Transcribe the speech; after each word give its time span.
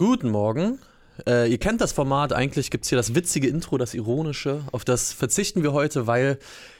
Guten 0.00 0.30
Morgen. 0.30 0.78
Äh, 1.26 1.50
ihr 1.50 1.58
kennt 1.58 1.80
das 1.80 1.90
Format, 1.90 2.32
eigentlich 2.32 2.70
gibt 2.70 2.84
es 2.84 2.88
hier 2.88 2.94
das 2.94 3.16
witzige 3.16 3.48
Intro, 3.48 3.78
das 3.78 3.94
ironische. 3.94 4.62
Auf 4.70 4.84
das 4.84 5.12
verzichten 5.12 5.64
wir 5.64 5.72
heute, 5.72 6.06
weil, 6.06 6.38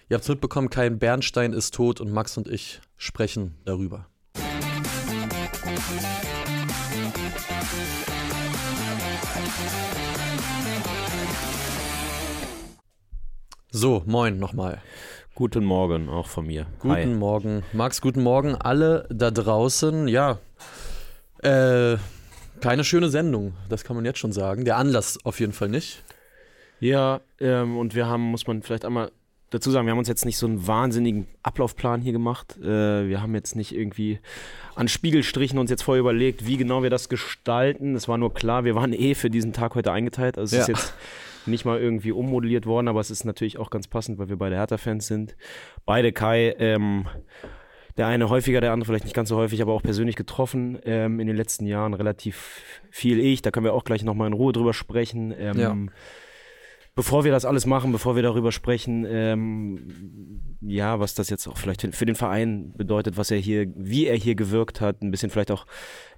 ihr 0.08 0.14
habt 0.14 0.22
es 0.22 0.28
mitbekommen, 0.28 0.70
kein 0.70 1.00
Bernstein 1.00 1.52
ist 1.52 1.74
tot 1.74 2.00
und 2.00 2.12
Max 2.12 2.36
und 2.36 2.46
ich 2.46 2.80
sprechen 2.96 3.56
darüber. 3.64 4.06
So, 13.72 14.04
moin 14.06 14.38
nochmal. 14.38 14.80
Guten 15.34 15.64
Morgen, 15.64 16.08
auch 16.08 16.28
von 16.28 16.46
mir. 16.46 16.66
Guten 16.78 16.94
Hi. 16.94 17.06
Morgen. 17.06 17.64
Max, 17.72 18.00
guten 18.00 18.22
Morgen. 18.22 18.54
Alle 18.54 19.08
da 19.10 19.32
draußen. 19.32 20.06
Ja, 20.06 20.38
äh, 21.42 21.96
keine 22.60 22.84
schöne 22.84 23.08
Sendung, 23.08 23.54
das 23.68 23.84
kann 23.84 23.96
man 23.96 24.04
jetzt 24.04 24.18
schon 24.18 24.32
sagen. 24.32 24.64
Der 24.64 24.76
Anlass 24.76 25.18
auf 25.24 25.40
jeden 25.40 25.52
Fall 25.52 25.68
nicht. 25.68 26.02
Ja, 26.80 27.20
ähm, 27.40 27.76
und 27.76 27.94
wir 27.94 28.06
haben, 28.06 28.22
muss 28.22 28.46
man 28.46 28.62
vielleicht 28.62 28.84
einmal 28.84 29.10
dazu 29.50 29.70
sagen, 29.70 29.86
wir 29.86 29.92
haben 29.92 29.98
uns 29.98 30.08
jetzt 30.08 30.24
nicht 30.26 30.36
so 30.36 30.46
einen 30.46 30.66
wahnsinnigen 30.66 31.26
Ablaufplan 31.42 32.00
hier 32.02 32.12
gemacht. 32.12 32.56
Äh, 32.62 33.08
wir 33.08 33.20
haben 33.22 33.34
jetzt 33.34 33.56
nicht 33.56 33.74
irgendwie 33.74 34.20
an 34.74 34.88
Spiegelstrichen 34.88 35.58
uns 35.58 35.70
jetzt 35.70 35.82
vorher 35.82 36.00
überlegt, 36.00 36.46
wie 36.46 36.56
genau 36.56 36.82
wir 36.82 36.90
das 36.90 37.08
gestalten. 37.08 37.96
Es 37.96 38.08
war 38.08 38.18
nur 38.18 38.32
klar, 38.34 38.64
wir 38.64 38.74
waren 38.74 38.92
eh 38.92 39.14
für 39.14 39.30
diesen 39.30 39.52
Tag 39.52 39.74
heute 39.74 39.90
eingeteilt. 39.90 40.38
Also 40.38 40.56
es 40.56 40.68
Ja. 40.68 40.74
ist 40.74 40.78
jetzt 40.80 40.94
nicht 41.46 41.64
mal 41.64 41.80
irgendwie 41.80 42.12
ummodelliert 42.12 42.66
worden, 42.66 42.88
aber 42.88 43.00
es 43.00 43.10
ist 43.10 43.24
natürlich 43.24 43.58
auch 43.58 43.70
ganz 43.70 43.88
passend, 43.88 44.18
weil 44.18 44.28
wir 44.28 44.36
beide 44.36 44.56
Hertha-Fans 44.56 45.06
sind. 45.06 45.34
Beide 45.86 46.12
Kai, 46.12 46.54
ähm, 46.58 47.06
der 47.98 48.06
eine 48.06 48.30
häufiger, 48.30 48.60
der 48.60 48.72
andere 48.72 48.86
vielleicht 48.86 49.04
nicht 49.04 49.14
ganz 49.14 49.28
so 49.28 49.36
häufig, 49.36 49.60
aber 49.60 49.74
auch 49.74 49.82
persönlich 49.82 50.16
getroffen 50.16 50.78
ähm, 50.84 51.20
in 51.20 51.26
den 51.26 51.36
letzten 51.36 51.66
Jahren. 51.66 51.92
Relativ 51.94 52.62
viel 52.90 53.18
ich, 53.18 53.42
da 53.42 53.50
können 53.50 53.64
wir 53.64 53.74
auch 53.74 53.84
gleich 53.84 54.04
nochmal 54.04 54.28
in 54.28 54.32
Ruhe 54.32 54.52
drüber 54.52 54.72
sprechen. 54.72 55.34
Ähm, 55.36 55.58
Ja. 55.58 55.76
Bevor 56.94 57.22
wir 57.22 57.30
das 57.30 57.44
alles 57.44 57.64
machen, 57.64 57.92
bevor 57.92 58.16
wir 58.16 58.24
darüber 58.24 58.50
sprechen, 58.50 59.06
ähm, 59.08 60.40
ja, 60.60 60.98
was 60.98 61.14
das 61.14 61.30
jetzt 61.30 61.46
auch 61.46 61.56
vielleicht 61.56 61.94
für 61.94 62.06
den 62.06 62.16
Verein 62.16 62.72
bedeutet, 62.76 63.16
was 63.16 63.30
er 63.30 63.38
hier, 63.38 63.68
wie 63.76 64.06
er 64.06 64.16
hier 64.16 64.34
gewirkt 64.34 64.80
hat, 64.80 65.00
ein 65.00 65.12
bisschen 65.12 65.30
vielleicht 65.30 65.52
auch 65.52 65.66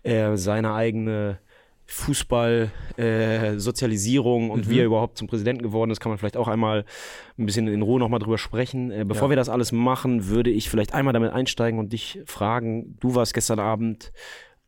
äh, 0.04 0.38
seine 0.38 0.72
eigene 0.72 1.38
Fußball-Sozialisierung 1.90 4.50
und 4.50 4.66
Mhm. 4.66 4.70
wie 4.70 4.78
er 4.80 4.84
überhaupt 4.86 5.18
zum 5.18 5.28
Präsidenten 5.28 5.62
geworden 5.62 5.90
ist, 5.90 6.00
kann 6.00 6.10
man 6.10 6.18
vielleicht 6.18 6.36
auch 6.36 6.48
einmal 6.48 6.84
ein 7.38 7.46
bisschen 7.46 7.68
in 7.68 7.82
Ruhe 7.82 7.98
nochmal 7.98 8.20
drüber 8.20 8.38
sprechen. 8.38 8.90
Äh, 8.90 9.04
bevor 9.06 9.28
Ja. 9.28 9.30
wir 9.30 9.36
das 9.36 9.48
alles 9.48 9.72
machen, 9.72 10.28
würde 10.28 10.50
ich 10.50 10.68
vielleicht 10.70 10.94
einmal 10.94 11.12
damit 11.12 11.32
einsteigen 11.32 11.78
und 11.78 11.92
dich 11.92 12.20
fragen, 12.26 12.96
du 13.00 13.14
warst 13.14 13.34
gestern 13.34 13.58
Abend 13.58 14.12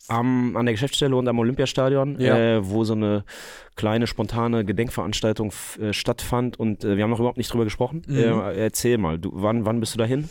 am, 0.09 0.56
an 0.56 0.67
der 0.67 0.73
Geschäftsstelle 0.75 1.15
und 1.15 1.28
am 1.28 1.39
Olympiastadion, 1.39 2.20
Ja. 2.20 2.37
äh, 2.37 2.69
wo 2.69 2.83
so 2.83 2.95
eine 2.95 3.25
kleine 3.77 4.09
spontane 4.09 4.65
Gedenkveranstaltung 4.65 5.53
äh, 5.81 5.93
stattfand 5.93 6.59
und 6.59 6.83
äh, 6.84 6.97
wir 6.97 7.05
haben 7.05 7.11
noch 7.11 7.20
überhaupt 7.20 7.39
nicht 7.39 7.53
drüber 7.53 7.65
gesprochen. 7.65 8.03
Mhm. 8.09 8.19
Äh, 8.19 8.55
erzähl 8.56 8.98
mal, 8.98 9.19
du, 9.20 9.31
wann, 9.33 9.65
wann 9.65 9.78
bist 9.78 9.95
du 9.95 9.98
dahin? 9.98 10.28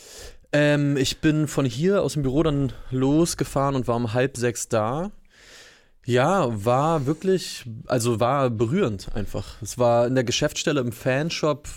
Ähm, 0.51 0.97
ich 0.97 1.21
bin 1.21 1.47
von 1.47 1.63
hier 1.65 2.03
aus 2.03 2.13
dem 2.13 2.23
Büro 2.23 2.43
dann 2.43 2.73
losgefahren 2.89 3.75
und 3.75 3.87
war 3.87 3.95
um 3.95 4.13
halb 4.13 4.35
sechs 4.35 4.67
da. 4.67 5.11
Ja, 6.03 6.47
war 6.65 7.05
wirklich, 7.05 7.65
also 7.85 8.19
war 8.19 8.49
berührend 8.49 9.13
einfach. 9.15 9.61
Es 9.61 9.77
war 9.77 10.07
in 10.07 10.15
der 10.15 10.23
Geschäftsstelle 10.23 10.81
im 10.81 10.91
Fanshop, 10.91 11.67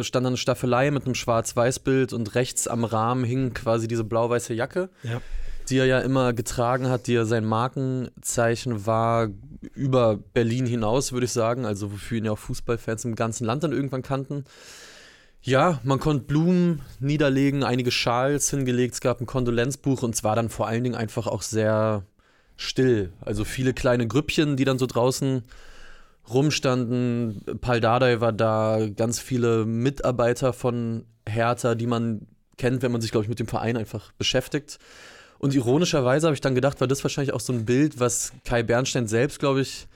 stand 0.00 0.26
eine 0.26 0.38
Staffelei 0.38 0.90
mit 0.90 1.04
einem 1.04 1.14
Schwarz-Weiß-Bild 1.14 2.14
und 2.14 2.34
rechts 2.34 2.66
am 2.66 2.84
Rahmen 2.84 3.24
hing 3.24 3.52
quasi 3.52 3.86
diese 3.86 4.04
blau-weiße 4.04 4.54
Jacke, 4.54 4.88
Ja. 5.02 5.20
die 5.68 5.76
er 5.76 5.84
ja 5.84 5.98
immer 6.00 6.32
getragen 6.32 6.88
hat, 6.88 7.06
die 7.08 7.12
ja 7.12 7.26
sein 7.26 7.44
Markenzeichen 7.44 8.86
war 8.86 9.28
über 9.74 10.16
Berlin 10.32 10.64
hinaus, 10.66 11.12
würde 11.12 11.26
ich 11.26 11.32
sagen, 11.32 11.66
also 11.66 11.92
wofür 11.92 12.18
ihn 12.18 12.24
ja 12.24 12.32
auch 12.32 12.38
Fußballfans 12.38 13.04
im 13.04 13.14
ganzen 13.14 13.44
Land 13.44 13.64
dann 13.64 13.72
irgendwann 13.72 14.02
kannten. 14.02 14.44
Ja, 15.42 15.78
man 15.84 16.00
konnte 16.00 16.24
Blumen 16.24 16.80
niederlegen, 17.00 17.64
einige 17.64 17.90
Schals 17.90 18.48
hingelegt, 18.48 18.94
es 18.94 19.00
gab 19.02 19.20
ein 19.20 19.26
Kondolenzbuch 19.26 20.02
und 20.02 20.14
es 20.14 20.24
war 20.24 20.36
dann 20.36 20.48
vor 20.48 20.66
allen 20.68 20.84
Dingen 20.84 20.96
einfach 20.96 21.26
auch 21.26 21.42
sehr 21.42 22.02
still. 22.56 23.12
Also 23.20 23.44
viele 23.44 23.74
kleine 23.74 24.06
Grüppchen, 24.06 24.56
die 24.56 24.64
dann 24.64 24.78
so 24.78 24.86
draußen 24.86 25.42
rumstanden. 26.32 27.42
Pal 27.60 27.80
Dardai 27.80 28.20
war 28.20 28.32
da, 28.32 28.88
ganz 28.94 29.20
viele 29.20 29.64
Mitarbeiter 29.66 30.52
von 30.52 31.04
Hertha, 31.28 31.74
die 31.74 31.86
man 31.86 32.26
kennt, 32.56 32.82
wenn 32.82 32.92
man 32.92 33.00
sich, 33.00 33.10
glaube 33.10 33.24
ich, 33.24 33.28
mit 33.28 33.40
dem 33.40 33.48
Verein 33.48 33.76
einfach 33.76 34.12
beschäftigt. 34.12 34.78
Und 35.38 35.54
ironischerweise 35.54 36.26
habe 36.26 36.34
ich 36.34 36.40
dann 36.40 36.54
gedacht, 36.54 36.80
war 36.80 36.88
das 36.88 37.04
wahrscheinlich 37.04 37.34
auch 37.34 37.40
so 37.40 37.52
ein 37.52 37.64
Bild, 37.64 38.00
was 38.00 38.32
Kai 38.44 38.62
Bernstein 38.62 39.06
selbst, 39.06 39.40
glaube 39.40 39.60
ich, 39.60 39.88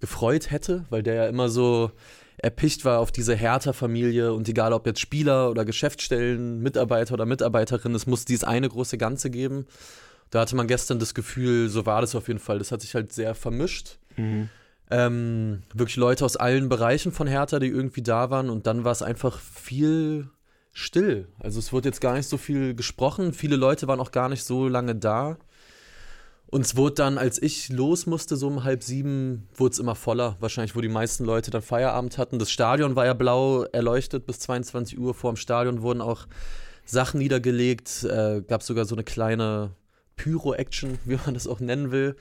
gefreut 0.00 0.50
hätte, 0.50 0.84
weil 0.90 1.02
der 1.02 1.14
ja 1.14 1.26
immer 1.26 1.48
so 1.48 1.90
erpicht 2.38 2.84
war 2.84 2.98
auf 2.98 3.12
diese 3.12 3.34
Hertha-Familie 3.34 4.32
und 4.32 4.48
egal 4.48 4.72
ob 4.72 4.86
jetzt 4.86 5.00
Spieler 5.00 5.50
oder 5.50 5.64
Geschäftsstellen, 5.64 6.60
Mitarbeiter 6.60 7.14
oder 7.14 7.26
Mitarbeiterin, 7.26 7.94
es 7.94 8.06
muss 8.06 8.24
dieses 8.24 8.44
eine 8.44 8.68
große 8.68 8.98
Ganze 8.98 9.30
geben. 9.30 9.66
Da 10.32 10.40
hatte 10.40 10.56
man 10.56 10.66
gestern 10.66 10.98
das 10.98 11.12
Gefühl, 11.12 11.68
so 11.68 11.84
war 11.84 12.00
das 12.00 12.14
auf 12.14 12.26
jeden 12.26 12.40
Fall. 12.40 12.58
Das 12.58 12.72
hat 12.72 12.80
sich 12.80 12.94
halt 12.94 13.12
sehr 13.12 13.34
vermischt. 13.34 13.98
Ähm, 14.90 15.62
wirklich 15.74 15.96
Leute 15.96 16.24
aus 16.24 16.36
allen 16.36 16.70
Bereichen 16.70 17.12
von 17.12 17.26
Hertha, 17.26 17.58
die 17.58 17.68
irgendwie 17.68 18.02
da 18.02 18.30
waren 18.30 18.48
und 18.48 18.66
dann 18.66 18.82
war 18.82 18.92
es 18.92 19.02
einfach 19.02 19.38
viel 19.38 20.30
still. 20.72 21.28
Also 21.38 21.58
es 21.58 21.70
wurde 21.70 21.90
jetzt 21.90 22.00
gar 22.00 22.14
nicht 22.14 22.28
so 22.28 22.38
viel 22.38 22.74
gesprochen. 22.74 23.34
Viele 23.34 23.56
Leute 23.56 23.88
waren 23.88 24.00
auch 24.00 24.10
gar 24.10 24.30
nicht 24.30 24.42
so 24.44 24.68
lange 24.68 24.94
da. 24.94 25.36
Und 26.46 26.62
es 26.62 26.76
wurde 26.76 26.94
dann, 26.94 27.18
als 27.18 27.40
ich 27.40 27.68
los 27.68 28.06
musste, 28.06 28.36
so 28.36 28.46
um 28.46 28.64
halb 28.64 28.82
sieben, 28.82 29.48
wurde 29.54 29.72
es 29.74 29.78
immer 29.78 29.94
voller. 29.94 30.36
Wahrscheinlich, 30.40 30.74
wo 30.74 30.80
die 30.80 30.88
meisten 30.88 31.26
Leute 31.26 31.50
dann 31.50 31.60
Feierabend 31.60 32.16
hatten. 32.16 32.38
Das 32.38 32.50
Stadion 32.50 32.96
war 32.96 33.04
ja 33.04 33.12
blau 33.12 33.64
erleuchtet 33.64 34.24
bis 34.24 34.40
22 34.40 34.98
Uhr. 34.98 35.12
Vor 35.12 35.32
dem 35.32 35.36
Stadion 35.36 35.82
wurden 35.82 36.00
auch 36.00 36.26
Sachen 36.86 37.18
niedergelegt. 37.18 38.04
Äh, 38.04 38.40
gab 38.48 38.62
sogar 38.62 38.86
so 38.86 38.94
eine 38.94 39.04
kleine 39.04 39.72
Pyro-Action, 40.16 40.98
wie 41.04 41.18
man 41.24 41.34
das 41.34 41.46
auch 41.46 41.60
nennen 41.60 41.90
will. 41.90 42.16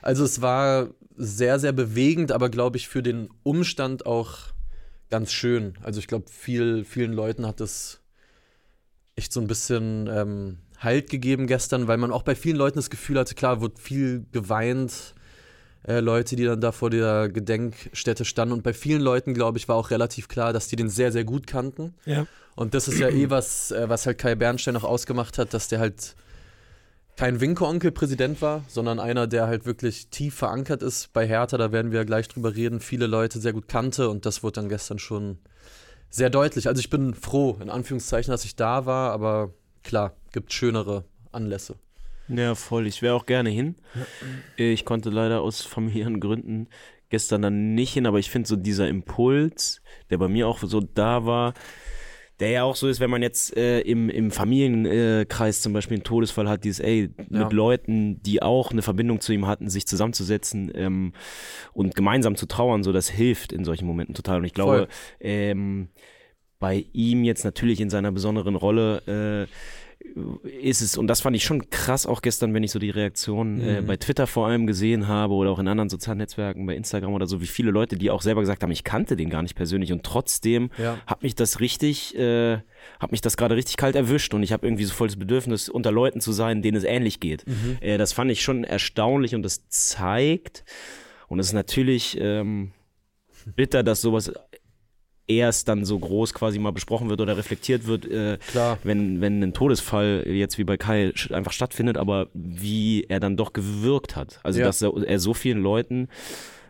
Also 0.00 0.24
es 0.24 0.40
war 0.40 0.88
sehr, 1.16 1.58
sehr 1.58 1.72
bewegend, 1.72 2.32
aber 2.32 2.48
glaube 2.48 2.76
ich 2.76 2.88
für 2.88 3.02
den 3.02 3.28
Umstand 3.42 4.06
auch 4.06 4.38
ganz 5.10 5.30
schön. 5.30 5.74
Also 5.82 6.00
ich 6.00 6.06
glaube, 6.06 6.24
viel, 6.30 6.84
vielen 6.84 7.12
Leuten 7.12 7.46
hat 7.46 7.60
es 7.60 8.00
echt 9.14 9.32
so 9.32 9.40
ein 9.40 9.46
bisschen 9.46 10.08
ähm, 10.08 10.58
Halt 10.78 11.10
gegeben 11.10 11.46
gestern, 11.46 11.86
weil 11.86 11.96
man 11.96 12.10
auch 12.10 12.24
bei 12.24 12.34
vielen 12.34 12.56
Leuten 12.56 12.78
das 12.78 12.90
Gefühl 12.90 13.16
hatte, 13.16 13.36
klar, 13.36 13.60
wurde 13.60 13.80
viel 13.80 14.26
geweint, 14.32 15.14
äh, 15.86 16.00
Leute, 16.00 16.34
die 16.34 16.44
dann 16.44 16.60
da 16.60 16.72
vor 16.72 16.90
der 16.90 17.28
Gedenkstätte 17.28 18.24
standen. 18.24 18.52
Und 18.52 18.62
bei 18.64 18.72
vielen 18.72 19.00
Leuten, 19.00 19.32
glaube 19.32 19.58
ich, 19.58 19.68
war 19.68 19.76
auch 19.76 19.90
relativ 19.90 20.26
klar, 20.26 20.52
dass 20.52 20.66
die 20.66 20.74
den 20.74 20.88
sehr, 20.88 21.12
sehr 21.12 21.22
gut 21.22 21.46
kannten. 21.46 21.94
Ja. 22.04 22.26
Und 22.56 22.74
das 22.74 22.88
ist 22.88 22.98
ja 22.98 23.08
eh 23.08 23.30
was, 23.30 23.70
äh, 23.70 23.88
was 23.88 24.06
halt 24.06 24.18
Kai 24.18 24.34
Bernstein 24.34 24.74
noch 24.74 24.82
ausgemacht 24.82 25.38
hat, 25.38 25.54
dass 25.54 25.68
der 25.68 25.78
halt 25.78 26.16
kein 27.16 27.40
Winke-Onkel-Präsident 27.40 28.40
war, 28.42 28.64
sondern 28.68 28.98
einer, 28.98 29.26
der 29.26 29.46
halt 29.46 29.66
wirklich 29.66 30.08
tief 30.08 30.34
verankert 30.34 30.82
ist 30.82 31.12
bei 31.12 31.26
Hertha. 31.26 31.58
Da 31.58 31.72
werden 31.72 31.92
wir 31.92 32.00
ja 32.00 32.04
gleich 32.04 32.28
drüber 32.28 32.54
reden. 32.54 32.80
Viele 32.80 33.06
Leute 33.06 33.38
sehr 33.38 33.52
gut 33.52 33.68
kannte 33.68 34.08
und 34.08 34.26
das 34.26 34.42
wurde 34.42 34.60
dann 34.60 34.68
gestern 34.68 34.98
schon 34.98 35.38
sehr 36.10 36.30
deutlich. 36.30 36.68
Also 36.68 36.80
ich 36.80 36.90
bin 36.90 37.14
froh, 37.14 37.58
in 37.60 37.70
Anführungszeichen, 37.70 38.30
dass 38.30 38.44
ich 38.44 38.56
da 38.56 38.86
war, 38.86 39.12
aber 39.12 39.52
klar, 39.82 40.14
gibt 40.32 40.52
schönere 40.52 41.04
Anlässe. 41.32 41.76
Ja, 42.28 42.54
voll. 42.54 42.86
Ich 42.86 43.02
wäre 43.02 43.14
auch 43.14 43.26
gerne 43.26 43.50
hin. 43.50 43.76
Ich 44.56 44.84
konnte 44.84 45.10
leider 45.10 45.42
aus 45.42 45.62
familiären 45.62 46.20
Gründen 46.20 46.68
gestern 47.10 47.42
dann 47.42 47.74
nicht 47.74 47.92
hin, 47.92 48.06
aber 48.06 48.18
ich 48.18 48.30
finde 48.30 48.48
so 48.48 48.56
dieser 48.56 48.88
Impuls, 48.88 49.82
der 50.08 50.18
bei 50.18 50.28
mir 50.28 50.48
auch 50.48 50.60
so 50.62 50.80
da 50.80 51.26
war, 51.26 51.52
der 52.42 52.50
ja 52.50 52.62
auch 52.64 52.76
so 52.76 52.88
ist, 52.88 53.00
wenn 53.00 53.08
man 53.10 53.22
jetzt 53.22 53.56
äh, 53.56 53.80
im, 53.80 54.10
im 54.10 54.30
Familienkreis 54.30 55.62
zum 55.62 55.72
Beispiel 55.72 55.96
einen 55.98 56.04
Todesfall 56.04 56.48
hat, 56.48 56.64
dieses, 56.64 56.80
ey, 56.80 57.08
Ja. 57.30 57.44
mit 57.44 57.52
Leuten, 57.52 58.20
die 58.22 58.42
auch 58.42 58.72
eine 58.72 58.82
Verbindung 58.82 59.20
zu 59.20 59.32
ihm 59.32 59.46
hatten, 59.46 59.70
sich 59.70 59.86
zusammenzusetzen 59.86 60.70
ähm, 60.74 61.12
und 61.72 61.94
gemeinsam 61.94 62.36
zu 62.36 62.46
trauern, 62.46 62.82
so 62.82 62.92
das 62.92 63.08
hilft 63.08 63.52
in 63.52 63.64
solchen 63.64 63.86
Momenten 63.86 64.14
total. 64.14 64.38
Und 64.38 64.44
ich 64.44 64.54
glaube, 64.54 64.88
ähm, 65.20 65.88
bei 66.58 66.84
ihm 66.92 67.24
jetzt 67.24 67.44
natürlich 67.44 67.80
in 67.80 67.90
seiner 67.90 68.12
besonderen 68.12 68.54
Rolle 68.56 69.46
äh, 69.48 69.52
ist 70.44 70.80
es, 70.82 70.96
und 70.98 71.06
das 71.06 71.20
fand 71.20 71.34
ich 71.36 71.44
schon 71.44 71.70
krass 71.70 72.06
auch 72.06 72.22
gestern, 72.22 72.52
wenn 72.54 72.62
ich 72.62 72.70
so 72.70 72.78
die 72.78 72.90
Reaktionen 72.90 73.60
äh, 73.60 73.80
Mhm. 73.82 73.86
bei 73.86 73.96
Twitter 73.96 74.26
vor 74.26 74.46
allem 74.46 74.66
gesehen 74.66 75.08
habe 75.08 75.34
oder 75.34 75.50
auch 75.50 75.58
in 75.58 75.68
anderen 75.68 75.88
sozialen 75.88 76.18
Netzwerken, 76.18 76.66
bei 76.66 76.74
Instagram 76.76 77.12
oder 77.14 77.26
so, 77.26 77.40
wie 77.40 77.46
viele 77.46 77.70
Leute, 77.70 77.96
die 77.96 78.10
auch 78.10 78.22
selber 78.22 78.40
gesagt 78.40 78.62
haben, 78.62 78.70
ich 78.70 78.84
kannte 78.84 79.16
den 79.16 79.30
gar 79.30 79.42
nicht 79.42 79.54
persönlich 79.54 79.92
und 79.92 80.02
trotzdem 80.04 80.70
Ja. 80.78 80.98
hat 81.06 81.22
mich 81.22 81.34
das 81.34 81.60
richtig, 81.60 82.16
äh, 82.18 82.58
hat 83.00 83.10
mich 83.12 83.20
das 83.20 83.36
gerade 83.36 83.56
richtig 83.56 83.76
kalt 83.76 83.96
erwischt 83.96 84.34
und 84.34 84.42
ich 84.42 84.52
habe 84.52 84.66
irgendwie 84.66 84.84
so 84.84 84.92
voll 84.94 85.08
das 85.08 85.16
Bedürfnis, 85.16 85.68
unter 85.68 85.90
Leuten 85.92 86.20
zu 86.20 86.32
sein, 86.32 86.62
denen 86.62 86.76
es 86.76 86.84
ähnlich 86.84 87.20
geht. 87.20 87.46
Mhm. 87.46 87.78
Äh, 87.80 87.98
das 87.98 88.12
fand 88.12 88.30
ich 88.30 88.42
schon 88.42 88.64
erstaunlich 88.64 89.34
und 89.34 89.42
das 89.42 89.68
zeigt, 89.68 90.64
und 91.28 91.38
es 91.38 91.46
ist 91.46 91.52
natürlich 91.54 92.18
ähm, 92.20 92.72
bitter, 93.56 93.82
dass 93.82 94.00
sowas 94.02 94.32
erst 95.28 95.68
dann 95.68 95.84
so 95.84 95.98
groß 95.98 96.34
quasi 96.34 96.58
mal 96.58 96.72
besprochen 96.72 97.08
wird 97.08 97.20
oder 97.20 97.36
reflektiert 97.36 97.86
wird, 97.86 98.04
äh, 98.10 98.38
Klar. 98.50 98.78
wenn, 98.82 99.20
wenn 99.20 99.42
ein 99.42 99.54
Todesfall 99.54 100.24
jetzt 100.26 100.58
wie 100.58 100.64
bei 100.64 100.76
Kai 100.76 101.12
einfach 101.30 101.52
stattfindet, 101.52 101.96
aber 101.96 102.28
wie 102.34 103.04
er 103.08 103.20
dann 103.20 103.36
doch 103.36 103.52
gewirkt 103.52 104.16
hat. 104.16 104.40
Also 104.42 104.60
Ja. 104.60 104.66
dass 104.66 104.82
er, 104.82 104.92
er 105.06 105.18
so 105.18 105.32
vielen 105.34 105.62
Leuten 105.62 106.08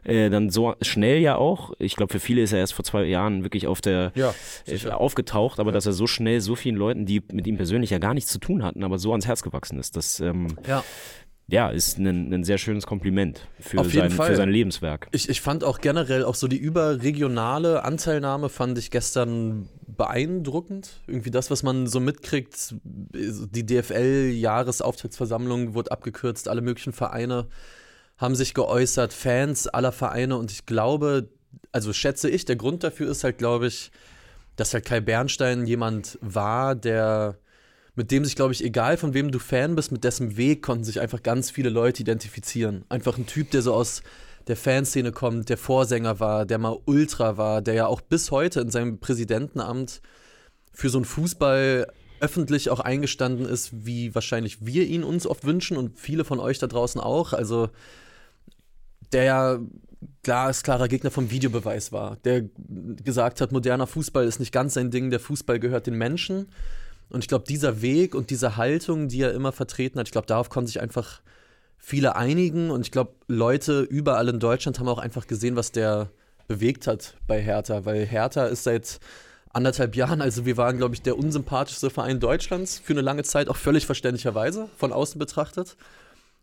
äh, 0.05 0.31
dann 0.31 0.51
so 0.51 0.75
schnell 0.83 1.21
ja 1.21 1.37
auch. 1.37 1.73
Ich 1.79 1.95
glaube, 1.95 2.13
für 2.13 2.19
viele 2.19 2.43
ist 2.43 2.53
er 2.53 2.59
erst 2.59 2.75
vor 2.75 2.85
zwei 2.85 3.05
Jahren 3.05 3.45
wirklich 3.45 3.69
auf 3.69 3.81
der 3.81 4.11
Ja, 4.17 4.35
äh, 4.67 4.91
aufgetaucht, 4.91 5.61
aber 5.61 5.71
dass 5.71 5.87
er 5.87 5.93
so 5.93 6.09
schnell 6.09 6.41
so 6.41 6.57
vielen 6.57 6.75
Leuten, 6.77 7.07
die 7.07 7.23
mit 7.33 7.47
ihm 7.47 7.57
persönlich 7.57 7.91
ja 7.91 7.99
gar 7.99 8.13
nichts 8.13 8.33
zu 8.33 8.41
tun 8.41 8.65
hatten, 8.65 8.83
aber 8.83 8.99
so 8.99 9.13
ans 9.13 9.27
Herz 9.29 9.43
gewachsen 9.45 9.79
ist, 9.79 9.97
das 9.97 10.19
ähm, 10.19 10.49
Ja. 10.67 10.83
Ja, 11.53 11.69
ist 11.69 11.99
ein, 11.99 12.33
ein 12.33 12.45
sehr 12.45 12.57
schönes 12.57 12.87
Kompliment 12.87 13.47
für, 13.61 13.85
sein, 13.85 14.11
für 14.11 14.35
sein 14.35 14.49
Lebenswerk. 14.49 15.09
Ich, 15.13 15.29
ich 15.29 15.43
fand 15.43 15.65
auch 15.65 15.83
generell 15.83 16.25
auch 16.25 16.35
so 16.35 16.49
die 16.49 16.57
überregionale 16.57 17.85
Anteilnahme 17.85 18.49
fand 18.49 18.79
ich 18.79 18.91
gestern 18.91 19.69
beeindruckend. 19.87 21.03
Irgendwie 21.07 21.31
das, 21.31 21.51
was 21.51 21.63
man 21.63 21.87
so 21.87 22.01
mitkriegt, 22.01 22.75
die 22.83 23.67
DFL-Jahresauftaktsversammlung 23.67 25.75
wurde 25.75 25.93
abgekürzt, 25.93 26.49
alle 26.49 26.63
möglichen 26.63 26.95
Vereine 26.95 27.49
haben 28.17 28.35
sich 28.35 28.55
geäußert, 28.55 29.13
Fans 29.13 29.67
aller 29.67 29.93
Vereine 29.93 30.39
und 30.39 30.51
ich 30.53 30.65
glaube, 30.65 31.29
also 31.71 31.93
schätze 31.93 32.31
ich, 32.31 32.47
der 32.47 32.57
Grund 32.57 32.83
dafür 32.83 33.11
ist 33.11 33.25
halt, 33.25 33.37
glaube 33.37 33.67
ich, 33.67 33.91
dass 34.57 34.73
halt 34.73 34.87
Kai 34.87 35.01
Bernstein 35.01 35.67
jemand 35.67 36.19
war, 36.23 36.75
der 36.75 37.37
mit 37.95 38.11
dem 38.11 38.25
sich, 38.25 38.37
glaube 38.37 38.53
ich, 38.53 38.65
egal 38.65 38.97
von 38.97 39.15
wem 39.15 39.31
du 39.31 39.39
Fan 39.39 39.75
bist, 39.75 39.93
mit 39.93 40.05
dessen 40.05 40.37
Weg 40.37 40.63
konnten 40.63 40.85
sich 40.85 41.01
einfach 41.01 41.23
ganz 41.23 41.51
viele 41.51 41.69
Leute 41.69 42.03
identifizieren. 42.03 42.85
Einfach 42.89 43.19
ein 43.19 43.27
Typ, 43.27 43.51
der 43.51 43.63
so 43.63 43.75
aus 43.75 44.03
der 44.47 44.57
Fanszene 44.57 45.13
kommt, 45.13 45.49
der 45.49 45.59
Vorsänger 45.59 46.19
war, 46.19 46.47
der 46.47 46.59
mal 46.59 46.79
Ultra 46.87 47.37
war, 47.37 47.63
der 47.63 47.75
ja 47.75 47.87
auch 47.87 48.01
bis 48.01 48.31
heute 48.31 48.61
in 48.61 48.71
seinem 48.71 48.99
Präsidentenamt 48.99 50.01
für 50.73 50.89
so 50.89 50.99
einen 50.99 51.05
Fußball 51.05 51.87
öffentlich 52.21 52.71
auch 52.71 52.81
eingestanden 52.81 53.47
ist, 53.47 53.85
wie 53.85 54.15
wahrscheinlich 54.15 54.65
wir 54.65 54.87
ihn 54.87 55.05
uns 55.05 55.27
oft 55.27 55.45
wünschen 55.45 55.77
und 55.77 55.99
viele 55.99 56.25
von 56.25 56.41
euch 56.41 56.59
da 56.59 56.69
draußen 56.69 57.01
auch. 57.01 57.33
Also 57.33 57.69
der 59.13 59.25
ja 59.25 59.59
glasklarer 60.23 60.89
Gegner 60.89 61.11
vom 61.11 61.31
Videobeweis 61.31 61.93
war, 61.93 62.17
der 62.25 62.45
gesagt 63.05 63.41
hat, 63.41 63.53
moderner 63.53 63.87
Fußball 63.87 64.25
ist 64.25 64.41
nicht 64.41 64.53
ganz 64.53 64.75
sein 64.75 64.91
Ding, 64.91 65.11
der 65.11 65.21
Fußball 65.21 65.59
gehört 65.59 65.87
den 65.87 65.99
Menschen. 65.99 66.49
Und 67.13 67.23
ich 67.25 67.29
glaube, 67.29 67.45
dieser 67.47 67.83
Weg 67.83 68.15
und 68.15 68.31
diese 68.31 68.57
Haltung, 68.57 69.09
die 69.09 69.21
er 69.21 69.33
immer 69.33 69.53
vertreten 69.53 69.99
hat, 69.99 70.09
ich 70.09 70.13
glaube, 70.13 70.27
darauf 70.27 70.49
konnten 70.49 70.69
sich 70.69 70.81
einfach 70.81 71.21
viele 71.77 72.17
einigen. 72.17 72.71
Und 72.71 72.83
ich 72.83 72.91
glaube, 72.91 73.13
Leute 73.27 73.83
überall 73.83 74.29
in 74.29 74.41
Deutschland 74.41 74.79
haben 74.79 74.89
auch 74.89 74.99
einfach 74.99 75.27
gesehen, 75.27 75.57
was 75.57 75.73
der 75.73 76.09
bewegt 76.49 76.87
hat 76.87 77.15
bei 77.27 77.41
Hertha. 77.43 77.85
Weil 77.85 78.07
Hertha 78.07 78.47
ist 78.47 78.65
seit 78.65 78.99
anderthalb 79.53 79.95
Jahren, 79.95 80.23
also 80.23 80.47
wir 80.47 80.57
waren, 80.57 80.79
glaube 80.79 80.95
ich, 80.95 81.03
der 81.03 81.19
unsympathischste 81.19 81.91
Verein 81.91 82.19
Deutschlands 82.19 82.79
für 82.79 82.95
eine 82.95 83.03
lange 83.03 83.25
Zeit, 83.25 83.49
auch 83.49 83.57
völlig 83.57 83.85
verständlicherweise 83.85 84.69
von 84.79 84.93
außen 84.93 85.19
betrachtet. 85.19 85.77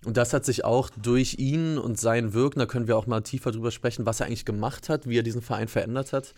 Und 0.05 0.17
das 0.17 0.33
hat 0.33 0.45
sich 0.45 0.63
auch 0.63 0.89
durch 1.01 1.39
ihn 1.39 1.77
und 1.77 1.99
sein 1.99 2.33
Wirken, 2.33 2.59
da 2.59 2.65
können 2.65 2.87
wir 2.87 2.95
auch 2.95 3.07
mal 3.07 3.21
tiefer 3.21 3.51
drüber 3.51 3.71
sprechen, 3.71 4.05
was 4.05 4.19
er 4.19 4.27
eigentlich 4.27 4.45
gemacht 4.45 4.87
hat, 4.87 5.07
wie 5.09 5.17
er 5.17 5.23
diesen 5.23 5.41
Verein 5.41 5.67
verändert 5.67 6.13
hat. 6.13 6.33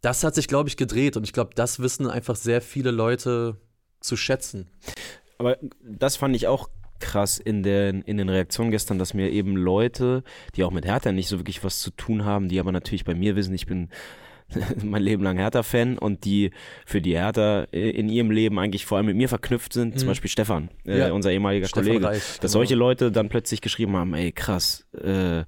Das 0.00 0.24
hat 0.24 0.34
sich, 0.34 0.48
glaube 0.48 0.68
ich, 0.68 0.76
gedreht 0.76 1.16
und 1.16 1.24
ich 1.24 1.32
glaube, 1.32 1.50
das 1.54 1.80
wissen 1.80 2.06
einfach 2.08 2.36
sehr 2.36 2.60
viele 2.62 2.90
Leute 2.90 3.56
zu 4.00 4.16
schätzen. 4.16 4.68
Aber 5.38 5.58
das 5.82 6.16
fand 6.16 6.34
ich 6.36 6.46
auch 6.46 6.70
krass 7.00 7.38
in 7.38 7.62
den, 7.62 8.02
in 8.02 8.16
den 8.18 8.28
Reaktionen 8.28 8.70
gestern, 8.70 8.98
dass 8.98 9.14
mir 9.14 9.30
eben 9.30 9.56
Leute, 9.56 10.22
die 10.54 10.64
auch 10.64 10.70
mit 10.70 10.84
Hertha 10.86 11.12
nicht 11.12 11.28
so 11.28 11.38
wirklich 11.38 11.64
was 11.64 11.80
zu 11.80 11.90
tun 11.90 12.24
haben, 12.24 12.48
die 12.48 12.60
aber 12.60 12.72
natürlich 12.72 13.04
bei 13.04 13.14
mir 13.14 13.36
wissen, 13.36 13.54
ich 13.54 13.66
bin 13.66 13.88
mein 14.82 15.02
Leben 15.02 15.22
lang 15.22 15.36
Hertha-Fan 15.38 15.96
und 15.96 16.24
die 16.24 16.50
für 16.84 17.00
die 17.00 17.16
Hertha 17.16 17.68
äh, 17.72 17.90
in 17.90 18.08
ihrem 18.08 18.30
Leben 18.30 18.58
eigentlich 18.58 18.84
vor 18.84 18.98
allem 18.98 19.06
mit 19.06 19.16
mir 19.16 19.28
verknüpft 19.28 19.72
sind, 19.72 19.98
zum 19.98 20.06
Mhm. 20.06 20.10
Beispiel 20.10 20.30
Stefan, 20.30 20.70
äh, 20.86 20.98
Ja. 20.98 21.12
unser 21.12 21.30
ehemaliger 21.30 21.68
Stefan 21.68 21.84
Kollege. 21.86 22.06
Reich, 22.06 22.18
dass 22.18 22.38
genau. 22.40 22.50
solche 22.52 22.74
Leute 22.74 23.12
dann 23.12 23.28
plötzlich 23.28 23.60
geschrieben 23.60 23.96
haben, 23.96 24.12
ey 24.14 24.32
krass, 24.32 24.86
äh, 25.02 25.44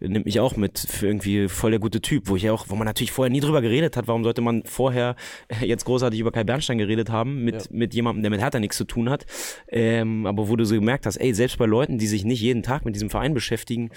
nimmt 0.00 0.26
mich 0.26 0.40
auch 0.40 0.56
mit 0.56 0.78
für 0.78 1.06
irgendwie 1.06 1.48
voll 1.48 1.70
der 1.70 1.80
gute 1.80 2.00
Typ, 2.00 2.28
wo 2.28 2.36
ich 2.36 2.42
ja 2.44 2.52
auch, 2.52 2.66
wo 2.68 2.74
man 2.74 2.86
natürlich 2.86 3.12
vorher 3.12 3.30
nie 3.30 3.40
drüber 3.40 3.62
geredet 3.62 3.96
hat, 3.96 4.06
warum 4.08 4.24
sollte 4.24 4.40
man 4.40 4.62
vorher 4.64 5.16
äh, 5.48 5.66
jetzt 5.66 5.84
großartig 5.84 6.20
über 6.20 6.32
Kai 6.32 6.44
Bernstein 6.44 6.78
geredet 6.78 7.10
haben, 7.10 7.44
mit, 7.44 7.54
Ja. 7.54 7.62
mit 7.70 7.94
jemandem, 7.94 8.22
der 8.22 8.30
mit 8.30 8.40
Hertha 8.40 8.60
nichts 8.60 8.76
zu 8.76 8.84
tun 8.84 9.08
hat, 9.10 9.26
ähm, 9.68 10.26
aber 10.26 10.48
wo 10.48 10.56
du 10.56 10.64
so 10.64 10.74
gemerkt 10.74 11.06
hast, 11.06 11.16
ey, 11.16 11.32
selbst 11.34 11.58
bei 11.58 11.66
Leuten, 11.66 11.98
die 11.98 12.06
sich 12.06 12.24
nicht 12.24 12.40
jeden 12.40 12.62
Tag 12.62 12.84
mit 12.84 12.94
diesem 12.94 13.10
Verein 13.10 13.34
beschäftigen, 13.34 13.90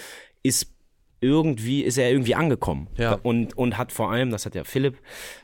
ist 0.44 0.74
irgendwie, 1.20 1.82
ist 1.82 1.98
er 1.98 2.12
irgendwie 2.12 2.36
angekommen. 2.36 2.90
Ja. 2.96 3.14
Und, 3.24 3.58
und 3.58 3.78
hat 3.80 3.92
vor 3.92 4.12
allem, 4.12 4.30
das 4.30 4.46
hat 4.46 4.54
ja 4.54 4.64
Philipp, 4.64 5.00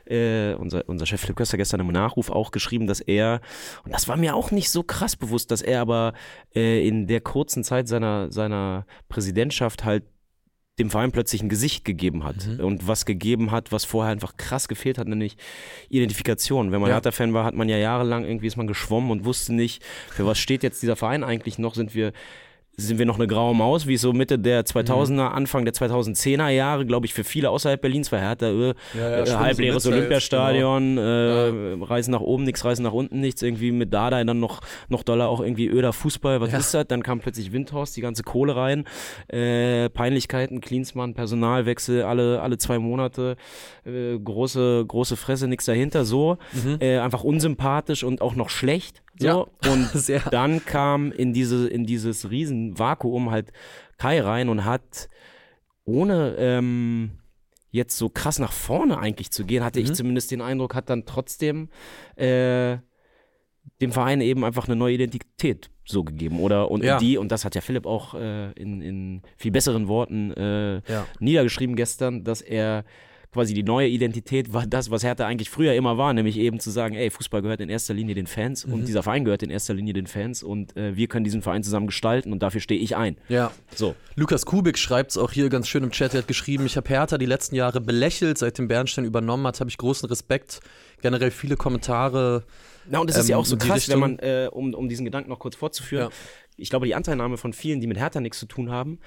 äh, 0.06 0.54
unser, 0.54 0.88
unser 0.88 1.04
Chef 1.04 1.20
Philipp 1.20 1.36
Köster 1.36 1.56
gestern 1.56 1.80
im 1.80 1.88
Nachruf 1.88 2.30
auch 2.30 2.52
geschrieben, 2.52 2.86
dass 2.86 3.00
er, 3.00 3.40
und 3.84 3.92
das 3.92 4.06
war 4.06 4.16
mir 4.16 4.36
auch 4.36 4.52
nicht 4.52 4.70
so 4.70 4.84
krass 4.84 5.16
bewusst, 5.16 5.50
dass 5.50 5.62
er 5.62 5.80
aber 5.80 6.12
äh, 6.54 6.86
in 6.86 7.08
der 7.08 7.20
kurzen 7.20 7.64
Zeit 7.64 7.88
seiner, 7.88 8.30
seiner 8.30 8.86
Präsidentschaft 9.08 9.84
halt 9.84 10.04
dem 10.78 10.90
Verein 10.90 11.12
plötzlich 11.12 11.40
ein 11.42 11.48
Gesicht 11.48 11.84
gegeben 11.84 12.24
hat 12.24 12.46
Mhm. 12.46 12.60
und 12.64 12.88
was 12.88 13.04
gegeben 13.06 13.52
hat, 13.52 13.70
was 13.70 13.84
vorher 13.84 14.10
einfach 14.12 14.36
krass 14.36 14.66
gefehlt 14.66 14.98
hat, 14.98 15.06
nämlich 15.06 15.36
Identifikation. 15.88 16.72
Wenn 16.72 16.80
man 16.80 16.88
Ja. 16.90 16.96
Hertha-Fan 16.96 17.32
war, 17.32 17.44
hat 17.44 17.54
man 17.54 17.68
ja 17.68 17.76
jahrelang 17.76 18.24
irgendwie 18.24 18.48
ist 18.48 18.56
man 18.56 18.66
geschwommen 18.66 19.10
und 19.10 19.24
wusste 19.24 19.54
nicht, 19.54 19.82
für 20.10 20.26
was 20.26 20.38
steht 20.38 20.62
jetzt 20.62 20.82
dieser 20.82 20.96
Verein 20.96 21.22
eigentlich 21.22 21.58
noch, 21.58 21.74
sind 21.74 21.94
wir 21.94 22.12
sind 22.76 22.98
wir 22.98 23.06
noch 23.06 23.16
eine 23.18 23.26
graue 23.28 23.54
Maus, 23.54 23.86
wie 23.86 23.94
es 23.94 24.00
so 24.00 24.12
Mitte 24.12 24.38
der 24.38 24.64
2000er, 24.64 25.28
Anfang 25.28 25.64
der 25.64 25.74
2010er 25.74 26.48
Jahre, 26.48 26.84
glaube 26.84 27.06
ich, 27.06 27.14
für 27.14 27.22
viele 27.24 27.50
außerhalb 27.50 27.80
Berlins 27.80 28.10
war 28.10 28.18
Hertha, 28.18 28.46
äh, 28.48 28.74
Ja, 28.98 29.22
äh, 29.24 29.30
halbleeres 29.36 29.86
Olympiastadion, 29.86 30.98
äh, 30.98 31.84
Reisen 31.84 32.10
nach 32.12 32.20
oben 32.20 32.44
nichts, 32.44 32.64
Reisen 32.64 32.82
nach 32.82 32.92
unten 32.92 33.20
nichts, 33.20 33.42
irgendwie 33.42 33.70
mit 33.72 33.92
Dada 33.94 34.22
dann 34.24 34.40
noch, 34.40 34.60
noch 34.88 35.02
doller 35.02 35.28
auch 35.28 35.40
irgendwie 35.40 35.68
öder 35.68 35.92
Fußball, 35.92 36.40
was 36.40 36.52
Ja. 36.52 36.58
ist 36.58 36.74
das? 36.74 36.86
Dann 36.88 37.02
kam 37.02 37.20
plötzlich 37.20 37.52
Windhorst, 37.52 37.96
die 37.96 38.00
ganze 38.00 38.22
Kohle 38.22 38.56
rein, 38.56 38.84
äh, 39.28 39.88
Peinlichkeiten, 39.90 40.60
Klinsmann, 40.60 41.14
Personalwechsel 41.14 42.02
alle, 42.02 42.40
alle 42.42 42.58
zwei 42.58 42.78
Monate, 42.78 43.36
äh, 43.86 44.18
große, 44.18 44.84
große 44.86 45.16
Fresse, 45.16 45.46
nichts 45.48 45.64
dahinter, 45.66 46.04
so, 46.04 46.38
Mhm. 46.52 46.78
äh, 46.80 46.98
einfach 46.98 47.22
unsympathisch 47.24 48.02
und 48.04 48.20
auch 48.20 48.34
noch 48.34 48.50
schlecht, 48.50 49.02
so, 49.18 49.26
Ja. 49.26 49.34
und 49.70 49.88
dann 50.32 50.64
kam 50.64 51.12
in 51.12 51.32
diese 51.32 51.68
in 51.68 51.86
dieses 51.86 52.30
riesen 52.30 52.63
Vakuum 52.78 53.30
halt 53.30 53.52
Kai 53.98 54.20
rein 54.20 54.48
und 54.48 54.64
hat 54.64 55.08
ohne 55.84 56.34
ähm, 56.38 57.10
jetzt 57.70 57.98
so 57.98 58.08
krass 58.08 58.38
nach 58.38 58.52
vorne 58.52 58.98
eigentlich 58.98 59.30
zu 59.30 59.44
gehen, 59.44 59.62
hatte 59.64 59.80
ich 59.80 59.90
Mhm. 59.90 59.94
zumindest 59.94 60.30
den 60.30 60.40
Eindruck, 60.40 60.74
hat 60.74 60.88
dann 60.90 61.04
trotzdem 61.04 61.68
äh, 62.16 62.78
dem 63.80 63.92
Verein 63.92 64.20
eben 64.20 64.44
einfach 64.44 64.66
eine 64.66 64.76
neue 64.76 64.94
Identität 64.94 65.70
so 65.84 66.04
gegeben 66.04 66.40
oder 66.40 66.70
und 66.70 66.84
Ja. 66.84 66.98
die 66.98 67.18
und 67.18 67.30
das 67.32 67.44
hat 67.44 67.54
ja 67.54 67.60
Philipp 67.60 67.84
auch 67.86 68.14
äh, 68.14 68.52
in, 68.52 68.80
in 68.80 69.22
viel 69.36 69.50
besseren 69.50 69.88
Worten 69.88 70.30
äh, 70.32 70.74
Ja. 70.90 71.06
niedergeschrieben 71.18 71.76
gestern, 71.76 72.24
dass 72.24 72.40
er 72.40 72.84
quasi 73.34 73.52
die 73.52 73.62
neue 73.62 73.88
Identität 73.88 74.52
war 74.54 74.66
das, 74.66 74.90
was 74.90 75.02
Hertha 75.04 75.26
eigentlich 75.26 75.50
früher 75.50 75.74
immer 75.74 75.98
war, 75.98 76.14
nämlich 76.14 76.38
eben 76.38 76.58
zu 76.60 76.70
sagen, 76.70 76.94
ey, 76.94 77.10
Fußball 77.10 77.42
gehört 77.42 77.60
in 77.60 77.68
erster 77.68 77.92
Linie 77.92 78.14
den 78.14 78.26
Fans 78.26 78.64
und 78.64 78.86
dieser 78.88 79.02
Verein 79.02 79.24
gehört 79.24 79.42
in 79.42 79.50
erster 79.50 79.74
Linie 79.74 79.92
den 79.92 80.06
Fans 80.06 80.42
und 80.42 80.76
äh, 80.76 80.96
wir 80.96 81.08
können 81.08 81.24
diesen 81.24 81.42
Verein 81.42 81.62
zusammen 81.62 81.88
gestalten 81.88 82.32
und 82.32 82.42
dafür 82.42 82.62
stehe 82.62 82.80
ich 82.80 82.96
ein. 82.96 83.16
Ja. 83.28 83.50
So. 83.74 83.94
Lukas 84.14 84.46
Kubik 84.46 84.78
schreibt 84.78 85.10
es 85.10 85.18
auch 85.18 85.32
hier 85.32 85.50
ganz 85.50 85.68
schön 85.68 85.82
im 85.84 85.90
Chat. 85.90 86.14
Er 86.14 86.18
hat 86.20 86.28
geschrieben: 86.28 86.64
Ich 86.64 86.76
habe 86.78 86.88
Hertha 86.88 87.18
die 87.18 87.26
letzten 87.26 87.54
Jahre 87.56 87.80
belächelt. 87.82 88.38
Seitdem 88.38 88.68
Bernstein 88.68 89.04
übernommen 89.04 89.46
hat, 89.46 89.60
habe 89.60 89.68
ich 89.68 89.76
großen 89.76 90.08
Respekt. 90.08 90.60
Generell 91.02 91.30
viele 91.30 91.56
Kommentare. 91.56 92.44
Na, 92.88 92.98
und 93.00 93.10
das 93.10 93.16
ist 93.18 93.28
ja 93.28 93.36
Ähm, 93.36 93.40
auch 93.40 93.46
so 93.46 93.56
die 93.56 93.66
krass, 93.66 93.88
wenn 93.88 94.02
Richtung. 94.02 94.16
man, 94.16 94.18
äh, 94.20 94.48
um, 94.50 94.72
um 94.74 94.88
diesen 94.88 95.04
Gedanken 95.04 95.28
noch 95.30 95.38
kurz 95.38 95.56
fortzuführen, 95.56 96.10
Ja. 96.10 96.16
ich 96.56 96.70
glaube, 96.70 96.86
die 96.86 96.94
Anteilnahme 96.94 97.36
von 97.36 97.52
vielen, 97.52 97.80
die 97.80 97.86
mit 97.86 97.98
Hertha 97.98 98.20
nichts 98.20 98.38
zu 98.38 98.46
tun 98.46 98.70
haben, 98.70 98.98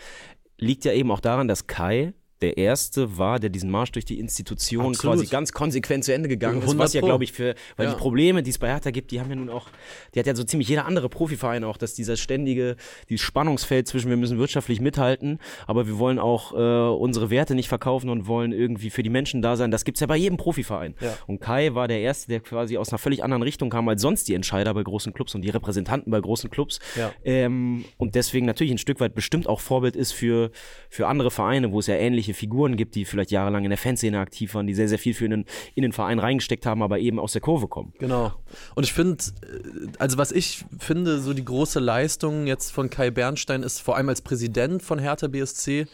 liegt 0.57 0.86
ja 0.86 0.91
eben 0.93 1.12
auch 1.12 1.19
daran, 1.19 1.48
dass 1.48 1.67
Kai 1.67 2.13
der 2.41 2.58
Erste 2.58 3.17
war, 3.17 3.39
der 3.39 3.50
diesen 3.50 3.72
Marsch 3.72 3.91
durch 3.91 4.06
die 4.06 4.20
Institution 4.20 4.88
Absolut. 4.88 5.17
quasi 5.17 5.25
ganz 5.27 5.51
konsequent 5.51 6.03
zu 6.03 6.13
Ende 6.13 6.29
gegangen 6.29 6.58
ist, 6.60 6.65
100 6.65 6.84
was 6.86 6.94
ja, 6.94 7.01
glaube 7.01 7.24
ich, 7.24 7.32
für, 7.34 7.56
weil 7.77 7.88
Ja. 7.88 7.94
die 7.94 8.00
Probleme, 8.00 8.44
die 8.44 8.51
es 8.51 8.58
bei 8.60 8.67
Hertha 8.67 8.91
gibt, 8.91 9.12
die 9.12 9.20
haben 9.20 9.29
ja 9.29 9.36
nun 9.36 9.50
auch, 9.50 9.67
die 10.13 10.20
hat 10.20 10.27
ja 10.27 10.36
so 10.36 10.44
ziemlich 10.44 10.67
jeder 10.70 10.86
andere 10.86 11.10
Profiverein 11.10 11.63
auch, 11.63 11.77
dass 11.77 11.96
dieser 11.96 12.15
ständige, 12.17 12.75
dieses 13.10 13.25
Spannungsfeld 13.25 13.88
zwischen, 13.88 14.10
wir 14.10 14.17
müssen 14.17 14.38
wirtschaftlich 14.38 14.82
mithalten, 14.82 15.39
aber 15.65 15.88
wir 15.88 15.98
wollen 15.98 16.20
auch 16.20 16.53
äh, 16.53 16.96
unsere 16.96 17.29
Werte 17.29 17.56
nicht 17.56 17.70
verkaufen 17.70 18.10
und 18.10 18.27
wollen 18.27 18.51
irgendwie 18.51 18.89
für 18.89 19.01
die 19.03 19.10
Menschen 19.10 19.41
da 19.41 19.56
sein, 19.56 19.72
das 19.72 19.84
gibt's 19.84 20.01
ja 20.01 20.08
bei 20.08 20.17
jedem 20.17 20.38
Profiverein. 20.38 20.94
Ja. 21.01 21.17
Und 21.25 21.39
Kai 21.39 21.74
war 21.74 21.88
der 21.88 22.01
Erste, 22.01 22.27
der 22.27 22.39
quasi 22.41 22.77
aus 22.77 22.89
einer 22.89 23.00
völlig 23.00 23.24
anderen 23.24 23.41
Richtung 23.44 23.70
kam 23.70 23.88
als 23.89 24.01
sonst 24.01 24.27
die 24.27 24.34
Entscheider 24.36 24.74
bei 24.74 24.84
großen 24.84 25.13
Clubs 25.13 25.34
und 25.34 25.41
die 25.41 25.50
Repräsentanten 25.50 26.12
bei 26.12 26.20
großen 26.20 26.50
Clubs. 26.50 26.79
Ja. 26.96 27.12
Ähm, 27.25 27.86
und 27.98 28.15
deswegen 28.15 28.46
natürlich 28.46 28.72
ein 28.72 28.77
Stück 28.77 29.00
weit 29.00 29.15
bestimmt 29.15 29.48
auch 29.48 29.60
Vorbild 29.60 29.96
ist 29.96 30.12
für, 30.12 30.51
für 30.89 31.08
andere 31.08 31.32
Vereine, 31.32 31.72
wo 31.72 31.79
es 31.79 31.88
ja 31.88 31.96
ähnliche 32.27 32.34
Figuren 32.34 32.75
gibt, 32.75 32.96
die 32.96 33.05
vielleicht 33.05 33.31
jahrelang 33.31 33.63
in 33.63 33.69
der 33.69 33.77
Fanszene 33.77 34.19
aktiv 34.19 34.53
waren, 34.53 34.67
die 34.67 34.74
sehr, 34.74 34.88
sehr 34.88 35.00
viel 35.00 35.13
für 35.13 35.27
den, 35.27 35.46
in 35.75 35.84
den 35.84 35.91
Verein 35.91 36.19
reingesteckt 36.19 36.65
haben, 36.65 36.84
aber 36.84 37.00
eben 37.00 37.19
aus 37.19 37.34
der 37.34 37.41
Kurve 37.41 37.67
kommen. 37.67 37.93
Genau. 38.00 38.34
Und 38.75 38.84
ich 38.84 38.93
finde, 38.93 39.24
äh, 39.41 39.88
also 40.00 40.17
was 40.17 40.31
ich 40.31 40.65
finde, 40.79 41.19
so 41.19 41.34
die 41.34 41.46
große 41.46 41.79
Leistung 41.79 42.48
jetzt 42.48 42.72
von 42.72 42.89
Kai 42.89 43.12
Bernstein 43.12 43.63
ist, 43.63 43.79
vor 43.79 43.96
allem 43.96 44.10
als 44.10 44.22
Präsident 44.22 44.84
von 44.84 45.00
Hertha 45.00 45.27
BSC, 45.27 45.88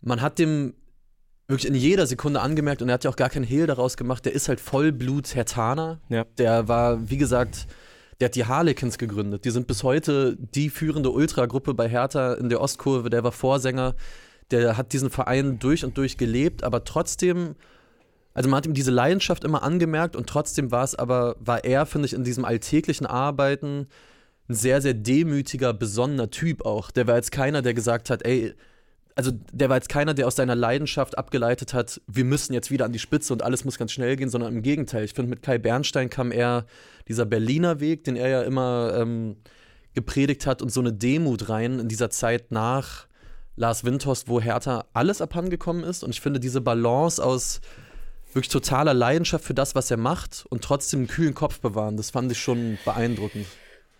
man 0.00 0.20
hat 0.20 0.38
dem 0.38 0.74
wirklich 1.48 1.68
in 1.68 1.74
jeder 1.74 2.06
Sekunde 2.06 2.40
angemerkt 2.40 2.82
und 2.82 2.88
er 2.88 2.94
hat 2.94 3.04
ja 3.04 3.10
auch 3.10 3.16
gar 3.16 3.28
keinen 3.28 3.44
Hehl 3.44 3.66
daraus 3.66 3.96
gemacht, 3.96 4.24
der 4.24 4.32
ist 4.32 4.48
halt 4.48 4.60
Vollblut 4.60 5.34
Hertaner. 5.34 6.00
Ja. 6.08 6.24
Der 6.38 6.68
war, 6.68 7.10
wie 7.10 7.18
gesagt, 7.18 7.66
der 8.20 8.26
hat 8.26 8.36
die 8.36 8.46
Harlequins 8.46 8.98
gegründet. 8.98 9.44
Die 9.44 9.50
sind 9.50 9.66
bis 9.66 9.82
heute 9.82 10.36
die 10.38 10.70
führende 10.70 11.10
Ultragruppe 11.10 11.74
bei 11.74 11.88
Hertha 11.88 12.34
in 12.34 12.48
der 12.48 12.60
Ostkurve. 12.60 13.10
Der 13.10 13.24
war 13.24 13.32
Vorsänger. 13.32 13.94
Der 14.50 14.76
hat 14.76 14.92
diesen 14.92 15.10
Verein 15.10 15.58
durch 15.58 15.84
und 15.84 15.96
durch 15.96 16.16
gelebt, 16.16 16.64
aber 16.64 16.84
trotzdem, 16.84 17.54
also 18.34 18.48
man 18.48 18.58
hat 18.58 18.66
ihm 18.66 18.74
diese 18.74 18.90
Leidenschaft 18.90 19.44
immer 19.44 19.62
angemerkt 19.62 20.16
und 20.16 20.28
trotzdem 20.28 20.70
war 20.70 20.84
es 20.84 20.94
aber, 20.94 21.36
war 21.40 21.64
er, 21.64 21.86
finde 21.86 22.06
ich, 22.06 22.12
in 22.12 22.24
diesem 22.24 22.44
alltäglichen 22.44 23.06
Arbeiten 23.06 23.86
ein 24.48 24.54
sehr, 24.54 24.82
sehr 24.82 24.94
demütiger, 24.94 25.72
besonnener 25.72 26.30
Typ 26.30 26.64
auch. 26.64 26.90
Der 26.90 27.06
war 27.06 27.16
jetzt 27.16 27.32
keiner, 27.32 27.62
der 27.62 27.74
gesagt 27.74 28.10
hat, 28.10 28.24
ey, 28.24 28.54
also 29.14 29.30
der 29.52 29.68
war 29.68 29.76
jetzt 29.76 29.88
keiner, 29.88 30.14
der 30.14 30.26
aus 30.26 30.36
seiner 30.36 30.54
Leidenschaft 30.54 31.18
abgeleitet 31.18 31.74
hat, 31.74 32.00
wir 32.06 32.24
müssen 32.24 32.54
jetzt 32.54 32.70
wieder 32.70 32.84
an 32.84 32.92
die 32.92 32.98
Spitze 32.98 33.32
und 33.32 33.42
alles 33.42 33.64
muss 33.64 33.78
ganz 33.78 33.92
schnell 33.92 34.16
gehen, 34.16 34.30
sondern 34.30 34.54
im 34.54 34.62
Gegenteil. 34.62 35.04
Ich 35.04 35.14
finde, 35.14 35.30
mit 35.30 35.42
Kai 35.42 35.58
Bernstein 35.58 36.10
kam 36.10 36.32
eher 36.32 36.66
dieser 37.08 37.26
Berliner 37.26 37.80
Weg, 37.80 38.04
den 38.04 38.16
er 38.16 38.28
ja 38.28 38.42
immer 38.42 38.94
ähm, 38.96 39.36
gepredigt 39.94 40.46
hat, 40.46 40.62
und 40.62 40.70
so 40.70 40.80
eine 40.80 40.92
Demut 40.92 41.48
rein 41.48 41.78
in 41.78 41.88
dieser 41.88 42.10
Zeit 42.10 42.50
nach 42.50 43.06
Lars 43.56 43.84
Windhorst, 43.84 44.28
wo 44.28 44.40
Hertha 44.40 44.86
alles 44.92 45.20
abhandengekommen 45.20 45.84
ist. 45.84 46.04
Und 46.04 46.10
ich 46.10 46.20
finde, 46.20 46.40
diese 46.40 46.60
Balance 46.60 47.22
aus 47.22 47.60
wirklich 48.32 48.48
totaler 48.48 48.94
Leidenschaft 48.94 49.44
für 49.44 49.54
das, 49.54 49.74
was 49.74 49.90
er 49.90 49.98
macht 49.98 50.46
und 50.48 50.64
trotzdem 50.64 51.00
einen 51.00 51.08
kühlen 51.08 51.34
Kopf 51.34 51.60
bewahren, 51.60 51.96
das 51.96 52.10
fand 52.10 52.32
ich 52.32 52.40
schon 52.40 52.78
beeindruckend. 52.84 53.46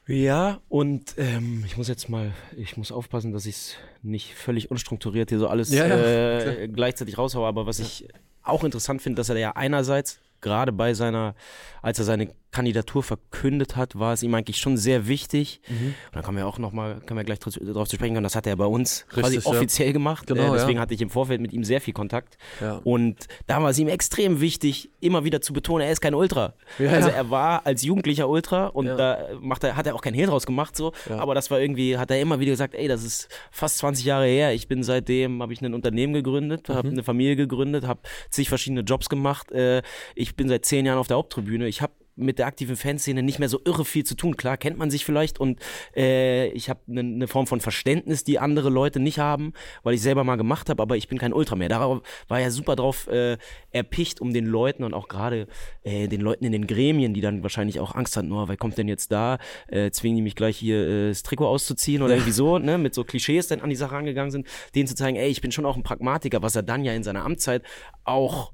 Ja, 0.06 0.60
und 0.68 1.14
ähm, 1.16 1.62
ich 1.66 1.76
muss 1.76 1.86
jetzt 1.86 2.08
mal, 2.08 2.32
ich 2.56 2.76
muss 2.76 2.90
aufpassen, 2.90 3.32
dass 3.32 3.46
ich 3.46 3.54
es 3.54 3.74
nicht 4.02 4.34
völlig 4.34 4.70
unstrukturiert 4.70 5.28
hier 5.28 5.38
so 5.38 5.46
alles 5.46 5.70
ja, 5.70 5.86
ja, 5.86 5.96
äh, 5.96 6.68
gleichzeitig 6.68 7.18
raushaue, 7.18 7.46
aber 7.46 7.66
was 7.66 7.78
ich 7.78 8.08
auch 8.42 8.64
interessant 8.64 9.00
finde, 9.00 9.20
dass 9.20 9.28
er 9.28 9.38
ja 9.38 9.52
einerseits 9.52 10.18
gerade 10.42 10.72
bei 10.72 10.92
seiner, 10.92 11.34
als 11.80 11.98
er 11.98 12.04
seine 12.04 12.28
Kandidatur 12.52 13.02
verkündet 13.02 13.76
hat, 13.76 13.98
war 13.98 14.12
es 14.12 14.22
ihm 14.22 14.34
eigentlich 14.34 14.58
schon 14.58 14.76
sehr 14.76 15.08
wichtig. 15.08 15.60
Mhm. 15.68 15.86
Und 15.86 15.94
dann 16.14 16.22
kommen 16.22 16.36
wir 16.36 16.46
auch 16.46 16.58
nochmal, 16.58 17.00
können 17.00 17.16
wir 17.16 17.24
gleich 17.24 17.38
darauf 17.38 17.88
zu 17.88 17.96
sprechen 17.96 18.14
kommen, 18.14 18.24
das 18.24 18.36
hat 18.36 18.46
er 18.46 18.56
bei 18.56 18.66
uns 18.66 19.06
Richtig, 19.16 19.22
quasi 19.22 19.38
offiziell 19.44 19.88
ja. 19.88 19.92
gemacht. 19.94 20.26
Genau, 20.26 20.50
äh, 20.50 20.58
deswegen 20.58 20.76
ja. 20.76 20.82
hatte 20.82 20.92
ich 20.92 21.00
im 21.00 21.08
Vorfeld 21.08 21.40
mit 21.40 21.54
ihm 21.54 21.64
sehr 21.64 21.80
viel 21.80 21.94
Kontakt. 21.94 22.36
Ja. 22.60 22.80
Und 22.84 23.26
da 23.46 23.62
war 23.62 23.70
es 23.70 23.78
ihm 23.78 23.88
extrem 23.88 24.42
wichtig, 24.42 24.90
immer 25.00 25.24
wieder 25.24 25.40
zu 25.40 25.54
betonen, 25.54 25.86
er 25.86 25.92
ist 25.92 26.02
kein 26.02 26.14
Ultra. 26.14 26.52
also 26.78 27.08
er 27.08 27.30
war 27.30 27.64
als 27.64 27.82
Jugendlicher 27.82 28.28
Ultra 28.28 28.66
und 28.66 28.86
da 28.86 29.28
macht 29.40 29.64
er, 29.64 29.74
hat 29.74 29.86
er 29.86 29.94
auch 29.94 30.02
kein 30.02 30.14
Hehl 30.14 30.26
draus 30.26 30.44
gemacht, 30.44 30.76
so. 30.76 30.92
Aber 31.08 31.34
das 31.34 31.50
war 31.50 31.58
irgendwie, 31.58 31.96
hat 31.96 32.10
er 32.10 32.20
immer 32.20 32.38
wieder 32.38 32.50
gesagt, 32.50 32.74
ey, 32.74 32.86
das 32.86 33.02
ist 33.02 33.28
fast 33.50 33.78
20 33.78 34.04
Jahre 34.04 34.26
her. 34.26 34.52
Ich 34.52 34.68
bin 34.68 34.82
seitdem, 34.82 35.40
habe 35.40 35.54
ich 35.54 35.62
ein 35.62 35.72
Unternehmen 35.72 36.12
gegründet, 36.12 36.68
mhm. 36.68 36.74
habe 36.74 36.88
eine 36.88 37.02
Familie 37.02 37.36
gegründet, 37.36 37.86
habe 37.86 38.00
zig 38.28 38.50
verschiedene 38.50 38.82
Jobs 38.82 39.08
gemacht. 39.08 39.50
Äh, 39.52 39.80
ich 40.14 40.31
bin 40.36 40.48
seit 40.48 40.64
zehn 40.64 40.86
Jahren 40.86 40.98
auf 40.98 41.08
der 41.08 41.16
Haupttribüne. 41.16 41.66
Ich 41.68 41.82
habe 41.82 41.92
mit 42.16 42.38
der 42.38 42.46
aktiven 42.46 42.76
Fanszene 42.76 43.22
nicht 43.22 43.38
mehr 43.38 43.48
so 43.48 43.60
irre 43.64 43.84
viel 43.84 44.04
zu 44.04 44.14
tun. 44.14 44.36
Klar, 44.36 44.56
kennt 44.56 44.78
man 44.78 44.90
sich 44.90 45.04
vielleicht 45.04 45.40
und 45.40 45.60
äh, 45.96 46.48
ich 46.48 46.68
habe 46.68 46.80
eine 46.88 47.02
ne 47.02 47.28
Form 47.28 47.46
von 47.46 47.60
Verständnis, 47.60 48.24
die 48.24 48.38
andere 48.38 48.70
Leute 48.70 49.00
nicht 49.00 49.18
haben, 49.18 49.52
weil 49.82 49.94
ich 49.94 50.02
selber 50.02 50.24
mal 50.24 50.36
gemacht 50.36 50.68
habe, 50.68 50.82
aber 50.82 50.96
ich 50.96 51.08
bin 51.08 51.18
kein 51.18 51.32
Ultra 51.32 51.56
mehr. 51.56 51.68
Darauf 51.68 52.02
war 52.28 52.40
er 52.40 52.50
super 52.50 52.76
drauf 52.76 53.06
äh, 53.08 53.38
erpicht, 53.70 54.20
um 54.20 54.32
den 54.32 54.46
Leuten 54.46 54.84
und 54.84 54.94
auch 54.94 55.08
gerade 55.08 55.46
äh, 55.84 56.08
den 56.08 56.20
Leuten 56.20 56.44
in 56.44 56.52
den 56.52 56.66
Gremien, 56.66 57.14
die 57.14 57.20
dann 57.20 57.42
wahrscheinlich 57.42 57.80
auch 57.80 57.94
Angst 57.94 58.16
hatten, 58.16 58.32
oh, 58.32 58.48
wer 58.48 58.56
kommt 58.56 58.76
denn 58.78 58.88
jetzt 58.88 59.10
da? 59.10 59.38
Äh, 59.68 59.90
zwingen 59.90 60.16
die 60.16 60.22
mich 60.22 60.36
gleich 60.36 60.58
hier 60.58 60.86
äh, 60.86 61.08
das 61.08 61.22
Trikot 61.22 61.46
auszuziehen 61.46 62.02
oder 62.02 62.14
irgendwie 62.14 62.32
so, 62.32 62.58
ne? 62.58 62.76
mit 62.78 62.94
so 62.94 63.04
Klischees 63.04 63.46
dann 63.48 63.60
an 63.60 63.70
die 63.70 63.76
Sache 63.76 63.96
angegangen 63.96 64.30
sind, 64.30 64.46
denen 64.74 64.86
zu 64.86 64.94
zeigen, 64.94 65.16
ey, 65.16 65.28
ich 65.28 65.40
bin 65.40 65.52
schon 65.52 65.64
auch 65.64 65.76
ein 65.76 65.82
Pragmatiker, 65.82 66.42
was 66.42 66.56
er 66.56 66.62
dann 66.62 66.84
ja 66.84 66.92
in 66.92 67.02
seiner 67.02 67.24
Amtszeit 67.24 67.62
auch 68.04 68.52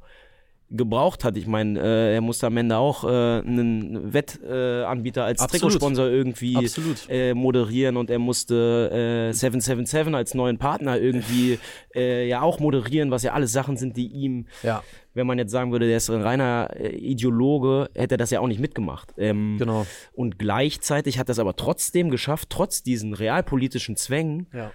gebraucht 0.70 1.24
hat. 1.24 1.36
Ich 1.36 1.46
meine, 1.46 1.80
äh, 1.80 2.14
er 2.14 2.20
musste 2.20 2.46
am 2.46 2.56
Ende 2.56 2.76
auch 2.76 3.04
äh, 3.04 3.06
einen 3.06 4.12
Wettanbieter 4.12 5.22
äh, 5.22 5.24
als 5.24 5.46
Trikotsponsor 5.46 6.08
irgendwie 6.08 6.68
äh, 7.08 7.32
moderieren 7.34 7.96
und 7.96 8.10
er 8.10 8.18
musste 8.18 9.30
äh, 9.30 9.32
777 9.32 10.14
als 10.14 10.34
neuen 10.34 10.58
Partner 10.58 10.98
irgendwie 10.98 11.58
äh, 11.94 12.28
ja 12.28 12.42
auch 12.42 12.60
moderieren, 12.60 13.10
was 13.10 13.22
ja 13.22 13.32
alles 13.32 13.52
Sachen 13.52 13.76
sind, 13.76 13.96
die 13.96 14.08
ihm, 14.08 14.46
ja. 14.62 14.82
wenn 15.14 15.26
man 15.26 15.38
jetzt 15.38 15.52
sagen 15.52 15.72
würde, 15.72 15.86
der 15.86 15.96
ist 15.96 16.10
ein 16.10 16.20
reiner 16.20 16.68
äh, 16.76 16.88
Ideologe, 16.88 17.88
hätte 17.94 18.16
er 18.16 18.18
das 18.18 18.30
ja 18.30 18.40
auch 18.40 18.48
nicht 18.48 18.60
mitgemacht. 18.60 19.14
Ähm, 19.16 19.56
genau. 19.58 19.86
Und 20.12 20.38
gleichzeitig 20.38 21.18
hat 21.18 21.30
er 21.30 21.32
es 21.32 21.38
aber 21.38 21.56
trotzdem 21.56 22.10
geschafft, 22.10 22.50
trotz 22.50 22.82
diesen 22.82 23.14
realpolitischen 23.14 23.96
Zwängen, 23.96 24.48
ja 24.52 24.70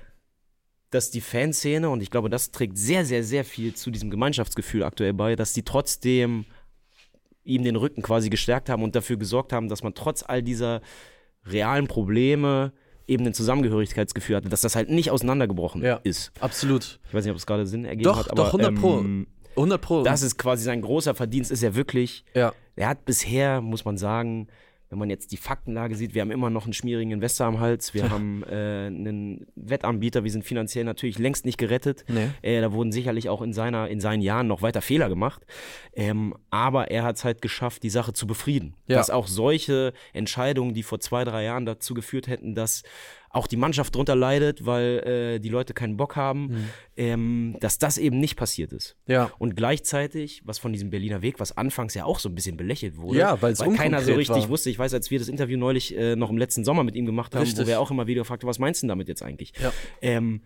dass 0.93 1.09
die 1.09 1.21
Fanszene, 1.21 1.89
und 1.89 2.01
ich 2.01 2.09
glaube, 2.09 2.29
das 2.29 2.51
trägt 2.51 2.77
sehr, 2.77 3.05
sehr, 3.05 3.23
sehr 3.23 3.45
viel 3.45 3.73
zu 3.73 3.91
diesem 3.91 4.09
Gemeinschaftsgefühl 4.09 4.83
aktuell 4.83 5.13
bei, 5.13 5.35
dass 5.35 5.53
die 5.53 5.63
trotzdem 5.63 6.45
ihm 7.43 7.63
den 7.63 7.75
Rücken 7.75 8.01
quasi 8.01 8.29
gestärkt 8.29 8.69
haben 8.69 8.83
und 8.83 8.95
dafür 8.95 9.17
gesorgt 9.17 9.53
haben, 9.53 9.67
dass 9.67 9.83
man 9.83 9.93
trotz 9.93 10.23
all 10.25 10.41
dieser 10.41 10.81
realen 11.45 11.87
Probleme 11.87 12.71
eben 13.07 13.25
ein 13.25 13.33
Zusammengehörigkeitsgefühl 13.33 14.37
hatte, 14.37 14.49
dass 14.49 14.61
das 14.61 14.75
halt 14.75 14.89
nicht 14.89 15.11
auseinandergebrochen 15.11 15.83
ja, 15.83 15.99
ist. 16.03 16.31
Absolut. 16.39 16.99
Ich 17.07 17.13
weiß 17.13 17.25
nicht, 17.25 17.31
ob 17.31 17.37
es 17.37 17.45
gerade 17.45 17.65
Sinn 17.65 17.85
ergeben 17.85 18.03
doch, 18.03 18.19
hat, 18.19 18.31
aber. 18.31 18.43
Doch, 18.43 18.53
100 18.53 18.75
Pro. 18.75 18.99
Ähm, 18.99 19.27
100 19.55 19.81
Pro. 19.81 20.03
Das 20.03 20.21
ist 20.21 20.37
quasi 20.37 20.63
sein 20.63 20.81
großer 20.81 21.13
Verdienst, 21.13 21.51
ist 21.51 21.63
er 21.63 21.75
wirklich. 21.75 22.23
Ja. 22.33 22.53
Er 22.75 22.87
hat 22.87 23.05
bisher, 23.05 23.61
muss 23.61 23.85
man 23.85 23.97
sagen, 23.97 24.47
wenn 24.93 24.99
man 24.99 25.09
jetzt 25.09 25.31
die 25.31 25.37
Faktenlage 25.37 25.95
sieht, 25.95 26.13
wir 26.13 26.21
haben 26.21 26.29
immer 26.29 26.51
noch 26.51 26.65
einen 26.65 26.73
schmierigen 26.73 27.09
Investor 27.09 27.47
am 27.47 27.59
Hals, 27.59 27.95
wir 27.95 28.09
haben 28.11 28.43
äh, 28.43 28.85
einen 28.85 29.47
Wettanbieter, 29.55 30.23
wir 30.23 30.29
sind 30.29 30.45
finanziell 30.45 30.85
natürlich 30.85 31.17
längst 31.17 31.45
nicht 31.45 31.57
gerettet. 31.57 32.05
Nee. 32.07 32.29
Äh, 32.43 32.61
da 32.61 32.71
wurden 32.71 32.91
sicherlich 32.91 33.27
auch 33.27 33.41
in, 33.41 33.53
seiner, 33.53 33.87
in 33.87 33.99
seinen 33.99 34.21
Jahren 34.21 34.45
noch 34.47 34.61
weiter 34.61 34.83
Fehler 34.83 35.09
gemacht. 35.09 35.45
Ähm, 35.95 36.35
aber 36.51 36.91
er 36.91 37.03
hat 37.03 37.15
es 37.15 37.25
halt 37.25 37.41
geschafft, 37.41 37.81
die 37.81 37.89
Sache 37.89 38.13
zu 38.13 38.27
befrieden. 38.27 38.75
Ja. 38.87 38.97
Dass 38.97 39.09
auch 39.09 39.25
solche 39.25 39.93
Entscheidungen, 40.13 40.75
die 40.75 40.83
vor 40.83 40.99
zwei, 40.99 41.23
drei 41.23 41.43
Jahren 41.43 41.65
dazu 41.65 41.95
geführt 41.95 42.27
hätten, 42.27 42.53
dass 42.53 42.83
auch 43.33 43.47
die 43.47 43.57
Mannschaft 43.57 43.95
drunter 43.95 44.15
leidet, 44.15 44.65
weil 44.65 44.99
äh, 44.99 45.39
die 45.39 45.49
Leute 45.49 45.73
keinen 45.73 45.97
Bock 45.97 46.15
haben, 46.15 46.45
mhm. 46.45 46.69
ähm, 46.95 47.57
dass 47.59 47.79
das 47.79 47.97
eben 47.97 48.19
nicht 48.19 48.35
passiert 48.35 48.71
ist. 48.71 48.95
Ja. 49.07 49.31
Und 49.39 49.55
gleichzeitig, 49.55 50.43
was 50.45 50.59
von 50.59 50.71
diesem 50.71 50.91
Berliner 50.91 51.23
Weg, 51.23 51.39
was 51.39 51.57
anfangs 51.57 51.95
ja 51.95 52.05
auch 52.05 52.19
so 52.19 52.29
ein 52.29 52.35
bisschen 52.35 52.57
belächelt 52.57 52.97
wurde, 52.97 53.19
ja, 53.19 53.41
weil 53.41 53.55
keiner 53.55 54.01
so 54.01 54.13
richtig 54.13 54.43
war. 54.43 54.49
wusste. 54.49 54.69
Ich 54.69 54.77
weiß, 54.77 54.93
als 54.93 55.09
wir 55.09 55.17
das 55.17 55.27
Interview 55.27 55.57
neulich 55.57 55.97
äh, 55.97 56.15
noch 56.15 56.29
im 56.29 56.37
letzten 56.37 56.63
Sommer 56.63 56.83
mit 56.83 56.95
ihm 56.95 57.07
gemacht 57.07 57.33
haben, 57.33 57.41
richtig. 57.41 57.65
wo 57.65 57.67
wir 57.67 57.79
auch 57.79 57.89
immer 57.89 58.05
wieder 58.05 58.21
gefragt 58.21 58.43
haben, 58.43 58.49
was 58.49 58.59
meinst 58.59 58.83
du 58.83 58.87
damit 58.87 59.07
jetzt 59.07 59.23
eigentlich? 59.23 59.53
Ja. 59.61 59.73
Ähm, 60.01 60.41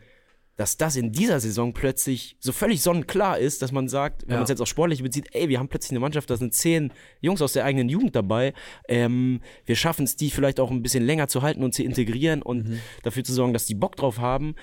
dass 0.58 0.76
das 0.76 0.96
in 0.96 1.12
dieser 1.12 1.40
Saison 1.40 1.72
plötzlich 1.72 2.36
so 2.40 2.52
völlig 2.52 2.82
sonnenklar 2.82 3.38
ist, 3.38 3.62
dass 3.62 3.72
man 3.72 3.88
sagt, 3.88 4.24
wenn 4.24 4.32
ja. 4.32 4.36
man 4.38 4.44
es 4.44 4.50
jetzt 4.50 4.60
auf 4.60 4.68
sportliche 4.68 5.04
bezieht, 5.04 5.30
ey, 5.34 5.50
wir 5.50 5.60
haben 5.60 5.70
plötzlich 5.70 5.92
eine 5.92 6.00
Mannschaft, 6.00 6.30
da 6.32 6.36
sind 6.36 6.54
zehn 6.54 6.92
Jungs 7.22 7.44
aus 7.44 7.54
der 7.54 7.64
eigenen 7.64 7.90
Jugend 7.90 8.16
dabei. 8.16 8.54
Ähm, 8.88 9.42
wir 9.66 9.76
schaffen 9.76 10.04
es, 10.04 10.16
die 10.16 10.32
vielleicht 10.32 10.60
auch 10.60 10.72
ein 10.72 10.82
bisschen 10.82 11.06
länger 11.06 11.28
zu 11.28 11.44
halten 11.44 11.64
und 11.64 11.76
zu 11.76 11.84
integrieren 11.84 12.42
und 12.42 12.70
mhm. 12.70 12.80
dafür 13.04 13.24
zu 13.24 13.34
sorgen, 13.34 13.54
dass 13.54 13.68
die 13.68 13.76
Bock 13.76 13.96
drauf 13.96 14.18
haben. 14.18 14.56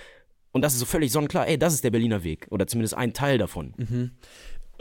Und 0.51 0.63
das 0.63 0.73
ist 0.73 0.81
so 0.81 0.87
völlig 0.87 1.13
sonnenklar, 1.13 1.47
ey, 1.47 1.59
das 1.59 1.75
ist 1.75 1.85
der 1.85 1.91
Berliner 1.91 2.25
Weg 2.25 2.49
oder 2.51 2.67
zumindest 2.67 2.95
ein 2.95 3.13
Teil 3.13 3.39
davon. 3.39 3.75
Mhm. 3.77 4.11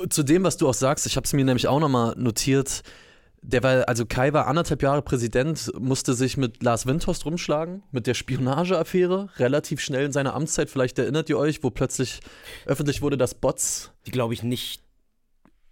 Zu 0.10 0.24
dem, 0.24 0.43
was 0.43 0.58
du 0.58 0.67
auch 0.67 0.74
sagst, 0.74 1.05
ich 1.05 1.15
habe 1.15 1.25
es 1.25 1.34
mir 1.34 1.46
nämlich 1.46 1.67
auch 1.67 1.79
nochmal 1.79 2.15
notiert, 2.17 2.82
der 3.43 3.62
war, 3.62 3.88
also 3.89 4.05
Kai 4.05 4.33
war 4.33 4.47
anderthalb 4.47 4.81
Jahre 4.81 5.01
Präsident, 5.01 5.71
musste 5.79 6.13
sich 6.13 6.38
mit 6.38 6.63
Lars 6.63 6.85
Windhorst 6.85 7.25
rumschlagen, 7.25 7.83
mit 7.91 8.07
der 8.07 8.13
Spionageaffäre, 8.13 9.29
relativ 9.38 9.81
schnell 9.81 10.05
in 10.05 10.12
seiner 10.13 10.33
Amtszeit. 10.33 10.69
Vielleicht 10.69 10.97
erinnert 10.97 11.29
ihr 11.29 11.38
euch, 11.38 11.62
wo 11.62 11.69
plötzlich 11.69 12.21
öffentlich 12.65 13.01
wurde, 13.01 13.17
dass 13.17 13.35
Bots. 13.35 13.91
Die 14.05 14.12
glaube 14.12 14.33
ich 14.33 14.43
nicht, 14.43 14.81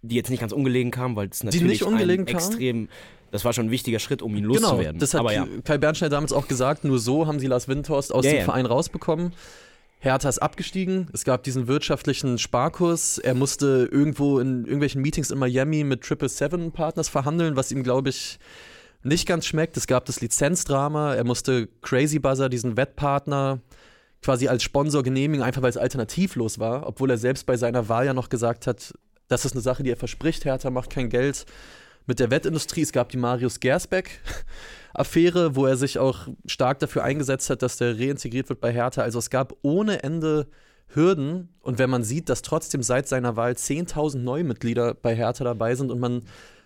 die 0.02 0.16
jetzt 0.16 0.28
nicht 0.28 0.40
ganz 0.40 0.52
ungelegen 0.52 0.90
kamen, 0.90 1.16
weil 1.16 1.28
es 1.28 1.42
natürlich 1.42 1.62
die 1.62 1.68
nicht 1.68 1.82
ungelegen 1.82 2.26
ein 2.26 2.34
extrem. 2.34 2.88
Das 3.30 3.46
war 3.46 3.54
schon 3.54 3.66
ein 3.66 3.70
wichtiger 3.70 3.98
Schritt, 3.98 4.20
um 4.20 4.36
ihn 4.36 4.42
genau, 4.42 4.54
loszuwerden. 4.54 4.92
Genau, 4.92 5.00
das 5.00 5.14
hat 5.14 5.20
Aber 5.20 5.32
ja. 5.32 5.48
Kai 5.64 5.78
Bernstein 5.78 6.10
damals 6.10 6.34
auch 6.34 6.48
gesagt, 6.48 6.84
nur 6.84 6.98
so 6.98 7.26
haben 7.26 7.40
sie 7.40 7.46
Lars 7.46 7.66
Windhorst 7.66 8.14
aus 8.14 8.26
ja, 8.26 8.32
dem 8.32 8.38
ja. 8.40 8.44
Verein 8.44 8.66
rausbekommen. 8.66 9.32
Hertha 10.02 10.28
ist 10.28 10.40
abgestiegen. 10.40 11.06
Es 11.12 11.22
gab 11.22 11.44
diesen 11.44 11.68
wirtschaftlichen 11.68 12.36
Sparkurs. 12.36 13.18
Er 13.18 13.34
musste 13.34 13.88
irgendwo 13.92 14.40
in 14.40 14.64
irgendwelchen 14.64 15.00
Meetings 15.00 15.30
in 15.30 15.38
Miami 15.38 15.84
mit 15.84 16.02
Triple 16.02 16.28
Seven 16.28 16.72
Partners 16.72 17.08
verhandeln, 17.08 17.54
was 17.54 17.70
ihm, 17.70 17.84
glaube 17.84 18.08
ich, 18.08 18.40
nicht 19.04 19.28
ganz 19.28 19.46
schmeckt. 19.46 19.76
Es 19.76 19.86
gab 19.86 20.04
das 20.06 20.20
Lizenzdrama. 20.20 21.14
Er 21.14 21.22
musste 21.22 21.68
Crazy 21.82 22.18
Buzzer, 22.18 22.48
diesen 22.48 22.76
Wettpartner, 22.76 23.60
quasi 24.22 24.48
als 24.48 24.64
Sponsor 24.64 25.04
genehmigen, 25.04 25.44
einfach 25.44 25.62
weil 25.62 25.70
es 25.70 25.76
alternativlos 25.76 26.58
war, 26.58 26.84
obwohl 26.88 27.10
er 27.12 27.18
selbst 27.18 27.46
bei 27.46 27.56
seiner 27.56 27.88
Wahl 27.88 28.04
ja 28.04 28.12
noch 28.12 28.28
gesagt 28.28 28.66
hat, 28.66 28.92
das 29.28 29.44
ist 29.44 29.52
eine 29.52 29.62
Sache, 29.62 29.84
die 29.84 29.90
er 29.90 29.96
verspricht. 29.96 30.44
Hertha 30.44 30.70
macht 30.70 30.90
kein 30.90 31.10
Geld 31.10 31.46
mit 32.06 32.18
der 32.18 32.32
Wettindustrie. 32.32 32.82
Es 32.82 32.90
gab 32.90 33.10
die 33.10 33.18
Marius 33.18 33.60
Gersbeck. 33.60 34.20
Affäre, 34.94 35.56
wo 35.56 35.66
er 35.66 35.76
sich 35.76 35.98
auch 35.98 36.28
stark 36.46 36.78
dafür 36.80 37.04
eingesetzt 37.04 37.50
hat, 37.50 37.62
dass 37.62 37.76
der 37.76 37.98
reintegriert 37.98 38.48
wird 38.48 38.60
bei 38.60 38.72
Hertha. 38.72 39.02
Also 39.02 39.18
es 39.18 39.30
gab 39.30 39.54
ohne 39.62 40.02
Ende 40.02 40.48
Hürden. 40.94 41.48
Und 41.60 41.78
wenn 41.78 41.90
man 41.90 42.04
sieht, 42.04 42.28
dass 42.28 42.42
trotzdem 42.42 42.82
seit 42.82 43.08
seiner 43.08 43.36
Wahl 43.36 43.52
10.000 43.52 44.18
Neumitglieder 44.18 44.94
bei 44.94 45.14
Hertha 45.14 45.44
dabei 45.44 45.74
sind 45.74 45.90
und 45.90 46.00
man 46.00 46.22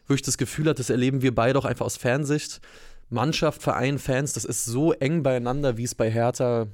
wirklich 0.06 0.22
das 0.22 0.38
Gefühl 0.38 0.68
hat, 0.68 0.78
das 0.78 0.90
erleben 0.90 1.22
wir 1.22 1.34
beide 1.34 1.58
auch 1.58 1.64
einfach 1.64 1.86
aus 1.86 1.96
Fernsicht. 1.96 2.60
Mannschaft, 3.08 3.62
Verein, 3.62 3.98
Fans, 3.98 4.32
das 4.32 4.44
ist 4.44 4.64
so 4.64 4.92
eng 4.92 5.22
beieinander, 5.22 5.76
wie 5.76 5.84
es 5.84 5.94
bei 5.94 6.10
Hertha 6.10 6.66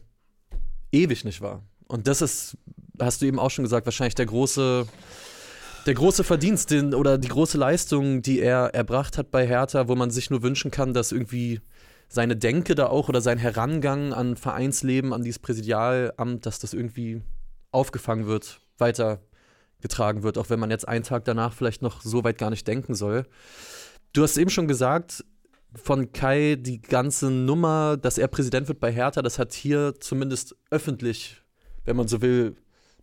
ewig 0.91 1.25
nicht 1.25 1.41
war. 1.41 1.63
Und 1.89 2.07
das 2.07 2.23
ist, 2.23 2.57
hast 2.99 3.21
du 3.21 3.27
eben 3.27 3.39
auch 3.39 3.51
schon 3.51 3.65
gesagt, 3.65 3.87
wahrscheinlich 3.87 4.15
der 4.15 4.27
große 4.27 4.87
der 5.87 5.95
große 5.95 6.25
Verdienst 6.25 6.71
den, 6.71 6.95
oder 6.95 7.19
die 7.19 7.29
große 7.29 7.59
Leistung, 7.59 8.23
die 8.23 8.41
er 8.41 8.75
erbracht 8.75 9.19
hat 9.19 9.31
bei 9.31 9.47
Hertha, 9.47 9.89
wo 9.89 9.95
man 9.95 10.11
sich 10.11 10.31
nur 10.31 10.43
wünschen 10.43 10.71
kann, 10.71 10.95
dass 10.95 11.13
irgendwie 11.13 11.61
seine 12.09 12.37
Denke 12.37 12.75
da 12.75 12.87
auch 12.87 13.09
oder 13.09 13.21
sein 13.21 13.39
Herangang 13.39 14.13
an 14.13 14.37
Vereinsleben, 14.37 15.13
an 15.13 15.23
dieses 15.23 15.39
Präsidialamt, 15.39 16.45
dass 16.45 16.59
das 16.59 16.75
irgendwie 16.75 17.23
aufgefangen 17.71 18.27
wird, 18.27 18.61
weitergetragen 18.79 20.23
wird, 20.23 20.39
auch 20.39 20.51
wenn 20.51 20.61
man 20.61 20.71
jetzt 20.71 20.87
einen 20.87 21.05
Tag 21.05 21.25
danach 21.25 21.55
vielleicht 21.55 21.83
noch 21.83 22.03
so 22.03 22.23
weit 22.23 22.39
gar 22.39 22.51
nicht 22.51 22.69
denken 22.69 22.95
soll. 22.95 23.27
Du 24.13 24.23
hast 24.23 24.37
eben 24.37 24.51
schon 24.51 24.69
gesagt, 24.69 25.25
von 25.75 26.13
Kai 26.13 26.57
die 26.61 26.83
ganze 26.83 27.31
Nummer, 27.31 27.97
dass 27.97 28.19
er 28.19 28.29
Präsident 28.29 28.69
wird 28.69 28.79
bei 28.79 28.93
Hertha, 28.93 29.23
das 29.23 29.39
hat 29.39 29.55
hier 29.55 29.95
zumindest 29.99 30.55
öffentlich, 30.71 31.43
wenn 31.87 31.97
man 31.97 32.09
so 32.09 32.21
will, 32.21 32.57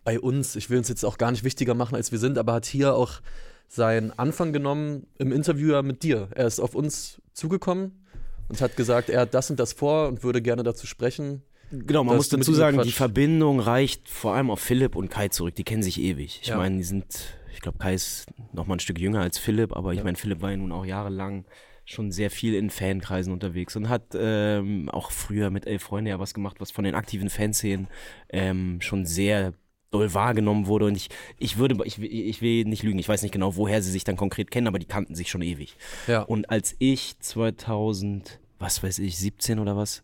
bei 0.10 0.20
uns, 0.20 0.56
ich 0.56 0.72
will 0.72 0.80
uns 0.80 0.89
jetzt 0.89 1.06
auch 1.06 1.20
gar 1.20 1.30
nicht 1.30 1.44
wichtiger 1.44 1.75
machen, 1.75 1.94
als 1.94 2.12
wir 2.12 2.18
sind, 2.18 2.39
aber 2.39 2.54
hat 2.54 2.66
hier 2.66 2.96
auch 2.96 3.22
seinen 3.68 4.10
Anfang 4.18 4.54
genommen 4.54 5.06
im 5.20 5.32
Interview 5.32 5.74
ja 5.74 5.84
mit 5.84 6.01
dir. 6.01 6.30
Er 6.34 6.48
ist 6.48 6.60
auf 6.60 6.74
uns 6.74 7.22
zugekommen 7.34 8.08
und 8.48 8.60
hat 8.60 8.75
gesagt, 8.75 9.12
er 9.12 9.22
hat 9.22 9.36
das 9.36 9.51
und 9.51 9.60
das 9.60 9.72
vor 9.74 10.08
und 10.08 10.24
würde 10.24 10.42
gerne 10.42 10.63
dazu 10.63 10.88
sprechen. 10.88 11.44
Genau, 11.70 12.04
man 12.04 12.16
muss 12.16 12.30
dazu 12.30 12.56
sagen, 12.56 12.82
die 12.82 12.92
Verbindung 12.92 13.60
reicht 13.60 14.10
vor 14.10 14.34
allem 14.34 14.50
auf 14.50 14.60
Philipp 14.60 14.96
und 14.96 15.12
Kai 15.12 15.28
zurück. 15.28 15.54
Die 15.54 15.63
kennen 15.63 15.84
sich 15.84 16.01
ewig. 16.01 16.39
Ich 16.42 16.48
ja. 16.48 16.58
meine, 16.58 16.78
die 16.78 16.84
sind, 16.84 17.06
ich 17.54 17.62
glaube, 17.62 17.78
Kai 17.78 17.94
ist 17.94 18.25
noch 18.51 18.66
mal 18.66 18.78
ein 18.78 18.80
Stück 18.80 18.98
jünger 18.98 19.22
als 19.22 19.38
Philipp, 19.38 19.75
aber 19.75 19.92
ich 19.92 20.00
ja. 20.00 20.04
meine, 20.04 20.18
Philipp 20.18 20.42
war 20.42 20.50
ja 20.50 20.58
nun 20.58 20.72
auch 20.72 20.86
jahrelang 20.86 21.46
schon 21.86 22.12
sehr 22.12 22.32
viel 22.32 22.56
in 22.56 22.72
Fankreisen 22.72 23.32
unterwegs 23.32 23.75
und 23.75 23.89
hat 23.89 24.16
ähm, 24.16 24.89
auch 24.89 25.12
früher 25.12 25.51
mit 25.51 25.68
Elf 25.68 25.84
Freunde 25.84 26.10
ja 26.10 26.20
was 26.20 26.34
gemacht, 26.34 26.58
was 26.60 26.72
von 26.72 26.84
den 26.84 26.96
aktiven 26.96 27.30
Fanszenen 27.30 27.88
ähm, 28.30 28.82
schon 28.82 29.06
sehr 29.06 29.54
doll 29.91 30.13
wahrgenommen 30.13 30.67
wurde 30.67 30.86
und 30.86 30.96
ich, 30.96 31.10
ich 31.38 31.58
würde, 31.58 31.75
ich, 31.86 32.01
ich 32.01 32.41
will 32.41 32.65
nicht 32.65 32.84
lügen, 32.84 33.00
ich 33.00 33.10
weiß 33.10 33.22
nicht 33.24 33.31
genau, 33.31 33.55
woher 33.55 33.81
sie 33.81 33.91
sich 33.91 34.03
dann 34.03 34.17
konkret 34.17 34.51
kennen, 34.51 34.67
aber 34.67 34.79
die 34.79 34.86
kannten 34.86 35.15
sich 35.15 35.29
schon 35.29 35.41
ewig. 35.41 35.75
Ja. 36.08 36.22
Und 36.24 36.50
als 36.50 36.75
ich 36.79 37.19
2000, 37.19 38.39
was 38.60 38.84
weiß 38.84 39.00
ich, 39.00 39.18
17 39.18 39.60
oder 39.60 39.75
was, 39.75 40.04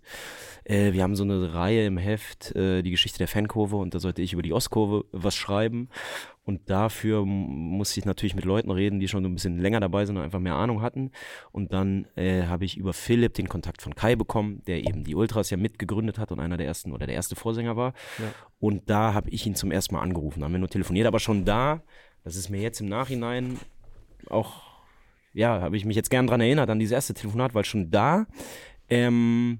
äh, 0.63 0.93
wir 0.93 1.03
haben 1.03 1.15
so 1.15 1.23
eine 1.23 1.53
Reihe 1.53 1.85
im 1.85 1.97
Heft, 1.97 2.55
äh, 2.55 2.81
die 2.81 2.91
Geschichte 2.91 3.19
der 3.19 3.27
Fankurve 3.27 3.75
und 3.75 3.93
da 3.93 3.99
sollte 3.99 4.21
ich 4.21 4.33
über 4.33 4.41
die 4.41 4.53
Ostkurve 4.53 5.05
was 5.11 5.35
schreiben 5.35 5.89
und 6.45 6.69
dafür 6.69 7.25
musste 7.25 7.99
ich 7.99 8.05
natürlich 8.05 8.35
mit 8.35 8.45
Leuten 8.45 8.69
reden, 8.69 8.99
die 8.99 9.07
schon 9.07 9.25
ein 9.25 9.33
bisschen 9.33 9.57
länger 9.57 9.79
dabei 9.79 10.05
sind 10.05 10.15
und 10.17 10.23
einfach 10.23 10.39
mehr 10.39 10.53
Ahnung 10.53 10.83
hatten. 10.83 11.11
Und 11.51 11.73
dann 11.73 12.05
äh, 12.15 12.43
habe 12.43 12.65
ich 12.65 12.77
über 12.77 12.93
Philipp 12.93 13.33
den 13.33 13.49
Kontakt 13.49 13.81
von 13.81 13.95
Kai 13.95 14.15
bekommen, 14.15 14.61
der 14.67 14.79
eben 14.79 15.03
die 15.03 15.15
Ultras 15.15 15.49
ja 15.49 15.57
mitgegründet 15.57 16.19
hat 16.19 16.31
und 16.31 16.39
einer 16.39 16.57
der 16.57 16.67
ersten 16.67 16.91
oder 16.91 17.07
der 17.07 17.15
erste 17.15 17.35
Vorsänger 17.35 17.75
war. 17.75 17.93
Ja. 18.19 18.25
Und 18.59 18.89
da 18.91 19.15
habe 19.15 19.31
ich 19.31 19.45
ihn 19.47 19.55
zum 19.55 19.71
ersten 19.71 19.95
Mal 19.95 20.01
angerufen. 20.01 20.39
Da 20.39 20.45
haben 20.45 20.51
wir 20.51 20.59
nur 20.59 20.69
telefoniert, 20.69 21.07
aber 21.07 21.19
schon 21.19 21.45
da, 21.45 21.81
das 22.23 22.35
ist 22.35 22.49
mir 22.49 22.61
jetzt 22.61 22.79
im 22.79 22.89
Nachhinein 22.89 23.59
auch, 24.29 24.61
ja, 25.35 25.61
habe 25.61 25.77
ich 25.77 25.85
mich 25.85 25.95
jetzt 25.95 26.09
gern 26.09 26.27
dran 26.27 26.41
erinnert, 26.41 26.69
an 26.69 26.79
dieses 26.79 26.93
erste 26.93 27.13
Telefonat, 27.13 27.53
weil 27.53 27.65
schon 27.65 27.91
da 27.91 28.25
ähm, 28.89 29.59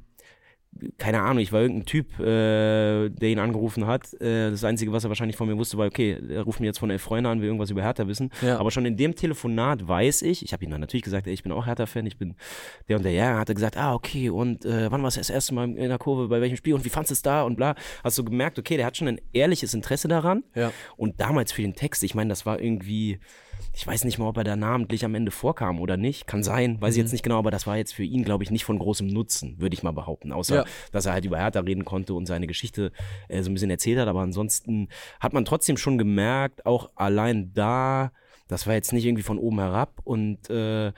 keine 0.98 1.22
Ahnung, 1.22 1.40
ich 1.40 1.54
war 1.54 1.62
irgendein 1.62 1.86
Typ, 1.86 2.20
äh, 2.20 3.10
der 3.10 3.30
ihn 3.30 3.40
angerufen 3.40 3.88
hat. 3.88 4.14
Äh, 4.20 4.52
das 4.52 4.64
Einzige, 4.64 4.92
was 4.92 5.06
er 5.06 5.10
wahrscheinlich 5.10 5.38
von 5.38 5.48
mir 5.48 5.58
wusste, 5.58 5.78
war, 5.78 5.88
okay, 5.88 6.18
er 6.30 6.42
ruft 6.42 6.60
mir 6.60 6.66
jetzt 6.66 6.80
von 6.80 6.90
elf 6.90 7.02
Freunden 7.02 7.28
an, 7.28 7.40
will 7.40 7.48
irgendwas 7.48 7.70
über 7.70 7.82
Hertha 7.82 8.08
wissen. 8.08 8.30
Ja. 8.42 8.58
Aber 8.58 8.72
schon 8.72 8.86
in 8.86 8.98
dem 8.98 9.16
Telefonat 9.16 9.88
weiß 9.88 10.24
ich, 10.24 10.44
ich 10.44 10.52
habe 10.52 10.66
ihm 10.66 10.72
dann 10.72 10.82
natürlich 10.82 11.04
gesagt, 11.04 11.28
ey, 11.28 11.34
ich 11.34 11.44
bin 11.44 11.52
auch 11.52 11.66
Hertha-Fan, 11.66 12.06
ich 12.06 12.18
bin 12.18 12.36
der 12.90 12.98
und 12.98 13.04
der, 13.04 13.14
ja, 13.14 13.40
hat 13.40 13.48
er 13.48 13.56
gesagt, 13.56 13.78
ah, 13.78 13.94
okay, 13.94 14.30
und 14.30 14.66
äh, 14.66 14.92
wann 14.92 15.02
war 15.02 15.08
es 15.08 15.16
das 15.16 15.30
erste 15.30 15.54
Mal 15.54 15.70
in 15.70 15.90
der 15.90 15.98
Kurve, 15.98 16.28
bei 16.28 16.42
welchem 16.42 16.58
Spiel 16.58 16.74
und 16.74 16.84
wie 16.84 16.90
fandest 16.90 17.12
du 17.12 17.14
es 17.14 17.22
da 17.22 17.44
und 17.44 17.56
bla. 17.56 17.76
Hast 18.04 18.18
du 18.18 18.26
gemerkt, 18.26 18.60
okay, 18.60 18.76
der 18.76 18.86
hat 18.86 18.98
schon 18.98 19.08
ein 19.08 19.22
ehrliches 19.32 19.74
Interesse 19.74 20.10
daran. 20.10 20.44
Ja. 20.56 20.74
Und 20.98 21.22
damals 21.22 21.54
für 21.54 21.62
den 21.62 21.76
Text, 21.76 22.04
ich 22.04 22.16
meine, 22.16 22.30
das 22.30 22.46
war 22.46 22.60
irgendwie 22.60 23.20
ich 23.76 23.86
weiß 23.86 24.06
nicht 24.06 24.18
mal, 24.18 24.28
ob 24.28 24.38
er 24.38 24.46
da 24.46 24.56
namentlich 24.56 25.04
am 25.04 25.16
Ende 25.16 25.32
vorkam 25.32 25.82
oder 25.82 25.98
nicht. 25.98 26.28
Kann 26.28 26.44
sein, 26.44 26.80
weiß 26.80 26.94
mhm. 26.94 26.98
ich 26.98 27.04
jetzt 27.04 27.12
nicht 27.12 27.24
genau, 27.24 27.38
aber 27.38 27.52
das 27.52 27.68
war 27.68 27.76
jetzt 27.76 27.94
für 27.94 28.04
ihn, 28.04 28.24
glaube 28.24 28.44
ich, 28.44 28.50
nicht 28.50 28.64
von 28.64 28.80
großem 28.80 29.08
Nutzen, 29.08 29.60
würde 29.60 29.74
ich 29.74 29.84
mal 29.84 29.92
behaupten. 29.92 30.32
Außer, 30.32 30.56
ja. 30.56 30.66
dass 30.94 31.06
er 31.06 31.14
halt 31.14 31.26
über 31.26 31.38
Hertha 31.38 31.60
reden 31.60 31.84
konnte 31.84 32.14
und 32.14 32.26
seine 32.26 32.48
Geschichte 32.48 32.94
äh, 33.28 33.42
so 33.44 33.52
ein 33.52 33.54
bisschen 33.54 33.70
erzählt 33.70 34.00
hat. 34.00 34.08
Aber 34.08 34.22
ansonsten 34.22 34.88
hat 35.20 35.34
man 35.34 35.44
trotzdem 35.44 35.76
schon 35.76 35.98
gemerkt, 35.98 36.66
auch 36.66 36.90
allein 36.96 37.54
da, 37.54 38.14
das 38.48 38.66
war 38.66 38.76
jetzt 38.76 38.94
nicht 38.94 39.06
irgendwie 39.06 39.24
von 39.24 39.38
oben 39.38 39.60
herab 39.60 40.00
und 40.06 40.50
äh, 40.50 40.94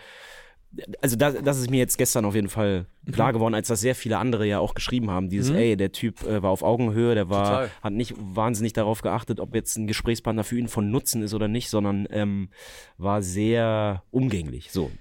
also 1.02 1.16
das, 1.16 1.36
das 1.44 1.60
ist 1.60 1.70
mir 1.70 1.78
jetzt 1.78 1.98
gestern 1.98 2.26
auf 2.26 2.36
jeden 2.36 2.50
Fall 2.50 2.86
klar 3.12 3.34
geworden, 3.34 3.54
als 3.54 3.68
das 3.68 3.80
sehr 3.80 3.96
viele 3.96 4.18
andere 4.18 4.46
ja 4.46 4.60
auch 4.60 4.74
geschrieben 4.74 5.10
haben. 5.10 5.30
Dieses, 5.30 5.52
mhm. 5.52 5.58
ey, 5.58 5.78
der 5.78 5.92
Typ 5.92 6.24
äh, 6.24 6.42
war 6.42 6.52
auf 6.52 6.64
Augenhöhe, 6.64 7.16
der 7.16 7.30
war, 7.30 7.46
Total. 7.46 7.72
hat 7.82 7.94
nicht 7.94 8.16
wahnsinnig 8.18 8.74
darauf 8.74 9.02
geachtet, 9.02 9.40
ob 9.40 9.56
jetzt 9.56 9.78
ein 9.78 9.88
Gesprächspartner 9.88 10.44
für 10.44 10.58
ihn 10.58 10.68
von 10.68 10.92
Nutzen 10.92 11.22
ist 11.22 11.34
oder 11.34 11.48
nicht, 11.48 11.70
sondern 11.70 12.08
ähm, 12.12 12.50
war 12.98 13.22
sehr 13.22 14.04
umgänglich. 14.12 14.72
So. 14.72 14.92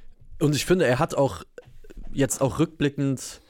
Und 0.40 0.54
ich 0.54 0.64
finde, 0.64 0.86
er 0.86 0.98
hat 0.98 1.14
auch 1.14 1.42
jetzt 2.12 2.40
auch 2.40 2.58
rückblickend 2.58 3.40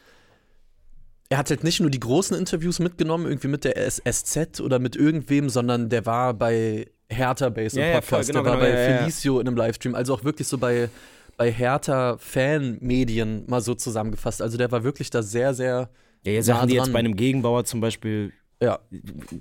er 1.29 1.39
hat 1.39 1.51
halt 1.51 1.65
nicht 1.65 1.81
nur 1.81 1.91
die 1.91 2.01
großen 2.01 2.37
Interviews 2.37 2.79
mitgenommen, 2.79 3.27
irgendwie 3.27 3.49
mit 3.49 3.65
der 3.65 3.75
SZ 3.91 4.61
oder 4.61 4.79
mit 4.79 4.95
irgendwem, 4.95 5.49
sondern 5.49 5.89
der 5.89 6.07
war 6.07 6.35
bei 6.35 6.87
Hertha 7.09 7.49
Base 7.49 7.81
im 7.81 7.87
ja, 7.87 7.95
Podcast, 7.95 8.29
ja, 8.29 8.33
genau, 8.33 8.45
der 8.45 8.53
war 8.53 8.61
genau, 8.61 8.77
bei 8.77 8.91
ja, 8.91 8.99
Felicio 8.99 9.41
in 9.41 9.49
einem 9.49 9.57
Livestream, 9.57 9.95
also 9.95 10.15
auch 10.15 10.25
wirklich 10.25 10.47
so 10.47 10.59
bei 10.59 10.89
bei 11.37 11.53
Hertha 11.53 12.17
Fanmedien 12.19 13.45
mal 13.47 13.61
so 13.61 13.75
zusammengefasst. 13.75 14.43
Also 14.43 14.57
der 14.59 14.71
war 14.71 14.85
wirklich 14.85 15.11
da 15.11 15.23
sehr, 15.23 15.55
sehr. 15.55 15.91
Ja, 16.25 16.33
ja 16.33 16.43
Sachen, 16.43 16.61
nah 16.61 16.67
die 16.67 16.75
jetzt 16.75 16.93
bei 16.93 16.99
einem 16.99 17.17
Gegenbauer 17.17 17.65
zum 17.65 17.81
Beispiel 17.81 18.33
ja. 18.61 18.79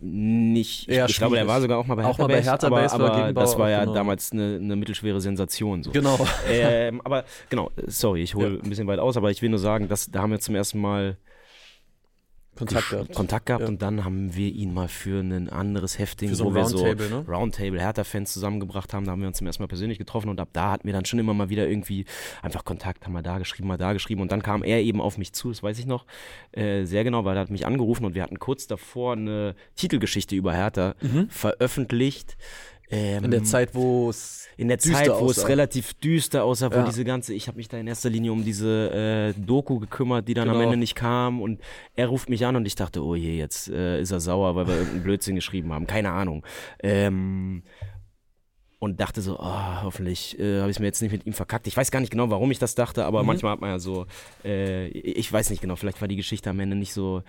nicht. 0.02 0.90
Eher 0.90 1.08
ich 1.08 1.18
glaube, 1.18 1.36
der 1.36 1.48
war 1.48 1.62
sogar 1.62 1.78
auch 1.78 1.88
mal 1.88 1.96
bei 1.96 2.04
Hertha, 2.04 2.12
auch 2.12 2.18
mal 2.20 2.28
bei 2.28 2.42
Hertha 2.42 2.68
aber, 2.68 2.82
Base, 2.82 2.96
aber 2.96 3.34
das 3.34 3.58
war 3.58 3.70
ja 3.70 3.82
genau. 3.82 3.94
damals 3.94 4.32
eine, 4.32 4.56
eine, 4.62 4.76
mittelschwere 4.76 5.22
Sensation. 5.22 5.84
So. 5.84 5.92
Genau. 5.92 6.20
Ähm, 6.48 7.02
aber 7.04 7.24
genau, 7.50 7.72
sorry, 7.88 8.22
ich 8.22 8.36
hole 8.36 8.56
ja. 8.56 8.62
ein 8.62 8.70
bisschen 8.70 8.88
weit 8.88 9.00
aus, 9.00 9.18
aber 9.18 9.32
ich 9.32 9.42
will 9.42 9.50
nur 9.50 9.60
sagen, 9.60 9.88
dass, 9.88 10.12
da 10.12 10.22
haben 10.22 10.32
wir 10.32 10.40
zum 10.40 10.56
ersten 10.56 10.80
Mal 10.80 11.18
Kontakt 12.56 12.90
gehabt. 12.90 13.14
Kontakt 13.14 13.46
gehabt 13.48 13.64
ja. 13.64 13.68
und 13.68 13.82
dann 13.82 14.06
haben 14.06 14.36
wir 14.36 14.50
ihn 14.50 14.74
mal 14.74 14.88
für 14.88 15.20
ein 15.20 15.50
anderes 15.50 16.00
Hefting, 16.00 16.34
so 16.34 16.46
wo 16.46 16.56
wir 16.56 16.66
so 16.66 16.86
ne? 16.86 17.26
Roundtable 17.28 17.80
Hertha-Fans 17.80 18.32
zusammengebracht 18.32 18.94
haben. 18.94 19.06
Da 19.06 19.12
haben 19.12 19.22
wir 19.22 19.28
uns 19.28 19.38
zum 19.38 19.48
ersten 19.48 19.64
Mal 19.64 19.68
persönlich 19.68 19.98
getroffen 19.98 20.30
und 20.30 20.40
ab 20.40 20.50
da 20.54 20.72
hatten 20.72 20.86
wir 20.86 20.94
dann 20.94 21.06
schon 21.06 21.20
immer 21.20 21.34
mal 21.34 21.50
wieder 21.50 21.68
irgendwie 21.68 22.06
einfach 22.42 22.64
Kontakt, 22.64 23.06
haben 23.06 23.14
wir 23.14 23.22
da 23.22 23.38
geschrieben, 23.38 23.68
mal 23.68 23.78
da 23.78 23.94
geschrieben 23.94 24.22
und 24.22 24.32
dann 24.32 24.42
kam 24.42 24.64
er 24.64 24.82
eben 24.82 25.02
auf 25.02 25.18
mich 25.18 25.34
zu, 25.34 25.50
das 25.50 25.64
weiß 25.64 25.80
ich 25.80 25.86
noch 25.86 26.06
äh, 26.54 26.86
sehr 26.86 27.04
genau, 27.04 27.26
weil 27.26 27.36
er 27.36 27.42
hat 27.42 27.50
mich 27.50 27.66
angerufen 27.66 28.06
und 28.06 28.16
wir 28.16 28.24
hatten 28.24 28.40
kurz 28.40 28.68
davor 28.68 29.14
eine 29.14 29.56
Titelgeschichte 29.76 30.36
über 30.36 30.54
Hertha 30.54 30.96
mhm. 31.02 31.30
veröffentlicht. 31.30 32.38
Ähm, 32.90 33.26
in 33.26 33.32
der 33.32 33.44
Zeit, 33.44 33.74
wo 33.74 34.10
es 34.10 34.48
in 34.58 34.70
der 34.70 34.80
Zeit, 34.80 35.10
wo 35.10 35.30
es 35.30 35.48
relativ 35.48 35.94
düster 35.96 36.44
aussah, 36.44 36.72
wo 36.72 36.78
ja. 36.78 36.86
diese 36.86 37.04
ganze, 37.04 37.34
ich 37.34 37.48
habe 37.48 37.58
mich 37.58 37.68
da 37.68 37.78
in 37.78 37.88
erster 37.88 38.10
Linie 38.10 38.32
um 38.32 38.46
diese 38.46 39.34
äh, 39.36 39.40
Doku 39.40 39.80
gekümmert, 39.80 40.28
die 40.28 40.34
dann 40.34 40.48
genau. 40.48 40.60
am 40.60 40.64
Ende 40.64 40.78
nicht 40.78 40.96
kam 40.96 41.42
und 41.42 41.60
er 41.96 42.08
ruft 42.08 42.30
mich 42.30 42.46
an 42.46 42.56
und 42.56 42.66
ich 42.66 42.76
dachte, 42.76 43.04
oh 43.04 43.16
je, 43.16 43.38
jetzt 43.38 43.70
äh, 43.70 44.00
ist 44.00 44.12
er 44.12 44.22
sauer, 44.22 44.56
weil 44.56 44.68
wir 44.68 44.76
irgendeinen 44.76 45.04
Blödsinn 45.04 45.36
geschrieben 45.36 45.74
haben, 45.74 45.88
keine 45.88 46.12
Ahnung. 46.12 46.46
Ähm, 46.82 47.64
und 48.80 49.00
dachte 49.00 49.22
so, 49.22 49.40
oh, 49.40 49.82
hoffentlich 49.84 50.38
äh, 50.38 50.60
habe 50.60 50.70
ich 50.70 50.76
es 50.76 50.80
mir 50.80 50.88
jetzt 50.88 51.02
nicht 51.02 51.12
mit 51.14 51.26
ihm 51.26 51.34
verkackt. 51.34 51.66
Ich 51.68 51.78
weiß 51.78 51.92
gar 51.92 52.02
nicht 52.02 52.12
genau, 52.12 52.30
warum 52.30 52.52
ich 52.52 52.60
das 52.60 52.76
dachte, 52.76 53.06
aber 53.06 53.22
mhm. 53.22 53.28
manchmal 53.28 53.54
hat 53.54 53.62
man 53.62 53.70
ja 53.70 53.80
so, 53.80 54.06
äh, 54.44 54.88
ich 54.88 55.32
weiß 55.32 55.50
nicht 55.50 55.62
genau, 55.62 55.76
vielleicht 55.76 56.02
war 56.02 56.08
die 56.08 56.18
Geschichte 56.18 56.50
am 56.50 56.60
Ende 56.60 56.76
nicht 56.76 56.94
so, 56.94 57.24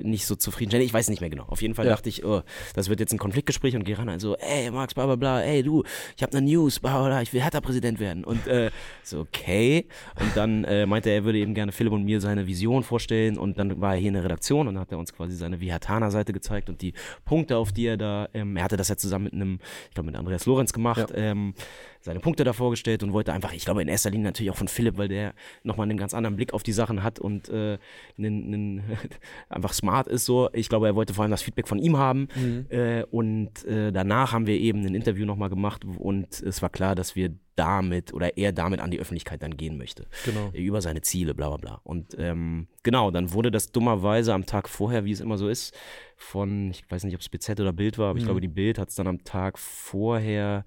nicht 0.00 0.26
so 0.26 0.34
zufriedenstellend. 0.34 0.86
Ich 0.86 0.92
weiß 0.94 1.08
nicht 1.08 1.20
mehr 1.20 1.30
genau. 1.30 1.44
Auf 1.44 1.62
jeden 1.62 1.74
Fall 1.74 1.86
ja. 1.86 1.92
dachte 1.92 2.08
ich, 2.08 2.24
oh, 2.24 2.42
das 2.74 2.88
wird 2.88 3.00
jetzt 3.00 3.12
ein 3.12 3.18
Konfliktgespräch 3.18 3.76
und 3.76 3.84
gehe 3.84 3.96
ran, 3.96 4.08
also, 4.08 4.36
ey, 4.36 4.70
Max, 4.70 4.94
bla 4.94 5.06
bla 5.06 5.16
bla, 5.16 5.42
ey, 5.42 5.62
du, 5.62 5.84
ich 6.16 6.22
habe 6.22 6.36
eine 6.36 6.46
News, 6.50 6.80
bla 6.80 7.06
bla, 7.06 7.22
ich 7.22 7.32
will 7.32 7.40
Hertha-Präsident 7.40 8.00
werden. 8.00 8.24
Und 8.24 8.46
äh, 8.46 8.70
so, 9.02 9.20
okay. 9.20 9.86
Und 10.20 10.36
dann 10.36 10.64
äh, 10.64 10.86
meinte 10.86 11.10
er, 11.10 11.20
er 11.20 11.24
würde 11.24 11.38
eben 11.38 11.54
gerne 11.54 11.72
Philipp 11.72 11.92
und 11.92 12.04
mir 12.04 12.20
seine 12.20 12.46
Vision 12.46 12.82
vorstellen 12.82 13.38
und 13.38 13.58
dann 13.58 13.80
war 13.80 13.94
er 13.94 14.00
hier 14.00 14.08
in 14.08 14.14
der 14.14 14.24
Redaktion 14.24 14.68
und 14.68 14.78
hat 14.78 14.90
er 14.90 14.98
uns 14.98 15.12
quasi 15.12 15.36
seine 15.36 15.60
Vihatana-Seite 15.60 16.32
gezeigt 16.32 16.68
und 16.68 16.80
die 16.80 16.94
Punkte, 17.24 17.56
auf 17.56 17.72
die 17.72 17.86
er 17.86 17.96
da, 17.96 18.28
ähm, 18.32 18.56
er 18.56 18.64
hatte 18.64 18.76
das 18.76 18.88
ja 18.88 18.96
zusammen 18.96 19.24
mit 19.24 19.34
einem, 19.34 19.58
ich 19.88 19.94
glaube 19.94 20.06
mit 20.06 20.16
Andreas 20.16 20.46
Lorenz 20.46 20.72
gemacht, 20.72 20.79
gemacht, 20.80 21.10
ja. 21.10 21.16
ähm, 21.16 21.54
seine 22.00 22.20
Punkte 22.20 22.44
da 22.44 22.52
vorgestellt 22.52 23.02
und 23.02 23.12
wollte 23.12 23.32
einfach, 23.32 23.52
ich 23.52 23.64
glaube 23.64 23.82
in 23.82 23.88
erster 23.88 24.10
Linie 24.10 24.24
natürlich 24.24 24.50
auch 24.50 24.56
von 24.56 24.68
Philipp, 24.68 24.96
weil 24.96 25.08
der 25.08 25.34
nochmal 25.62 25.88
einen 25.88 25.98
ganz 25.98 26.14
anderen 26.14 26.36
Blick 26.36 26.54
auf 26.54 26.62
die 26.62 26.72
Sachen 26.72 27.02
hat 27.02 27.18
und 27.18 27.48
äh, 27.48 27.78
nen, 28.16 28.50
nen, 28.50 28.82
einfach 29.48 29.72
smart 29.72 30.08
ist 30.08 30.24
so. 30.24 30.48
Ich 30.52 30.68
glaube, 30.68 30.86
er 30.86 30.94
wollte 30.94 31.14
vor 31.14 31.22
allem 31.22 31.30
das 31.30 31.42
Feedback 31.42 31.68
von 31.68 31.78
ihm 31.78 31.98
haben 31.98 32.28
mhm. 32.34 32.66
äh, 32.70 33.04
und 33.04 33.64
äh, 33.66 33.92
danach 33.92 34.32
haben 34.32 34.46
wir 34.46 34.58
eben 34.58 34.84
ein 34.84 34.94
Interview 34.94 35.26
nochmal 35.26 35.50
gemacht 35.50 35.84
und 35.84 36.40
es 36.42 36.62
war 36.62 36.70
klar, 36.70 36.94
dass 36.94 37.16
wir 37.16 37.34
damit 37.56 38.14
oder 38.14 38.38
er 38.38 38.52
damit 38.52 38.80
an 38.80 38.90
die 38.90 38.98
Öffentlichkeit 38.98 39.42
dann 39.42 39.58
gehen 39.58 39.76
möchte. 39.76 40.06
Genau. 40.24 40.50
Über 40.54 40.80
seine 40.80 41.02
Ziele, 41.02 41.34
bla 41.34 41.48
bla 41.48 41.56
bla. 41.58 41.80
Und 41.84 42.16
ähm, 42.18 42.68
genau, 42.82 43.10
dann 43.10 43.34
wurde 43.34 43.50
das 43.50 43.70
dummerweise 43.70 44.32
am 44.32 44.46
Tag 44.46 44.70
vorher, 44.70 45.04
wie 45.04 45.12
es 45.12 45.20
immer 45.20 45.36
so 45.36 45.48
ist, 45.48 45.76
von, 46.16 46.70
ich 46.70 46.90
weiß 46.90 47.04
nicht, 47.04 47.14
ob 47.14 47.20
es 47.20 47.28
BZ 47.28 47.60
oder 47.60 47.74
Bild 47.74 47.98
war, 47.98 48.06
aber 48.06 48.14
mhm. 48.14 48.18
ich 48.20 48.24
glaube, 48.24 48.40
die 48.40 48.48
Bild 48.48 48.78
hat 48.78 48.88
es 48.88 48.94
dann 48.94 49.06
am 49.06 49.24
Tag 49.24 49.58
vorher 49.58 50.64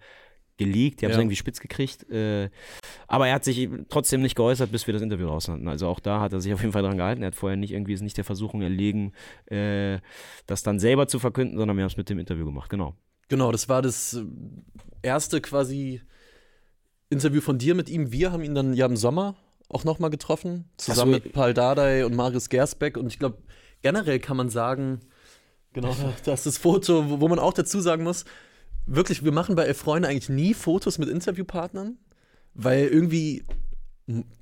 geleakt, 0.58 1.02
die 1.02 1.06
haben 1.06 1.12
es 1.12 1.18
ja. 1.18 1.22
irgendwie 1.22 1.36
spitz 1.36 1.60
gekriegt. 1.60 2.10
Äh, 2.10 2.50
aber 3.08 3.28
er 3.28 3.36
hat 3.36 3.44
sich 3.44 3.70
trotzdem 3.90 4.22
nicht 4.22 4.36
geäußert, 4.36 4.72
bis 4.72 4.88
wir 4.88 4.94
das 4.94 5.02
Interview 5.02 5.28
raus 5.28 5.48
hatten. 5.48 5.68
Also 5.68 5.88
auch 5.88 6.00
da 6.00 6.20
hat 6.20 6.34
er 6.34 6.42
sich 6.42 6.54
auf 6.54 6.62
jeden 6.62 6.74
Fall 6.74 6.84
dran 6.84 6.98
gehalten. 6.98 7.24
Er 7.24 7.28
hat 7.28 7.36
vorher 7.36 7.58
nicht 7.58 7.72
irgendwie 7.72 7.94
ist 7.94 8.02
nicht 8.02 8.18
der 8.18 8.24
Versuchung 8.24 8.62
erlegen, 8.62 9.14
äh, 9.46 10.00
das 10.46 10.64
dann 10.64 10.80
selber 10.80 11.08
zu 11.08 11.20
verkünden, 11.20 11.58
sondern 11.58 11.78
wir 11.78 11.84
haben 11.84 11.92
es 11.92 11.98
mit 11.98 12.10
dem 12.10 12.20
Interview 12.20 12.46
gemacht, 12.46 12.70
genau. 12.70 12.96
Genau, 13.30 13.52
das 13.52 13.70
war 13.70 13.82
das 13.82 14.22
erste 15.02 15.42
quasi 15.42 16.02
Interview 17.10 17.42
von 17.42 17.58
dir 17.58 17.74
mit 17.74 17.90
ihm. 17.90 18.12
Wir 18.12 18.32
haben 18.32 18.44
ihn 18.44 18.54
dann 18.54 18.74
ja 18.74 18.86
im 18.86 18.98
Sommer 18.98 19.36
auch 19.70 19.84
nochmal 19.84 20.10
getroffen, 20.10 20.70
zusammen 20.78 21.14
so. 21.14 21.20
mit 21.20 21.34
Paul 21.34 21.54
Dardai 21.54 22.06
und 22.06 22.16
Marius 22.16 22.50
Gersbeck. 22.50 22.98
Und 22.98 23.08
ich 23.08 23.18
glaube, 23.18 23.38
generell 23.82 24.20
kann 24.20 24.38
man 24.38 24.50
sagen, 24.50 25.00
Genau, 25.74 25.96
das 26.26 26.40
ist 26.40 26.46
das 26.46 26.58
Foto, 26.58 27.20
wo 27.20 27.28
man 27.28 27.40
auch 27.40 27.54
dazu 27.54 27.82
sagen 27.82 28.04
muss, 28.04 28.26
wirklich, 28.86 29.24
wir 29.24 29.32
machen 29.32 29.56
bei 29.56 29.64
Elf 29.66 29.78
Freunde 29.78 30.08
eigentlich 30.08 30.30
nie 30.30 30.54
Fotos 30.54 30.98
mit 30.98 31.10
Interviewpartnern, 31.10 31.98
weil 32.54 32.88
irgendwie 32.88 33.44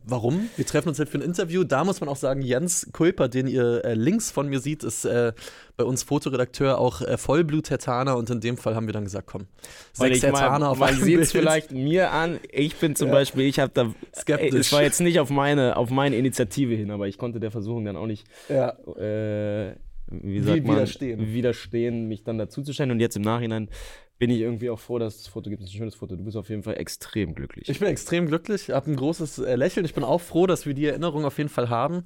Warum? 0.07 0.49
Wir 0.57 0.65
treffen 0.65 0.89
uns 0.89 0.97
halt 0.97 1.07
für 1.07 1.19
ein 1.19 1.21
Interview. 1.21 1.63
Da 1.63 1.83
muss 1.83 2.01
man 2.01 2.09
auch 2.09 2.15
sagen, 2.15 2.41
Jens 2.41 2.89
Kulper, 2.93 3.27
den 3.27 3.45
ihr 3.45 3.85
äh, 3.85 3.93
links 3.93 4.31
von 4.31 4.49
mir 4.49 4.59
sieht, 4.59 4.83
ist 4.83 5.05
äh, 5.05 5.33
bei 5.77 5.83
uns 5.83 6.01
Fotoredakteur, 6.01 6.79
auch 6.79 7.01
äh, 7.03 7.15
Vollblut-Tertaner. 7.15 8.17
Und 8.17 8.31
in 8.31 8.39
dem 8.39 8.57
Fall 8.57 8.73
haben 8.73 8.87
wir 8.87 8.93
dann 8.93 9.03
gesagt, 9.03 9.27
komm, 9.27 9.45
sechs 9.93 10.21
Tertaner 10.21 10.69
auf 10.69 10.79
Man 10.79 10.95
sieht 10.99 11.19
es 11.19 11.31
vielleicht 11.31 11.71
mir 11.71 12.09
an. 12.09 12.39
Ich 12.51 12.77
bin 12.77 12.95
zum 12.95 13.09
Ja. 13.09 13.13
Beispiel, 13.13 13.43
ich 13.45 13.59
habe 13.59 13.71
da. 13.71 13.93
Skeptisch. 14.19 14.51
Ey, 14.51 14.59
Es 14.59 14.71
war 14.73 14.81
jetzt 14.81 14.99
nicht 14.99 15.19
auf 15.19 15.29
meine, 15.29 15.77
auf 15.77 15.91
meine 15.91 16.15
Initiative 16.15 16.73
hin, 16.73 16.89
aber 16.89 17.07
ich 17.07 17.19
konnte 17.19 17.39
der 17.39 17.51
Versuchung 17.51 17.85
dann 17.85 17.97
auch 17.97 18.07
nicht. 18.07 18.25
Ja. 18.49 18.69
Äh, 18.97 19.75
wie 20.09 20.39
sagt 20.39 20.55
Wie- 20.57 20.61
man, 20.61 20.75
widerstehen. 20.77 21.33
widerstehen, 21.33 22.07
mich 22.07 22.23
dann 22.23 22.39
dazuzustellen. 22.39 22.89
Und 22.89 22.99
jetzt 22.99 23.15
im 23.15 23.21
Nachhinein 23.21 23.69
bin 24.21 24.29
ich 24.29 24.41
irgendwie 24.41 24.69
auch 24.69 24.79
froh, 24.79 24.99
dass 24.99 25.15
es 25.15 25.23
das 25.23 25.33
Foto 25.33 25.49
gibt. 25.49 25.63
Es 25.63 25.69
ist 25.69 25.73
ein 25.73 25.77
schönes 25.79 25.95
Foto. 25.95 26.15
Du 26.15 26.23
bist 26.23 26.37
auf 26.37 26.47
jeden 26.47 26.61
Fall 26.61 26.75
extrem 26.77 27.33
glücklich. 27.33 27.67
Ich 27.67 27.79
bin 27.79 27.87
extrem 27.87 28.27
glücklich, 28.27 28.69
habe 28.69 28.91
ein 28.91 28.95
großes 28.95 29.39
äh, 29.39 29.55
Lächeln. 29.55 29.83
Ich 29.83 29.95
bin 29.95 30.03
auch 30.03 30.21
froh, 30.21 30.45
dass 30.45 30.67
wir 30.67 30.75
die 30.75 30.85
Erinnerung 30.85 31.25
auf 31.25 31.39
jeden 31.39 31.49
Fall 31.49 31.69
haben. 31.69 32.03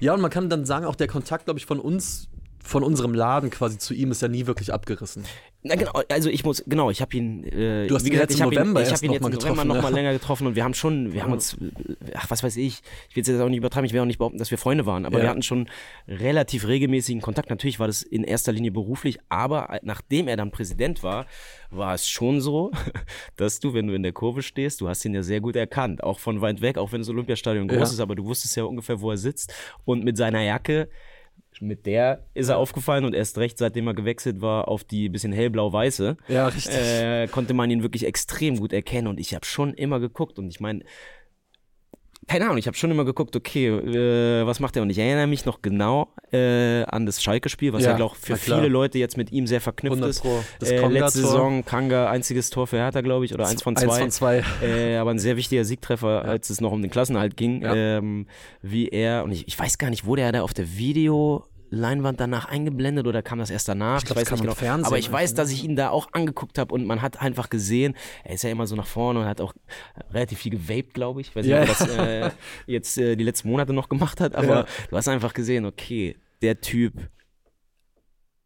Ja, 0.00 0.14
und 0.14 0.22
man 0.22 0.30
kann 0.30 0.48
dann 0.48 0.64
sagen, 0.64 0.86
auch 0.86 0.94
der 0.94 1.08
Kontakt, 1.08 1.44
glaube 1.44 1.60
ich, 1.60 1.66
von 1.66 1.78
uns, 1.78 2.30
von 2.62 2.82
unserem 2.84 3.14
Laden 3.14 3.50
quasi 3.50 3.78
zu 3.78 3.94
ihm 3.94 4.10
ist 4.10 4.22
ja 4.22 4.28
nie 4.28 4.46
wirklich 4.46 4.72
abgerissen. 4.72 5.24
Na 5.64 5.76
genau, 5.76 5.92
also 6.08 6.28
ich 6.28 6.44
muss, 6.44 6.64
genau, 6.66 6.90
ich 6.90 7.00
habe 7.00 7.16
ihn, 7.16 7.44
äh, 7.44 7.86
Du 7.86 7.94
hast 7.94 8.04
ihn 8.04 8.10
gesagt, 8.10 8.30
jetzt 8.30 8.34
ich 8.34 8.40
im 8.40 8.46
habe 8.46 8.54
ihn, 8.54 8.58
November 8.58 8.82
ich 8.82 8.90
hab 8.92 9.00
ihn 9.02 9.06
noch 9.08 9.14
jetzt 9.14 9.26
im 9.26 9.30
November 9.32 9.48
getroffen, 9.52 9.68
noch 9.68 9.74
ja. 9.76 9.82
mal 9.82 9.92
länger 9.94 10.12
getroffen 10.12 10.46
und 10.48 10.56
wir 10.56 10.64
haben 10.64 10.74
schon, 10.74 11.12
wir 11.12 11.22
haben 11.22 11.32
uns, 11.32 11.56
ach 12.14 12.30
was 12.30 12.42
weiß 12.42 12.56
ich, 12.56 12.82
ich 13.10 13.14
will 13.16 13.22
es 13.22 13.28
jetzt 13.28 13.40
auch 13.40 13.48
nicht 13.48 13.58
übertreiben, 13.58 13.84
ich 13.86 13.92
will 13.92 14.00
auch 14.00 14.04
nicht 14.04 14.18
behaupten, 14.18 14.38
dass 14.38 14.50
wir 14.50 14.58
Freunde 14.58 14.86
waren, 14.86 15.06
aber 15.06 15.18
Ja. 15.18 15.24
wir 15.24 15.30
hatten 15.30 15.42
schon 15.42 15.68
relativ 16.08 16.66
regelmäßigen 16.66 17.22
Kontakt. 17.22 17.48
Natürlich 17.48 17.78
war 17.78 17.86
das 17.86 18.02
in 18.02 18.24
erster 18.24 18.50
Linie 18.50 18.72
beruflich, 18.72 19.18
aber 19.28 19.78
nachdem 19.82 20.26
er 20.26 20.36
dann 20.36 20.50
Präsident 20.50 21.04
war, 21.04 21.26
war 21.70 21.94
es 21.94 22.08
schon 22.08 22.40
so, 22.40 22.72
dass 23.36 23.60
du, 23.60 23.72
wenn 23.72 23.86
du 23.86 23.94
in 23.94 24.02
der 24.02 24.12
Kurve 24.12 24.42
stehst, 24.42 24.80
du 24.80 24.88
hast 24.88 25.04
ihn 25.04 25.14
ja 25.14 25.22
sehr 25.22 25.40
gut 25.40 25.54
erkannt, 25.54 26.02
auch 26.02 26.18
von 26.18 26.40
weit 26.40 26.60
weg, 26.60 26.76
auch 26.76 26.90
wenn 26.90 27.02
das 27.02 27.08
Olympiastadion 27.08 27.68
groß 27.68 27.78
Ja. 27.78 27.84
ist, 27.84 28.00
aber 28.00 28.16
du 28.16 28.24
wusstest 28.24 28.56
ja 28.56 28.64
ungefähr, 28.64 29.00
wo 29.00 29.12
er 29.12 29.16
sitzt 29.16 29.54
und 29.84 30.02
mit 30.02 30.16
seiner 30.16 30.42
Jacke 30.42 30.88
mit 31.62 31.86
der 31.86 32.24
ist 32.34 32.48
er 32.48 32.58
aufgefallen 32.58 33.04
und 33.04 33.14
erst 33.14 33.38
recht, 33.38 33.56
seitdem 33.58 33.86
er 33.86 33.94
gewechselt 33.94 34.40
war 34.40 34.68
auf 34.68 34.84
die 34.84 35.08
bisschen 35.08 35.32
hellblau-weiße, 35.32 36.16
Ja, 36.28 36.48
richtig. 36.48 36.74
äh, 36.74 37.28
konnte 37.28 37.54
man 37.54 37.70
ihn 37.70 37.82
wirklich 37.82 38.04
extrem 38.04 38.58
gut 38.58 38.72
erkennen. 38.72 39.06
Und 39.08 39.18
ich 39.20 39.34
habe 39.34 39.46
schon 39.46 39.72
immer 39.74 40.00
geguckt 40.00 40.38
und 40.38 40.48
ich 40.48 40.60
meine, 40.60 40.80
keine 42.28 42.44
Ahnung, 42.44 42.58
ich 42.58 42.68
habe 42.68 42.76
schon 42.76 42.92
immer 42.92 43.04
geguckt, 43.04 43.34
okay, 43.34 43.66
äh, 43.66 44.46
was 44.46 44.60
macht 44.60 44.76
er? 44.76 44.82
Und 44.82 44.90
ich 44.90 44.98
erinnere 44.98 45.26
mich 45.26 45.44
noch 45.44 45.60
genau 45.60 46.06
äh, 46.32 46.84
an 46.84 47.04
das 47.04 47.20
Schalke-Spiel, 47.20 47.72
was 47.72 47.82
ja, 47.82 47.90
Ja, 47.90 47.96
glaube 47.96 48.14
für 48.14 48.36
viele 48.36 48.68
Leute 48.68 48.96
jetzt 48.98 49.16
mit 49.16 49.32
ihm 49.32 49.48
sehr 49.48 49.60
verknüpft 49.60 49.96
100 50.00 50.10
ist. 50.10 50.24
Das 50.60 50.70
Äh, 50.70 50.86
letzte 50.86 51.18
Saison 51.22 51.64
Kanga, 51.64 52.08
einziges 52.08 52.50
Tor 52.50 52.68
für 52.68 52.76
Hertha, 52.76 53.00
glaube 53.00 53.24
ich, 53.24 53.34
oder 53.34 53.48
eins 53.48 53.60
von 53.60 53.74
zwei. 53.74 53.86
Eins 53.86 53.98
von 53.98 54.10
zwei. 54.12 54.44
Äh, 54.62 54.96
aber 54.98 55.10
ein 55.10 55.18
sehr 55.18 55.36
wichtiger 55.36 55.64
Siegtreffer, 55.64 56.24
als 56.24 56.48
es 56.48 56.60
noch 56.60 56.70
um 56.70 56.80
den 56.80 56.92
Klassenhalt 56.92 57.36
ging, 57.36 57.60
Ja. 57.62 57.74
ähm, 57.74 58.28
wie 58.62 58.86
er, 58.88 59.24
und 59.24 59.32
ich, 59.32 59.48
ich 59.48 59.58
weiß 59.58 59.78
gar 59.78 59.90
nicht, 59.90 60.04
wurde 60.06 60.22
er 60.22 60.30
da 60.30 60.42
auf 60.42 60.54
der 60.54 60.78
Videoleinwand 61.72 62.20
danach 62.20 62.44
eingeblendet 62.44 63.06
oder 63.06 63.22
kam 63.22 63.38
das 63.38 63.50
erst 63.50 63.68
danach? 63.68 63.98
Ich 63.98 64.04
glaub, 64.04 64.16
es 64.18 64.22
weiß 64.22 64.28
kam 64.28 64.36
nicht 64.36 64.42
genau. 64.42 64.54
Fernsehen 64.54 64.86
aber 64.86 64.98
ich 64.98 65.10
weiß, 65.10 65.34
dass 65.34 65.50
ich 65.50 65.64
ihn 65.64 65.74
da 65.74 65.88
auch 65.88 66.08
angeguckt 66.12 66.58
habe 66.58 66.74
und 66.74 66.84
man 66.84 67.00
hat 67.02 67.20
einfach 67.22 67.48
gesehen, 67.48 67.96
er 68.24 68.34
ist 68.34 68.42
ja 68.44 68.50
immer 68.50 68.66
so 68.66 68.76
nach 68.76 68.86
vorne 68.86 69.20
und 69.20 69.26
hat 69.26 69.40
auch 69.40 69.54
relativ 70.10 70.38
viel 70.38 70.52
gewaped, 70.52 70.92
glaube 70.94 71.22
ich. 71.22 71.28
Ich 71.28 71.36
weiß 71.36 71.46
nicht, 71.46 71.50
Ja, 71.54 71.62
ob 71.62 71.68
er 71.68 71.74
das 71.74 71.88
äh, 71.88 72.30
jetzt 72.66 72.98
äh, 72.98 73.16
die 73.16 73.24
letzten 73.24 73.48
Monate 73.48 73.72
noch 73.72 73.88
gemacht 73.88 74.20
hat, 74.20 74.34
aber 74.34 74.46
Ja. 74.54 74.66
du 74.90 74.96
hast 74.96 75.08
einfach 75.08 75.32
gesehen, 75.32 75.64
okay, 75.64 76.16
der 76.42 76.60
Typ, 76.60 76.94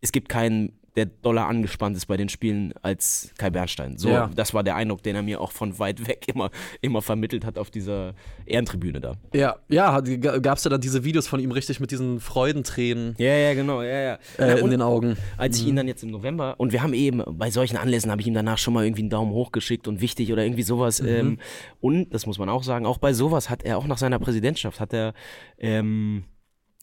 es 0.01 0.13
gibt 0.13 0.29
keinen, 0.29 0.79
der 0.97 1.07
doller 1.07 1.47
angespannt 1.47 1.97
ist 1.97 2.07
bei 2.07 2.17
den 2.17 2.29
Spielen 2.29 2.73
als 2.83 3.31
Kai 3.39 3.51
Bernstein. 3.51 3.99
So, 3.99 4.09
Ja. 4.09 4.31
das 4.35 4.55
war 4.55 4.65
der 4.65 4.77
Eindruck, 4.77 5.03
den 5.03 5.15
er 5.15 5.23
mir 5.23 5.41
auch 5.41 5.53
von 5.53 5.79
weit 5.79 6.07
weg 6.09 6.25
immer, 6.29 6.51
immer 6.81 7.03
vermittelt 7.03 7.45
hat 7.45 7.59
auf 7.59 7.71
dieser 7.71 8.15
Ehrentribüne 8.47 9.01
da. 9.01 9.15
Ja, 9.35 9.57
ja, 9.69 10.01
gab 10.01 10.59
es 10.59 10.65
ja 10.65 10.71
dann 10.71 10.81
diese 10.81 11.05
Videos 11.05 11.27
von 11.29 11.39
ihm 11.41 11.51
richtig 11.51 11.81
mit 11.81 11.91
diesen 11.91 12.21
Freudentränen 12.21 13.15
Ja, 13.19 13.35
ja, 13.37 13.55
genau, 13.55 13.83
ja, 13.83 14.01
ja. 14.01 14.19
äh, 14.39 14.59
in 14.61 14.71
den 14.71 14.83
Augen. 14.83 15.17
als 15.37 15.61
ich 15.61 15.67
ihn 15.67 15.77
dann 15.77 15.87
jetzt 15.89 16.03
im 16.03 16.11
November, 16.11 16.55
und 16.59 16.73
wir 16.73 16.83
haben 16.83 16.95
eben, 16.95 17.23
bei 17.39 17.51
solchen 17.51 17.77
Anlässen 17.77 18.11
habe 18.11 18.21
ich 18.23 18.27
ihm 18.27 18.35
danach 18.35 18.59
schon 18.59 18.73
mal 18.75 18.85
irgendwie 18.85 19.03
einen 19.03 19.11
Daumen 19.11 19.33
hoch 19.33 19.53
geschickt 19.53 19.87
und 19.89 20.01
wichtig 20.01 20.33
oder 20.33 20.45
irgendwie 20.45 20.63
sowas. 20.63 21.01
Ähm, 21.01 21.39
und, 21.81 22.13
das 22.15 22.27
muss 22.27 22.39
man 22.39 22.49
auch 22.49 22.63
sagen, 22.63 22.87
auch 22.87 22.99
bei 22.99 23.13
sowas 23.13 23.51
hat 23.51 23.63
er 23.63 23.79
auch 23.79 23.87
nach 23.87 23.99
seiner 23.99 24.19
Präsidentschaft, 24.19 24.81
hat 24.81 24.93
er, 24.93 25.13
ähm, 25.59 26.25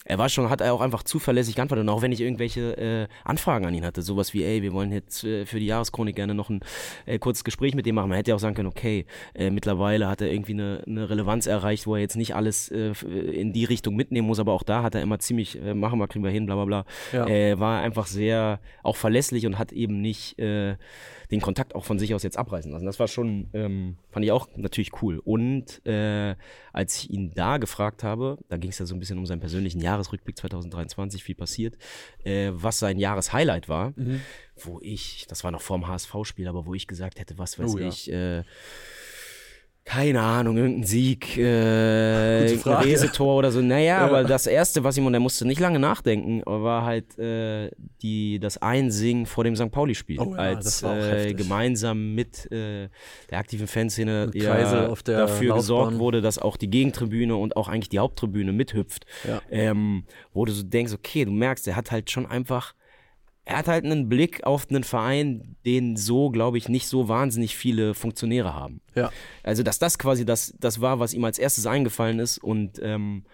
er 0.04 0.18
war 0.18 0.28
schon, 0.28 0.50
hat 0.50 0.60
er 0.60 0.74
auch 0.74 0.80
einfach 0.80 1.02
zuverlässig 1.02 1.54
geantwortet. 1.54 1.82
Und 1.82 1.88
auch 1.88 2.02
wenn 2.02 2.12
ich 2.12 2.20
irgendwelche 2.20 2.76
äh, 2.76 3.06
Anfragen 3.24 3.64
an 3.64 3.74
ihn 3.74 3.86
hatte, 3.86 4.02
sowas 4.02 4.34
wie, 4.34 4.44
ey, 4.44 4.62
wir 4.62 4.72
wollen 4.72 4.92
jetzt 4.92 5.24
äh, 5.24 5.46
für 5.46 5.58
die 5.58 5.66
Jahreschronik 5.66 6.14
gerne 6.14 6.34
noch 6.34 6.50
ein 6.50 6.60
äh, 7.06 7.18
kurzes 7.18 7.42
Gespräch 7.44 7.74
mit 7.74 7.86
dem 7.86 7.94
machen. 7.94 8.10
Man 8.10 8.16
hätte 8.16 8.30
ja 8.30 8.34
auch 8.34 8.40
sagen 8.40 8.54
können, 8.54 8.68
okay, 8.68 9.06
äh, 9.34 9.50
mittlerweile 9.50 10.08
hat 10.08 10.20
er 10.20 10.30
irgendwie 10.30 10.52
eine, 10.52 10.82
eine 10.86 11.08
Relevanz 11.08 11.46
erreicht, 11.46 11.86
wo 11.86 11.94
er 11.94 12.02
jetzt 12.02 12.16
nicht 12.16 12.34
alles 12.34 12.70
äh, 12.70 12.90
f- 12.90 13.02
in 13.04 13.52
die 13.52 13.64
Richtung 13.64 13.96
mitnehmen 13.96 14.26
muss, 14.26 14.38
aber 14.38 14.52
auch 14.52 14.62
da 14.62 14.82
hat 14.82 14.94
er 14.94 15.02
immer 15.02 15.18
ziemlich, 15.18 15.60
äh, 15.62 15.72
machen 15.74 15.98
wir, 15.98 16.06
kriegen 16.06 16.24
wir 16.24 16.30
hin, 16.30 16.46
bla 16.46 16.54
bla 16.56 16.64
bla. 16.64 16.84
Ja. 17.12 17.26
Äh, 17.26 17.58
war 17.58 17.80
einfach 17.80 18.06
sehr 18.06 18.60
auch 18.82 18.96
verlässlich 18.96 19.46
und 19.46 19.58
hat 19.58 19.72
eben 19.72 20.00
nicht 20.00 20.38
äh, 20.38 20.76
den 21.30 21.40
Kontakt 21.40 21.74
auch 21.74 21.84
von 21.84 21.98
sich 21.98 22.14
aus 22.14 22.22
jetzt 22.22 22.36
abreißen 22.38 22.70
lassen. 22.72 22.86
Das 22.86 22.98
war 23.00 23.08
schon, 23.08 23.48
ähm, 23.52 23.96
fand 24.10 24.24
ich 24.24 24.32
auch 24.32 24.48
natürlich 24.56 25.02
cool. 25.02 25.18
Und 25.24 25.84
äh, 25.86 26.34
als 26.72 26.98
ich 26.98 27.10
ihn 27.10 27.32
da 27.34 27.58
gefragt 27.58 28.02
habe, 28.02 28.38
da 28.48 28.56
ging 28.56 28.70
es 28.70 28.78
ja 28.78 28.86
so 28.86 28.94
ein 28.94 28.98
bisschen 29.00 29.18
um 29.18 29.26
seinen 29.26 29.40
persönlichen 29.40 29.80
Jahresrückblick 29.80 30.36
2023, 30.38 31.22
viel 31.24 31.34
passiert, 31.34 31.76
äh, 32.24 32.50
was 32.52 32.78
sein 32.78 32.98
Jahreshighlight 32.98 33.68
war, 33.68 33.92
Mhm. 33.96 34.20
wo 34.56 34.78
ich, 34.82 35.26
das 35.28 35.44
war 35.44 35.50
noch 35.50 35.60
vorm 35.62 35.86
HSV-Spiel, 35.86 36.48
aber 36.48 36.66
wo 36.66 36.74
ich 36.74 36.86
gesagt 36.86 37.18
hätte, 37.18 37.38
was 37.38 37.58
weiß 37.58 37.74
Oh 37.74 37.78
ja. 37.78 37.88
ich, 37.88 38.10
äh, 38.12 38.42
keine 39.86 40.22
Ahnung, 40.22 40.56
irgendein 40.56 40.84
Sieg, 40.84 41.36
äh. 41.36 41.44
Resetor 42.64 43.36
oder 43.36 43.52
so. 43.52 43.60
Naja, 43.60 43.84
Ja. 43.84 44.06
aber 44.06 44.24
das 44.24 44.46
erste, 44.46 44.82
was 44.82 44.96
ihm, 44.96 45.04
und 45.06 45.12
er 45.14 45.20
musste 45.20 45.46
nicht 45.46 45.60
lange 45.60 45.78
nachdenken, 45.78 46.42
war 46.46 46.84
halt 46.84 47.18
äh, 47.18 47.70
die, 48.02 48.38
das 48.40 48.56
Einsingen 48.58 49.26
vor 49.26 49.44
dem 49.44 49.54
St. 49.56 49.70
Pauli-Spiel. 49.70 50.18
Oh 50.20 50.32
ja, 50.34 50.38
als 50.38 50.64
das 50.64 50.82
war 50.82 50.92
auch 50.92 50.96
äh, 50.96 51.34
gemeinsam 51.34 52.14
mit 52.14 52.50
äh, 52.50 52.88
der 53.30 53.38
aktiven 53.38 53.66
Fanszene 53.66 54.30
ja, 54.32 54.54
der 54.56 54.88
dafür 54.88 55.48
Laufbahn. 55.48 55.56
gesorgt 55.56 55.98
wurde, 55.98 56.20
dass 56.22 56.38
auch 56.38 56.56
die 56.56 56.70
Gegentribüne 56.70 57.36
und 57.36 57.56
auch 57.56 57.68
eigentlich 57.68 57.90
die 57.90 57.98
Haupttribüne 57.98 58.52
mithüpft. 58.52 59.04
Ja. 59.28 59.42
Ähm, 59.50 60.04
wo 60.32 60.46
du 60.46 60.52
so 60.52 60.62
denkst, 60.62 60.94
okay, 60.94 61.24
du 61.26 61.30
merkst, 61.30 61.68
er 61.68 61.76
hat 61.76 61.90
halt 61.90 62.10
schon 62.10 62.24
einfach 62.24 62.74
er 63.44 63.58
hat 63.58 63.68
halt 63.68 63.84
einen 63.84 64.08
Blick 64.08 64.44
auf 64.44 64.68
einen 64.70 64.84
Verein, 64.84 65.56
den 65.66 65.96
so, 65.96 66.30
glaube 66.30 66.58
ich, 66.58 66.68
nicht 66.68 66.88
so 66.88 67.08
wahnsinnig 67.08 67.56
viele 67.56 67.94
Funktionäre 67.94 68.54
haben. 68.54 68.80
Ja. 68.94 69.10
Also, 69.42 69.62
dass 69.62 69.78
das 69.78 69.98
quasi 69.98 70.24
das, 70.24 70.54
das 70.58 70.80
war, 70.80 70.98
was 70.98 71.12
ihm 71.12 71.24
als 71.24 71.38
erstes 71.38 71.66
eingefallen 71.66 72.20
ist 72.20 72.38
und 72.38 72.80
ähm, 72.82 73.24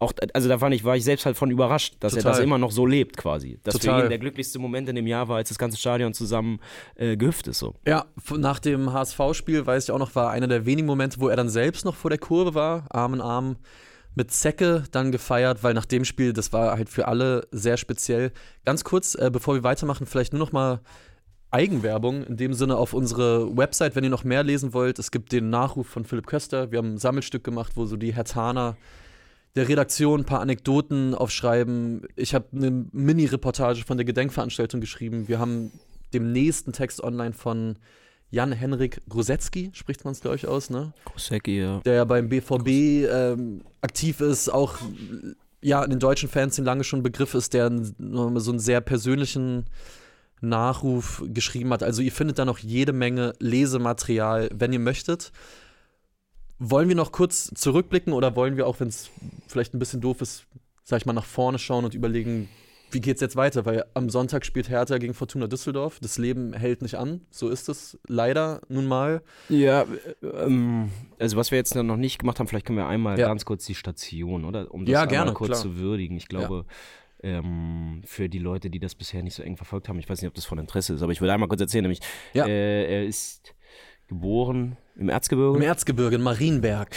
auch, 0.00 0.12
also 0.32 0.48
da 0.48 0.58
fand 0.58 0.74
ich, 0.74 0.84
war 0.84 0.96
ich 0.96 1.02
selbst 1.02 1.26
halt 1.26 1.36
von 1.36 1.50
überrascht, 1.50 1.96
dass 2.00 2.12
er 2.12 2.18
Total. 2.18 2.32
das 2.32 2.40
immer 2.40 2.58
noch 2.58 2.70
so 2.70 2.86
lebt 2.86 3.16
quasi. 3.16 3.58
Dass 3.64 3.74
für 3.74 3.80
Total. 3.80 4.04
ihn 4.04 4.08
der 4.10 4.18
glücklichste 4.18 4.60
Moment 4.60 4.88
in 4.88 4.94
dem 4.94 5.08
Jahr 5.08 5.28
war, 5.28 5.38
als 5.38 5.48
das 5.48 5.58
ganze 5.58 5.76
Stadion 5.76 6.14
zusammen 6.14 6.60
äh, 6.94 7.16
gehüpft 7.16 7.48
ist 7.48 7.58
so. 7.58 7.74
Ja, 7.86 8.06
nach 8.36 8.60
dem 8.60 8.92
HSV-Spiel, 8.92 9.66
weiß 9.66 9.84
ich 9.84 9.90
auch 9.90 9.98
noch, 9.98 10.14
war 10.14 10.30
einer 10.30 10.46
der 10.46 10.66
wenigen 10.66 10.86
Momente, 10.86 11.20
wo 11.20 11.28
er 11.28 11.36
dann 11.36 11.48
selbst 11.48 11.84
noch 11.84 11.96
vor 11.96 12.10
der 12.10 12.18
Kurve 12.18 12.54
war, 12.54 12.86
Arm 12.90 13.14
in 13.14 13.20
Arm 13.20 13.56
mit 14.18 14.32
Zecke 14.32 14.82
dann 14.90 15.12
gefeiert, 15.12 15.62
weil 15.62 15.74
nach 15.74 15.86
dem 15.86 16.04
Spiel, 16.04 16.32
das 16.32 16.52
war 16.52 16.76
halt 16.76 16.88
für 16.88 17.06
alle 17.06 17.46
sehr 17.52 17.76
speziell. 17.76 18.32
Ganz 18.64 18.82
kurz, 18.82 19.14
äh, 19.14 19.30
bevor 19.32 19.54
wir 19.54 19.62
weitermachen, 19.62 20.06
vielleicht 20.06 20.32
nur 20.32 20.40
noch 20.40 20.50
mal 20.50 20.80
Eigenwerbung, 21.52 22.24
in 22.24 22.36
dem 22.36 22.52
Sinne 22.52 22.76
auf 22.76 22.92
unsere 22.92 23.56
Website, 23.56 23.94
wenn 23.94 24.02
ihr 24.02 24.10
noch 24.10 24.24
mehr 24.24 24.42
lesen 24.42 24.74
wollt. 24.74 24.98
Es 24.98 25.12
gibt 25.12 25.30
den 25.30 25.50
Nachruf 25.50 25.86
von 25.86 26.04
Philipp 26.04 26.26
Köster. 26.26 26.72
Wir 26.72 26.78
haben 26.78 26.94
ein 26.94 26.98
Sammelstück 26.98 27.44
gemacht, 27.44 27.72
wo 27.76 27.86
so 27.86 27.96
die 27.96 28.12
Hertaner 28.12 28.76
der 29.54 29.68
Redaktion 29.68 30.22
ein 30.22 30.26
paar 30.26 30.40
Anekdoten 30.40 31.14
aufschreiben. 31.14 32.02
Ich 32.16 32.34
habe 32.34 32.46
eine 32.52 32.86
Mini-Reportage 32.90 33.84
von 33.84 33.96
der 33.96 34.04
Gedenkveranstaltung 34.04 34.80
geschrieben. 34.80 35.28
Wir 35.28 35.38
haben 35.38 35.70
dem 36.12 36.32
nächsten 36.32 36.72
Text 36.72 37.02
online 37.02 37.34
von 37.34 37.78
Jan-Henrik 38.30 39.00
Grosetzky, 39.08 39.70
spricht 39.72 40.04
man 40.04 40.12
es, 40.12 40.20
glaube 40.20 40.36
ich, 40.36 40.46
aus, 40.46 40.70
ne? 40.70 40.92
Kosecki, 41.04 41.60
ja. 41.60 41.80
Der 41.80 41.94
ja 41.94 42.04
beim 42.04 42.28
BVB 42.28 42.68
ähm, 43.10 43.62
aktiv 43.80 44.20
ist, 44.20 44.48
auch 44.50 44.76
ja, 45.60 45.82
in 45.82 45.90
den 45.90 45.98
deutschen 45.98 46.28
Fans 46.28 46.58
lange 46.58 46.84
schon 46.84 47.00
ein 47.00 47.04
Begriff 47.04 47.34
ist, 47.34 47.54
der 47.54 47.70
so 47.70 48.50
einen 48.50 48.58
sehr 48.58 48.80
persönlichen 48.80 49.64
Nachruf 50.40 51.24
geschrieben 51.26 51.72
hat. 51.72 51.82
Also 51.82 52.02
ihr 52.02 52.12
findet 52.12 52.38
da 52.38 52.44
noch 52.44 52.58
jede 52.58 52.92
Menge 52.92 53.34
Lesematerial, 53.40 54.50
wenn 54.54 54.72
ihr 54.72 54.78
möchtet. 54.78 55.32
Wollen 56.58 56.88
wir 56.88 56.96
noch 56.96 57.12
kurz 57.12 57.50
zurückblicken 57.54 58.12
oder 58.12 58.36
wollen 58.36 58.56
wir 58.56 58.66
auch, 58.66 58.78
wenn 58.80 58.88
es 58.88 59.10
vielleicht 59.48 59.74
ein 59.74 59.78
bisschen 59.78 60.00
doof 60.00 60.20
ist, 60.20 60.44
sag 60.84 60.98
ich 60.98 61.06
mal, 61.06 61.12
nach 61.12 61.24
vorne 61.24 61.58
schauen 61.58 61.84
und 61.84 61.94
überlegen, 61.94 62.48
wie 62.90 63.00
geht's 63.00 63.20
jetzt 63.20 63.36
weiter? 63.36 63.66
Weil 63.66 63.84
am 63.94 64.08
Sonntag 64.10 64.44
spielt 64.46 64.68
Hertha 64.68 64.98
gegen 64.98 65.14
Fortuna 65.14 65.46
Düsseldorf. 65.46 65.98
Das 66.00 66.18
Leben 66.18 66.52
hält 66.54 66.82
nicht 66.82 66.94
an. 66.96 67.20
So 67.30 67.48
ist 67.48 67.68
es 67.68 67.98
leider 68.06 68.60
nun 68.68 68.86
mal. 68.86 69.22
Ja, 69.48 69.84
ähm, 70.22 70.90
also 71.18 71.36
was 71.36 71.50
wir 71.50 71.58
jetzt 71.58 71.74
noch 71.74 71.96
nicht 71.96 72.18
gemacht 72.18 72.38
haben, 72.38 72.46
vielleicht 72.46 72.66
können 72.66 72.78
wir 72.78 72.86
einmal 72.86 73.18
Ja. 73.18 73.28
ganz 73.28 73.44
kurz 73.44 73.64
die 73.66 73.74
Station, 73.74 74.44
oder? 74.44 74.72
Um 74.72 74.84
das 74.84 74.92
Ja, 74.92 75.04
gerne, 75.04 75.32
kurz 75.32 75.50
klar. 75.50 75.60
zu 75.62 75.76
würdigen. 75.76 76.16
Ich 76.16 76.28
glaube, 76.28 76.64
Ähm, 77.20 78.02
für 78.04 78.28
die 78.28 78.38
Leute, 78.38 78.70
die 78.70 78.78
das 78.78 78.94
bisher 78.94 79.24
nicht 79.24 79.34
so 79.34 79.42
eng 79.42 79.56
verfolgt 79.56 79.88
haben. 79.88 79.98
Ich 79.98 80.08
weiß 80.08 80.22
nicht, 80.22 80.28
ob 80.28 80.34
das 80.34 80.44
von 80.44 80.56
Interesse 80.56 80.94
ist, 80.94 81.02
aber 81.02 81.10
ich 81.10 81.20
will 81.20 81.28
einmal 81.30 81.48
kurz 81.48 81.60
erzählen, 81.60 81.82
nämlich 81.82 81.98
Ja. 82.32 82.46
äh, 82.46 82.84
er 82.84 83.04
ist 83.06 83.54
geboren 84.08 84.76
im 84.96 85.08
Erzgebirge. 85.08 85.58
Im 85.58 85.62
Erzgebirge, 85.62 86.16
in 86.16 86.22
Marienberg. 86.22 86.90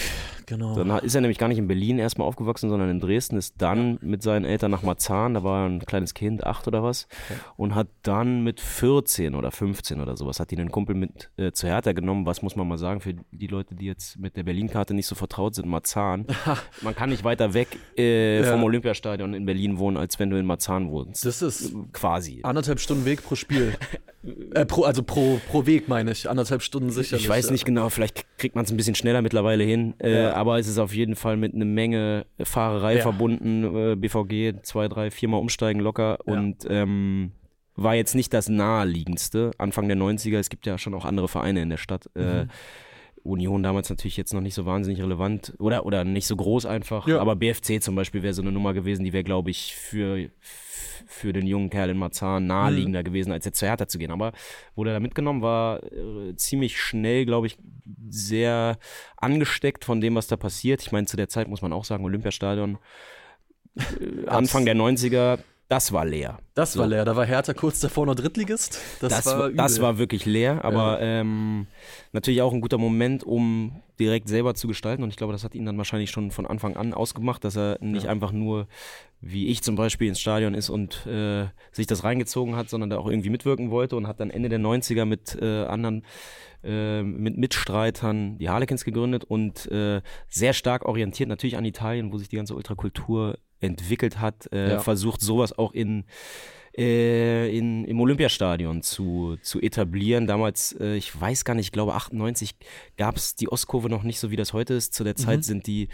Genau. 0.47 0.75
Dann 0.75 0.89
ist 1.05 1.13
er 1.13 1.21
nämlich 1.21 1.37
gar 1.37 1.47
nicht 1.47 1.59
in 1.59 1.67
Berlin 1.67 1.99
erstmal 1.99 2.27
aufgewachsen, 2.27 2.67
sondern 2.69 2.89
in 2.89 2.99
Dresden, 2.99 3.37
ist 3.37 3.61
dann 3.61 3.99
mit 4.01 4.23
seinen 4.23 4.43
Eltern 4.43 4.71
nach 4.71 4.81
Marzahn, 4.81 5.35
da 5.35 5.43
war 5.43 5.61
er 5.63 5.69
ein 5.69 5.79
kleines 5.85 6.13
Kind, 6.13 6.43
acht 6.43 6.67
oder 6.67 6.83
was, 6.83 7.07
und 7.57 7.75
hat 7.75 7.87
dann 8.01 8.43
mit 8.43 8.59
14 8.59 9.35
oder 9.35 9.51
15 9.51 10.01
oder 10.01 10.17
sowas, 10.17 10.39
hat 10.39 10.51
ihn 10.51 10.59
einen 10.59 10.71
Kumpel 10.71 10.95
mit 10.95 11.29
äh, 11.37 11.51
zu 11.51 11.67
Hertha 11.67 11.93
genommen, 11.93 12.25
was 12.25 12.41
muss 12.41 12.55
man 12.55 12.67
mal 12.67 12.77
sagen, 12.79 12.99
für 13.01 13.13
die 13.31 13.47
Leute, 13.47 13.75
die 13.75 13.85
jetzt 13.85 14.17
mit 14.19 14.35
der 14.35 14.43
Berlin-Karte 14.43 14.93
nicht 14.93 15.07
so 15.07 15.15
vertraut 15.15 15.55
sind, 15.55 15.67
Marzahn, 15.69 16.25
man 16.81 16.95
kann 16.95 17.11
nicht 17.11 17.23
weiter 17.23 17.53
weg 17.53 17.67
äh, 17.97 18.41
Ja. 18.41 18.51
vom 18.51 18.63
Olympiastadion 18.63 19.33
in 19.35 19.45
Berlin 19.45 19.77
wohnen, 19.77 19.95
als 19.97 20.19
wenn 20.19 20.31
du 20.31 20.37
in 20.37 20.45
Marzahn 20.47 20.89
wohnst. 20.89 21.23
Das 21.23 21.41
ist 21.43 21.73
Quasi. 21.93 22.39
anderthalb 22.43 22.79
Stunden 22.79 23.05
Weg 23.05 23.23
pro 23.23 23.35
Spiel. 23.35 23.75
äh, 24.53 24.65
pro, 24.65 24.83
also 24.83 25.03
pro, 25.03 25.39
pro 25.49 25.65
Weg 25.65 25.87
meine 25.87 26.11
ich. 26.11 26.29
Anderthalb 26.29 26.61
Stunden 26.61 26.89
sicherlich. 26.89 27.23
Ich 27.25 27.29
weiß 27.29 27.49
nicht 27.51 27.65
genau, 27.65 27.89
vielleicht 27.89 28.25
kriegt 28.37 28.55
man 28.55 28.65
es 28.65 28.71
ein 28.71 28.77
bisschen 28.77 28.95
schneller 28.95 29.21
mittlerweile 29.21 29.63
hin, 29.63 29.93
äh, 29.99 30.23
Ja. 30.23 30.33
aber 30.35 30.59
es 30.59 30.67
ist 30.67 30.77
auf 30.77 30.93
jeden 30.93 31.15
Fall 31.15 31.37
mit 31.37 31.53
einer 31.55 31.65
Menge 31.65 32.25
Fahrerei 32.41 32.97
Ja. 32.97 33.01
verbunden. 33.01 33.63
Äh, 33.93 33.95
BVG 33.95 34.61
zwei, 34.63 34.87
drei, 34.87 35.11
viermal 35.11 35.39
umsteigen 35.39 35.79
locker 35.81 36.19
und 36.25 36.57
ähm, 36.69 37.31
war 37.75 37.95
jetzt 37.95 38.15
nicht 38.15 38.33
das 38.33 38.49
naheliegendste. 38.49 39.51
Anfang 39.57 39.87
der 39.87 39.97
90er, 39.97 40.37
es 40.39 40.49
gibt 40.49 40.65
ja 40.65 40.77
schon 40.77 40.93
auch 40.93 41.05
andere 41.05 41.27
Vereine 41.27 41.61
in 41.61 41.69
der 41.69 41.77
Stadt. 41.77 42.09
Äh, 42.15 42.43
Mhm. 42.43 42.49
Union 43.23 43.61
damals 43.61 43.87
natürlich 43.87 44.17
jetzt 44.17 44.33
noch 44.33 44.41
nicht 44.41 44.55
so 44.55 44.65
wahnsinnig 44.65 44.99
relevant 44.99 45.53
oder, 45.59 45.85
oder 45.85 46.03
nicht 46.03 46.25
so 46.25 46.35
groß 46.35 46.65
einfach. 46.65 47.07
Aber 47.07 47.35
BFC 47.35 47.79
zum 47.79 47.93
Beispiel 47.95 48.23
wäre 48.23 48.33
so 48.33 48.41
eine 48.41 48.51
Nummer 48.51 48.73
gewesen, 48.73 49.03
die 49.05 49.13
wäre, 49.13 49.23
glaube 49.23 49.51
ich, 49.51 49.75
für, 49.75 50.29
für 50.39 50.70
den 51.23 51.47
jungen 51.47 51.69
Kerl 51.69 51.89
in 51.89 51.97
Marzahn 51.97 52.45
naheliegender 52.47 53.03
gewesen, 53.03 53.31
als 53.31 53.45
jetzt 53.45 53.59
zu 53.59 53.65
Hertha 53.65 53.87
zu 53.87 53.97
gehen. 53.97 54.11
Aber 54.11 54.33
wurde 54.75 54.93
da 54.93 54.99
mitgenommen, 54.99 55.41
war 55.41 55.83
äh, 55.83 56.35
ziemlich 56.35 56.79
schnell, 56.79 57.25
glaube 57.25 57.47
ich, 57.47 57.57
sehr 58.09 58.77
angesteckt 59.17 59.85
von 59.85 60.01
dem, 60.01 60.15
was 60.15 60.27
da 60.27 60.37
passiert. 60.37 60.81
Ich 60.81 60.91
meine, 60.91 61.07
zu 61.07 61.17
der 61.17 61.29
Zeit 61.29 61.47
muss 61.47 61.61
man 61.61 61.73
auch 61.73 61.85
sagen, 61.85 62.05
Olympiastadion, 62.05 62.77
äh, 63.75 64.27
Anfang 64.27 64.65
der 64.65 64.75
90er, 64.75 65.39
das 65.71 65.93
war 65.93 66.03
leer. 66.03 66.37
Das 66.53 66.75
war 66.77 66.83
So. 66.83 66.89
leer. 66.89 67.05
Da 67.05 67.15
war 67.15 67.25
Hertha 67.25 67.53
kurz 67.53 67.79
davor 67.79 68.05
noch 68.05 68.15
Drittligist. 68.15 68.77
Das, 68.99 69.13
Das, 69.13 69.25
war, 69.25 69.39
war, 69.39 69.51
das 69.51 69.79
war 69.79 69.97
wirklich 69.97 70.25
leer, 70.25 70.65
aber 70.65 70.99
ähm, 70.99 71.65
natürlich 72.11 72.41
auch 72.41 72.51
ein 72.51 72.59
guter 72.59 72.77
Moment, 72.77 73.23
um 73.23 73.81
direkt 73.97 74.27
selber 74.27 74.53
zu 74.53 74.67
gestalten. 74.67 75.01
Und 75.01 75.11
ich 75.11 75.15
glaube, 75.15 75.31
das 75.31 75.45
hat 75.45 75.55
ihn 75.55 75.65
dann 75.65 75.77
wahrscheinlich 75.77 76.11
schon 76.11 76.31
von 76.31 76.45
Anfang 76.45 76.75
an 76.75 76.93
ausgemacht, 76.93 77.45
dass 77.45 77.55
er 77.55 77.77
nicht 77.79 78.07
einfach 78.07 78.33
nur, 78.33 78.67
wie 79.21 79.47
ich 79.47 79.63
zum 79.63 79.77
Beispiel, 79.77 80.09
ins 80.09 80.19
Stadion 80.19 80.55
ist 80.55 80.69
und 80.69 81.05
äh, 81.07 81.45
sich 81.71 81.87
das 81.87 82.03
reingezogen 82.03 82.57
hat, 82.57 82.69
sondern 82.69 82.89
da 82.89 82.97
auch 82.97 83.07
irgendwie 83.07 83.29
mitwirken 83.29 83.71
wollte 83.71 83.95
und 83.95 84.07
hat 84.07 84.19
dann 84.19 84.29
Ende 84.29 84.49
der 84.49 84.59
90er 84.59 85.05
mit 85.05 85.37
äh, 85.41 85.63
anderen 85.63 86.03
äh, 86.65 87.01
mit 87.01 87.37
Mitstreitern 87.37 88.37
die 88.39 88.49
Harlequins 88.49 88.83
gegründet 88.83 89.23
und 89.23 89.71
äh, 89.71 90.01
sehr 90.27 90.51
stark 90.51 90.83
orientiert 90.83 91.29
natürlich 91.29 91.55
an 91.55 91.63
Italien, 91.63 92.11
wo 92.11 92.17
sich 92.17 92.27
die 92.27 92.35
ganze 92.35 92.55
Ultrakultur 92.55 93.37
entwickelt 93.61 94.19
hat, 94.19 94.49
äh, 94.51 94.71
Ja. 94.71 94.79
versucht 94.79 95.21
sowas 95.21 95.57
auch 95.57 95.71
in 95.73 96.03
äh, 96.77 97.53
in, 97.57 97.83
im 97.83 97.99
Olympiastadion 97.99 98.81
zu, 98.81 99.35
zu 99.41 99.59
etablieren. 99.59 100.25
Damals, 100.25 100.73
äh, 100.79 100.95
ich 100.95 101.19
weiß 101.19 101.43
gar 101.43 101.53
nicht, 101.53 101.65
ich 101.65 101.71
glaube 101.73 101.93
98 101.95 102.51
gab 102.97 103.17
es 103.17 103.35
die 103.35 103.51
Ostkurve 103.51 103.89
noch 103.89 104.03
nicht 104.03 104.19
so, 104.21 104.31
wie 104.31 104.37
das 104.37 104.53
heute 104.53 104.73
ist. 104.75 104.93
Zu 104.93 105.03
der 105.03 105.17
Zeit 105.17 105.43
sind 105.43 105.67
die 105.67 105.89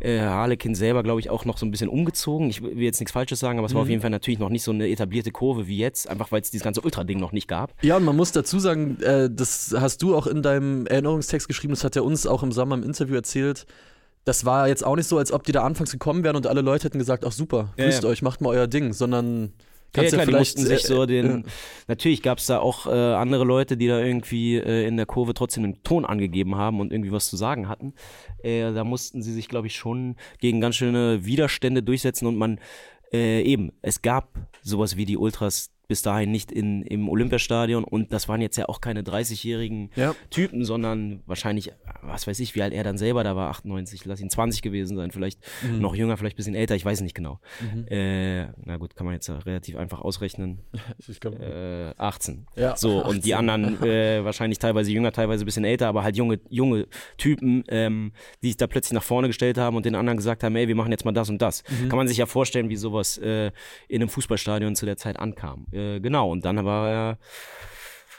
äh, 0.00 0.20
Harlequin 0.20 0.74
selber, 0.74 1.02
glaube 1.02 1.20
ich, 1.20 1.28
auch 1.28 1.44
noch 1.44 1.58
so 1.58 1.66
ein 1.66 1.70
bisschen 1.70 1.90
umgezogen. 1.90 2.48
Ich 2.48 2.62
will 2.62 2.80
jetzt 2.80 3.00
nichts 3.00 3.12
Falsches 3.12 3.38
sagen, 3.38 3.58
aber 3.58 3.66
es 3.66 3.74
war 3.74 3.82
auf 3.82 3.88
jeden 3.90 4.00
Fall 4.00 4.08
natürlich 4.08 4.38
noch 4.38 4.48
nicht 4.48 4.62
so 4.62 4.70
eine 4.72 4.88
etablierte 4.88 5.30
Kurve 5.30 5.66
wie 5.66 5.76
jetzt, 5.76 6.08
einfach 6.08 6.32
weil 6.32 6.40
es 6.40 6.50
dieses 6.50 6.64
ganze 6.64 6.80
Ultra-Ding 6.80 7.20
noch 7.20 7.32
nicht 7.32 7.46
gab. 7.46 7.74
Ja, 7.82 7.98
und 7.98 8.04
man 8.04 8.16
muss 8.16 8.32
dazu 8.32 8.58
sagen, 8.58 8.98
äh, 9.02 9.28
das 9.30 9.74
hast 9.78 10.00
du 10.00 10.16
auch 10.16 10.26
in 10.26 10.40
deinem 10.42 10.86
Erinnerungstext 10.86 11.48
geschrieben, 11.48 11.74
das 11.74 11.84
hat 11.84 11.96
er 11.96 12.04
uns 12.04 12.26
auch 12.26 12.42
im 12.42 12.50
Sommer 12.50 12.76
im 12.76 12.82
Interview 12.82 13.14
erzählt. 13.14 13.66
Das 14.24 14.44
war 14.44 14.68
jetzt 14.68 14.84
auch 14.84 14.96
nicht 14.96 15.06
so, 15.06 15.18
als 15.18 15.32
ob 15.32 15.44
die 15.44 15.52
da 15.52 15.62
anfangs 15.64 15.92
gekommen 15.92 16.24
wären 16.24 16.36
und 16.36 16.46
alle 16.46 16.62
Leute 16.62 16.84
hätten 16.84 16.98
gesagt, 16.98 17.24
ach 17.26 17.32
super, 17.32 17.72
Ja, 17.76 17.84
grüßt 17.84 18.02
ja. 18.02 18.08
euch, 18.08 18.22
macht 18.22 18.40
mal 18.40 18.50
euer 18.50 18.66
Ding, 18.66 18.92
sondern 18.92 19.52
kannst 19.92 20.12
ja, 20.12 20.18
ja, 20.18 20.24
klar, 20.24 20.38
vielleicht 20.38 20.58
sich 20.58 20.84
äh, 20.84 20.86
so 20.86 21.06
den. 21.06 21.44
äh, 21.44 21.48
Natürlich 21.88 22.22
gab 22.22 22.38
es 22.38 22.46
da 22.46 22.58
auch 22.58 22.86
äh, 22.86 22.90
andere 22.90 23.44
Leute, 23.44 23.76
die 23.76 23.86
da 23.86 24.00
irgendwie 24.00 24.56
äh, 24.56 24.86
in 24.86 24.96
der 24.96 25.06
Kurve 25.06 25.34
trotzdem 25.34 25.62
den 25.62 25.82
Ton 25.82 26.04
angegeben 26.04 26.56
haben 26.56 26.80
und 26.80 26.92
irgendwie 26.92 27.12
was 27.12 27.28
zu 27.28 27.36
sagen 27.36 27.68
hatten. 27.68 27.94
Äh, 28.42 28.72
da 28.72 28.82
mussten 28.84 29.22
sie 29.22 29.32
sich, 29.32 29.48
glaube 29.48 29.66
ich, 29.66 29.76
schon 29.76 30.16
gegen 30.38 30.60
ganz 30.60 30.76
schöne 30.76 31.24
Widerstände 31.24 31.82
durchsetzen 31.82 32.26
und 32.26 32.36
man 32.36 32.58
äh, 33.12 33.42
eben, 33.42 33.72
es 33.82 34.02
gab 34.02 34.30
sowas 34.62 34.96
wie 34.96 35.04
die 35.04 35.16
Ultras 35.18 35.70
bis 35.94 36.02
dahin 36.02 36.32
nicht 36.32 36.50
in, 36.50 36.82
im 36.82 37.08
Olympiastadion 37.08 37.84
und 37.84 38.12
das 38.12 38.28
waren 38.28 38.40
jetzt 38.40 38.56
ja 38.56 38.68
auch 38.68 38.80
keine 38.80 39.02
30-jährigen 39.02 39.90
Ja. 39.94 40.12
Typen, 40.28 40.64
sondern 40.64 41.22
wahrscheinlich, 41.24 41.70
was 42.02 42.26
weiß 42.26 42.40
ich, 42.40 42.56
wie 42.56 42.62
alt 42.62 42.72
er 42.72 42.82
dann 42.82 42.98
selber 42.98 43.22
da 43.22 43.36
war, 43.36 43.48
98, 43.50 44.04
lass 44.06 44.20
ihn 44.20 44.28
20 44.28 44.60
gewesen 44.60 44.96
sein, 44.96 45.12
vielleicht 45.12 45.38
Mhm. 45.62 45.78
noch 45.78 45.94
jünger, 45.94 46.16
vielleicht 46.16 46.34
ein 46.34 46.38
bisschen 46.38 46.56
älter, 46.56 46.74
ich 46.74 46.84
weiß 46.84 47.00
nicht 47.02 47.14
genau. 47.14 47.38
Äh, 47.88 48.46
na 48.64 48.76
gut, 48.76 48.96
kann 48.96 49.04
man 49.04 49.14
jetzt 49.14 49.28
ja 49.28 49.38
relativ 49.38 49.76
einfach 49.76 50.00
ausrechnen. 50.00 50.58
Äh, 51.24 51.92
18. 51.96 52.46
Ja, 52.56 52.76
So, 52.76 53.04
und 53.04 53.24
die 53.24 53.34
18. 53.34 53.48
anderen 53.50 53.82
äh, 53.88 54.24
wahrscheinlich 54.24 54.58
teilweise 54.58 54.90
jünger, 54.90 55.12
teilweise 55.12 55.44
ein 55.44 55.46
bisschen 55.46 55.64
älter, 55.64 55.86
aber 55.86 56.02
halt 56.02 56.16
junge, 56.16 56.40
junge 56.48 56.86
Typen, 57.18 57.62
ähm, 57.68 58.12
die 58.42 58.48
sich 58.48 58.56
da 58.56 58.66
plötzlich 58.66 58.94
nach 58.94 59.02
vorne 59.04 59.28
gestellt 59.28 59.58
haben 59.58 59.76
und 59.76 59.84
den 59.86 59.94
anderen 59.94 60.16
gesagt 60.16 60.42
haben, 60.42 60.56
ey, 60.56 60.66
wir 60.66 60.74
machen 60.74 60.90
jetzt 60.90 61.04
mal 61.04 61.12
das 61.12 61.28
und 61.30 61.40
das. 61.40 61.62
Mhm. 61.70 61.88
Kann 61.88 61.96
man 61.98 62.08
sich 62.08 62.16
ja 62.16 62.26
vorstellen, 62.26 62.68
wie 62.68 62.76
sowas 62.76 63.18
äh, 63.18 63.52
in 63.88 64.00
einem 64.02 64.08
Fußballstadion 64.08 64.74
zu 64.76 64.86
der 64.86 64.96
Zeit 64.96 65.18
ankam. 65.18 65.66
Äh, 65.72 65.83
genau, 66.00 66.30
und 66.30 66.44
dann 66.44 66.64
war 66.64 66.88
er 66.90 67.18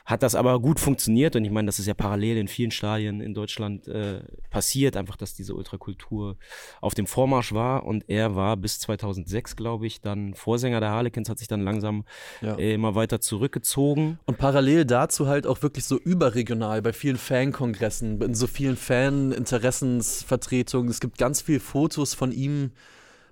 hat 0.06 0.21
das 0.21 0.36
aber 0.36 0.60
gut 0.60 0.80
funktioniert 0.80 1.36
und 1.36 1.43
ich 1.45 1.51
meine, 1.51 1.65
das 1.65 1.80
ist 1.80 1.88
ja 1.88 1.95
parallel 1.95 2.38
in 2.38 2.47
vielen 2.47 2.69
Stadien 2.69 3.21
in 3.21 3.34
Deutschland 3.34 3.88
äh, 3.88 4.19
passiert, 4.51 4.97
einfach, 4.97 5.17
dass 5.17 5.34
diese 5.34 5.56
Ultrakultur 5.56 6.38
auf 6.80 6.93
dem 6.93 7.08
Vormarsch 7.08 7.54
war 7.54 7.86
und 7.88 8.08
er 8.08 8.36
war 8.36 8.56
bis 8.56 8.78
2006, 8.80 9.56
glaube 9.56 9.88
ich, 9.88 10.01
dann 10.01 10.36
Vorsänger 10.36 10.80
der 10.80 10.91
Harlequins, 10.91 11.28
hat 11.28 11.39
sich 11.39 11.47
dann 11.47 11.62
langsam 11.62 12.04
Ja. 12.41 12.54
äh, 12.56 12.75
immer 12.75 12.93
weiter 12.93 13.19
zurückgezogen. 13.19 14.19
Und 14.25 14.38
parallel 14.38 14.86
dazu 14.86 15.25
halt 15.25 15.47
auch 15.47 15.63
wirklich 15.63 15.86
so 15.86 15.97
überregional 15.97 16.84
bei 16.84 16.93
vielen 16.93 17.17
Fankongressen, 17.17 18.21
in 18.21 18.36
so 18.36 18.45
vielen 18.45 18.78
Fan-Interessensvertretungen. 18.78 20.91
Es 20.91 20.99
gibt 20.99 21.17
ganz 21.17 21.41
viele 21.41 21.60
Fotos 21.60 22.13
von 22.13 22.32
ihm 22.32 22.73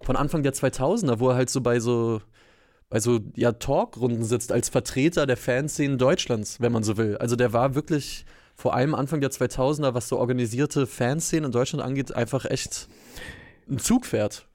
von 0.02 0.16
Anfang 0.16 0.42
der 0.42 0.54
2000er, 0.54 1.20
wo 1.20 1.30
er 1.30 1.36
halt 1.36 1.52
so 1.52 1.62
bei 1.62 1.80
so 1.80 2.20
bei 2.94 3.00
so 3.00 3.22
ja, 3.36 3.52
Talkrunden 3.54 4.24
sitzt 4.24 4.52
als 4.52 4.70
Vertreter 4.70 5.26
der 5.26 5.36
Fanszenen 5.36 5.98
Deutschlands, 5.98 6.62
wenn 6.62 6.72
man 6.72 6.84
so 6.84 6.96
will. 6.96 7.18
Also 7.18 7.36
der 7.36 7.52
war 7.52 7.74
wirklich 7.74 8.24
vor 8.54 8.76
allem 8.76 8.94
Anfang 8.94 9.20
der 9.20 9.32
2000er, 9.32 9.96
was 9.96 10.10
so 10.10 10.20
organisierte 10.20 10.86
Fanszenen 10.86 11.46
in 11.46 11.52
Deutschland 11.52 11.84
angeht, 11.84 12.16
einfach 12.16 12.46
echt 12.46 12.88
ein 13.68 13.80
Zugpferd. 13.80 14.48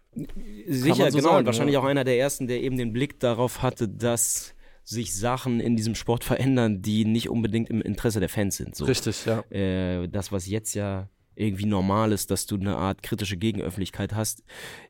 Sicher, 0.68 1.11
so 1.11 1.18
genau. 1.18 1.31
sagen, 1.31 1.38
und 1.38 1.46
wahrscheinlich 1.46 1.74
ja. 1.74 1.81
auch 1.81 1.85
einer 1.85 2.05
der 2.05 2.16
ersten, 2.16 2.46
der 2.46 2.62
eben 2.62 2.77
den 2.77 2.92
Blick 2.92 3.18
darauf 3.18 3.61
hatte, 3.61 3.88
dass 3.88 4.55
sich 4.85 5.16
Sachen 5.16 5.59
in 5.59 5.74
diesem 5.74 5.96
Sport 5.96 6.22
verändern, 6.22 6.81
die 6.81 7.05
nicht 7.05 7.31
unbedingt 7.31 7.68
im 7.70 7.83
Interesse 7.83 8.20
der 8.20 8.29
Fans 8.29 8.57
sind. 8.57 8.77
So. 8.77 8.85
Richtig, 8.85 9.27
ja. 9.27 9.40
äh, 9.51 10.07
das, 10.07 10.31
was 10.31 10.46
jetzt 10.46 10.74
ja 10.74 11.09
irgendwie 11.38 11.66
normal 11.66 12.11
ist, 12.12 12.31
dass 12.31 12.46
du 12.46 12.57
eine 12.57 12.77
Art 12.77 13.03
kritische 13.03 13.37
Gegenöffentlichkeit 13.37 14.14
hast. 14.14 14.42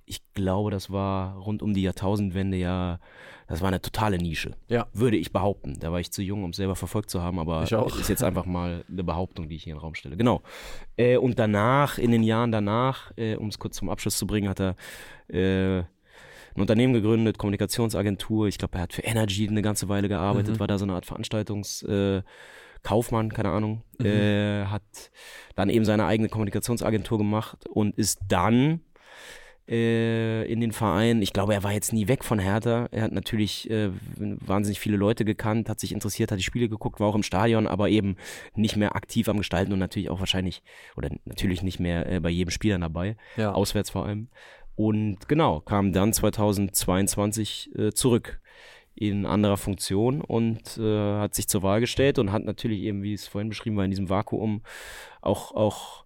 Ich 0.06 0.20
glaube, 0.34 0.70
das 0.70 0.90
war 0.90 1.36
rund 1.36 1.62
um 1.62 1.74
die 1.74 1.82
Jahrtausendwende 1.82 2.56
ja, 2.56 2.98
das 3.48 3.60
war 3.60 3.68
eine 3.68 3.80
totale 3.82 4.16
Nische. 4.18 4.52
Ja. 4.68 4.86
Würde 4.92 5.16
ich 5.18 5.30
behaupten. 5.32 5.76
Da 5.80 5.92
war 5.92 6.00
ich 6.00 6.10
zu 6.10 6.22
jung, 6.22 6.44
um 6.44 6.50
es 6.50 6.56
selber 6.56 6.74
verfolgt 6.76 7.10
zu 7.10 7.22
haben, 7.22 7.38
aber 7.38 7.62
Ich 7.64 7.74
auch. 7.74 7.98
ist 7.98 8.08
jetzt 8.08 8.22
einfach 8.24 8.46
mal 8.46 8.84
eine 8.90 9.04
Behauptung, 9.04 9.48
die 9.48 9.56
ich 9.56 9.64
hier 9.64 9.72
in 9.72 9.76
den 9.78 9.82
Raum 9.82 9.94
stelle. 9.94 10.16
Genau. 10.16 10.42
Äh, 10.96 11.18
und 11.18 11.38
danach, 11.38 11.98
in 11.98 12.10
den 12.12 12.22
Jahren 12.22 12.50
danach, 12.52 13.12
äh, 13.16 13.36
um 13.36 13.48
es 13.48 13.58
kurz 13.58 13.76
zum 13.76 13.90
Abschluss 13.90 14.16
zu 14.18 14.26
bringen, 14.26 14.48
hat 14.48 14.60
er 14.60 14.74
äh, 15.28 15.80
ein 15.80 16.60
Unternehmen 16.62 16.94
gegründet, 16.94 17.36
Kommunikationsagentur. 17.38 18.48
Ich 18.48 18.58
glaube, 18.58 18.76
er 18.78 18.82
hat 18.82 18.92
für 18.94 19.02
Energy 19.02 19.46
eine 19.48 19.62
ganze 19.62 19.88
Weile 19.88 20.08
gearbeitet, 20.08 20.54
Mhm. 20.54 20.60
war 20.60 20.66
da 20.66 20.78
so 20.78 20.84
eine 20.86 20.94
Art 20.94 21.06
Veranstaltungs- 21.06 21.86
äh, 21.86 22.22
Kaufmann, 22.82 23.32
keine 23.32 23.50
Ahnung, 23.50 23.82
Mhm. 23.98 24.06
äh, 24.06 24.64
hat 24.66 24.82
dann 25.56 25.70
eben 25.70 25.84
seine 25.84 26.06
eigene 26.06 26.28
Kommunikationsagentur 26.28 27.18
gemacht 27.18 27.66
und 27.68 27.96
ist 27.98 28.20
dann 28.28 28.80
äh, 29.68 30.50
in 30.50 30.60
den 30.60 30.72
Verein. 30.72 31.20
Ich 31.20 31.32
glaube, 31.34 31.52
er 31.52 31.62
war 31.62 31.72
jetzt 31.72 31.92
nie 31.92 32.08
weg 32.08 32.24
von 32.24 32.38
Hertha. 32.38 32.88
Er 32.90 33.02
hat 33.02 33.12
natürlich 33.12 33.68
äh, 33.70 33.90
wahnsinnig 34.16 34.80
viele 34.80 34.96
Leute 34.96 35.24
gekannt, 35.26 35.68
hat 35.68 35.78
sich 35.78 35.92
interessiert, 35.92 36.30
hat 36.32 36.38
die 36.38 36.42
Spiele 36.44 36.68
geguckt, 36.70 37.00
war 37.00 37.08
auch 37.08 37.14
im 37.14 37.22
Stadion, 37.22 37.66
aber 37.66 37.90
eben 37.90 38.16
nicht 38.54 38.76
mehr 38.76 38.96
aktiv 38.96 39.28
am 39.28 39.36
Gestalten 39.36 39.72
und 39.72 39.78
natürlich 39.78 40.08
auch 40.08 40.20
wahrscheinlich, 40.20 40.62
oder 40.96 41.10
natürlich 41.26 41.62
nicht 41.62 41.80
mehr 41.80 42.10
äh, 42.10 42.20
bei 42.20 42.30
jedem 42.30 42.50
Spieler 42.50 42.78
dabei, 42.78 43.16
ja. 43.36 43.52
auswärts 43.52 43.90
vor 43.90 44.06
allem. 44.06 44.28
Und 44.74 45.28
genau, 45.28 45.60
kam 45.60 45.92
dann 45.92 46.12
2022 46.12 47.70
äh, 47.76 47.92
zurück 47.92 48.40
in 49.00 49.26
anderer 49.26 49.56
Funktion 49.56 50.20
und 50.20 50.76
äh, 50.78 51.18
hat 51.18 51.34
sich 51.34 51.48
zur 51.48 51.62
Wahl 51.62 51.80
gestellt 51.80 52.18
und 52.18 52.32
hat 52.32 52.44
natürlich 52.44 52.80
eben, 52.80 53.02
wie 53.02 53.14
es 53.14 53.26
vorhin 53.26 53.48
beschrieben 53.48 53.76
war, 53.76 53.84
in 53.84 53.90
diesem 53.90 54.08
Vakuum 54.08 54.62
auch, 55.20 55.52
auch 55.54 56.04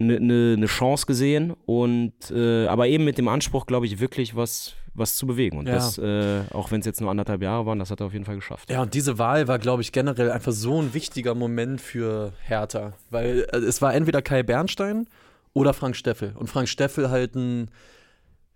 eine 0.00 0.20
ne, 0.20 0.56
ne 0.56 0.66
Chance 0.66 1.06
gesehen 1.06 1.54
und 1.66 2.14
äh, 2.30 2.66
aber 2.66 2.86
eben 2.88 3.04
mit 3.04 3.18
dem 3.18 3.28
Anspruch, 3.28 3.66
glaube 3.66 3.86
ich, 3.86 3.98
wirklich 3.98 4.36
was, 4.36 4.74
was 4.94 5.16
zu 5.16 5.26
bewegen. 5.26 5.58
Und 5.58 5.66
Ja. 5.66 5.74
das, 5.74 5.98
äh, 5.98 6.42
auch 6.52 6.70
wenn 6.70 6.80
es 6.80 6.86
jetzt 6.86 7.00
nur 7.00 7.10
anderthalb 7.10 7.42
Jahre 7.42 7.66
waren, 7.66 7.78
das 7.78 7.90
hat 7.90 8.00
er 8.00 8.06
auf 8.06 8.12
jeden 8.12 8.24
Fall 8.24 8.36
geschafft. 8.36 8.70
Ja, 8.70 8.82
und 8.82 8.94
diese 8.94 9.18
Wahl 9.18 9.48
war, 9.48 9.58
glaube 9.58 9.82
ich, 9.82 9.90
generell 9.92 10.30
einfach 10.30 10.52
so 10.52 10.80
ein 10.80 10.94
wichtiger 10.94 11.34
Moment 11.34 11.80
für 11.80 12.32
Hertha. 12.44 12.92
Weil 13.10 13.46
äh, 13.52 13.56
es 13.56 13.82
war 13.82 13.92
entweder 13.94 14.22
Kai 14.22 14.42
Bernstein 14.42 15.08
oder 15.52 15.74
Frank 15.74 15.96
Steffel. 15.96 16.32
Und 16.36 16.48
Frank 16.48 16.68
Steffel 16.68 17.10
halt 17.10 17.34
ein 17.34 17.70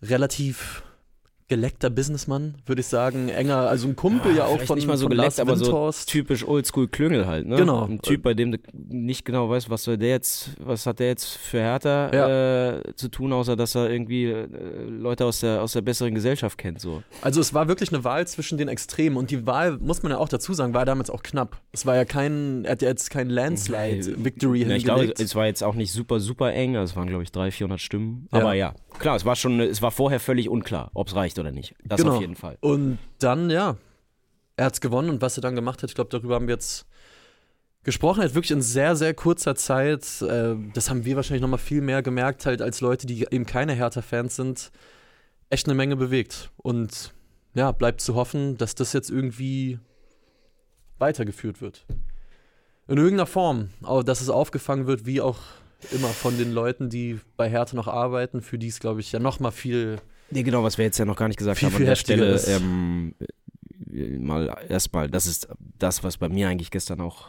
relativ 0.00 0.82
geleckter 1.52 1.90
Businessmann, 1.90 2.54
würde 2.64 2.80
ich 2.80 2.86
sagen. 2.86 3.28
Enger, 3.28 3.68
also 3.68 3.86
ein 3.86 3.94
Kumpel 3.94 4.34
ja, 4.34 4.46
auch 4.46 4.52
Vielleicht 4.52 4.66
von, 4.68 4.76
nicht 4.78 4.86
mal 4.88 4.96
so 4.96 5.06
geleckt, 5.06 5.38
aber 5.38 5.54
so 5.54 5.90
typisch 6.06 6.48
Oldschool 6.48 6.88
Klüngel 6.88 7.26
halt, 7.26 7.46
ne? 7.46 7.56
Genau. 7.56 7.84
Ein 7.84 8.00
Typ, 8.00 8.22
bei 8.22 8.32
dem 8.32 8.52
du 8.52 8.58
nicht 8.72 9.26
genau 9.26 9.50
weißt, 9.50 9.68
was 9.68 9.84
soll 9.84 9.98
der 9.98 10.08
jetzt, 10.08 10.52
was 10.58 10.86
hat 10.86 10.98
der 10.98 11.08
jetzt 11.08 11.36
für 11.36 11.58
Hertha 11.58 12.78
äh, 12.78 12.94
zu 12.94 13.08
tun, 13.08 13.34
außer 13.34 13.54
dass 13.54 13.74
er 13.74 13.90
irgendwie 13.90 14.24
äh, 14.24 14.46
Leute 14.88 15.26
aus 15.26 15.40
der, 15.40 15.60
aus 15.62 15.74
der 15.74 15.82
besseren 15.82 16.14
Gesellschaft 16.14 16.56
kennt, 16.56 16.80
so. 16.80 17.02
Also 17.20 17.42
es 17.42 17.52
war 17.52 17.68
wirklich 17.68 17.92
eine 17.92 18.02
Wahl 18.02 18.26
zwischen 18.26 18.56
den 18.56 18.68
Extremen 18.68 19.18
und 19.18 19.30
die 19.30 19.46
Wahl, 19.46 19.76
muss 19.76 20.02
man 20.02 20.12
ja 20.12 20.18
auch 20.18 20.30
dazu 20.30 20.54
sagen, 20.54 20.72
war 20.72 20.86
damals 20.86 21.10
auch 21.10 21.22
knapp. 21.22 21.60
Es 21.72 21.84
war 21.84 21.96
ja 21.96 22.06
kein, 22.06 22.64
er 22.64 22.72
hat 22.72 22.80
ja 22.80 22.88
jetzt 22.88 23.10
kein 23.10 23.28
Landslide-Victory 23.28 24.62
Ja, 24.62 24.74
ich 24.74 24.84
glaube, 24.84 25.00
hingelegt. 25.00 25.20
es 25.20 25.34
war 25.34 25.44
jetzt 25.44 25.62
auch 25.62 25.74
nicht 25.74 25.92
super, 25.92 26.18
super 26.18 26.50
eng, 26.54 26.76
also 26.76 26.92
es 26.92 26.96
waren, 26.96 27.08
glaube 27.08 27.24
ich, 27.24 27.30
300, 27.30 27.52
400 27.52 27.80
Stimmen. 27.80 28.28
Ja. 28.32 28.38
Aber 28.40 28.54
ja, 28.54 28.74
klar, 28.98 29.16
es 29.16 29.26
war 29.26 29.36
schon, 29.36 29.60
es 29.60 29.82
war 29.82 29.90
vorher 29.90 30.18
völlig 30.18 30.48
unklar, 30.48 30.90
ob 30.94 31.08
es 31.08 31.14
reicht 31.14 31.38
oder 31.42 31.52
nicht. 31.52 31.74
Das 31.84 32.00
Genau. 32.00 32.14
auf 32.14 32.20
jeden 32.20 32.36
Fall. 32.36 32.56
Und 32.60 32.98
dann, 33.18 33.50
ja, 33.50 33.76
er 34.56 34.66
hat 34.66 34.74
es 34.74 34.80
gewonnen 34.80 35.10
und 35.10 35.22
was 35.22 35.36
er 35.36 35.42
dann 35.42 35.54
gemacht 35.54 35.82
hat, 35.82 35.90
ich 35.90 35.94
glaube, 35.94 36.10
darüber 36.10 36.34
haben 36.36 36.46
wir 36.46 36.54
jetzt 36.54 36.86
gesprochen. 37.84 38.20
Er 38.20 38.28
hat 38.28 38.34
wirklich 38.34 38.50
in 38.52 38.62
sehr, 38.62 38.96
sehr 38.96 39.14
kurzer 39.14 39.54
Zeit, 39.54 40.22
äh, 40.22 40.54
das 40.72 40.88
haben 40.88 41.04
wir 41.04 41.16
wahrscheinlich 41.16 41.42
nochmal 41.42 41.58
viel 41.58 41.80
mehr 41.80 42.02
gemerkt, 42.02 42.46
halt 42.46 42.62
als 42.62 42.80
Leute, 42.80 43.06
die 43.06 43.26
eben 43.30 43.46
keine 43.46 43.72
Hertha-Fans 43.74 44.36
sind, 44.36 44.70
echt 45.50 45.66
eine 45.66 45.74
Menge 45.74 45.96
bewegt. 45.96 46.50
Und 46.56 47.12
ja, 47.54 47.72
bleibt 47.72 48.00
zu 48.00 48.14
hoffen, 48.14 48.56
dass 48.56 48.74
das 48.74 48.92
jetzt 48.92 49.10
irgendwie 49.10 49.78
weitergeführt 50.98 51.60
wird. 51.60 51.84
In 52.88 52.96
irgendeiner 52.96 53.26
Form, 53.26 53.70
dass 54.04 54.20
es 54.20 54.28
aufgefangen 54.30 54.86
wird, 54.86 55.06
wie 55.06 55.20
auch 55.20 55.38
immer 55.90 56.08
von 56.08 56.38
den 56.38 56.52
Leuten, 56.52 56.90
die 56.90 57.20
bei 57.36 57.48
Hertha 57.50 57.74
noch 57.74 57.88
arbeiten, 57.88 58.40
für 58.40 58.58
die 58.58 58.68
es, 58.68 58.80
glaube 58.80 59.00
ich, 59.00 59.12
ja 59.12 59.18
nochmal 59.18 59.52
viel 59.52 59.98
Nee, 60.32 60.42
genau, 60.42 60.62
was 60.62 60.78
wir 60.78 60.84
jetzt 60.84 60.98
ja 60.98 61.04
noch 61.04 61.16
gar 61.16 61.28
nicht 61.28 61.36
gesagt 61.38 61.58
Viel, 61.58 61.68
haben 61.68 61.76
an 61.76 61.84
der 61.84 61.96
Stelle. 61.96 62.40
Ähm, 62.46 63.14
äh, 63.92 64.18
mal 64.18 64.54
erstmal, 64.68 65.08
das 65.10 65.26
ist 65.26 65.48
das, 65.78 66.02
was 66.02 66.16
bei 66.16 66.28
mir 66.28 66.48
eigentlich 66.48 66.70
gestern 66.70 67.00
auch, 67.00 67.26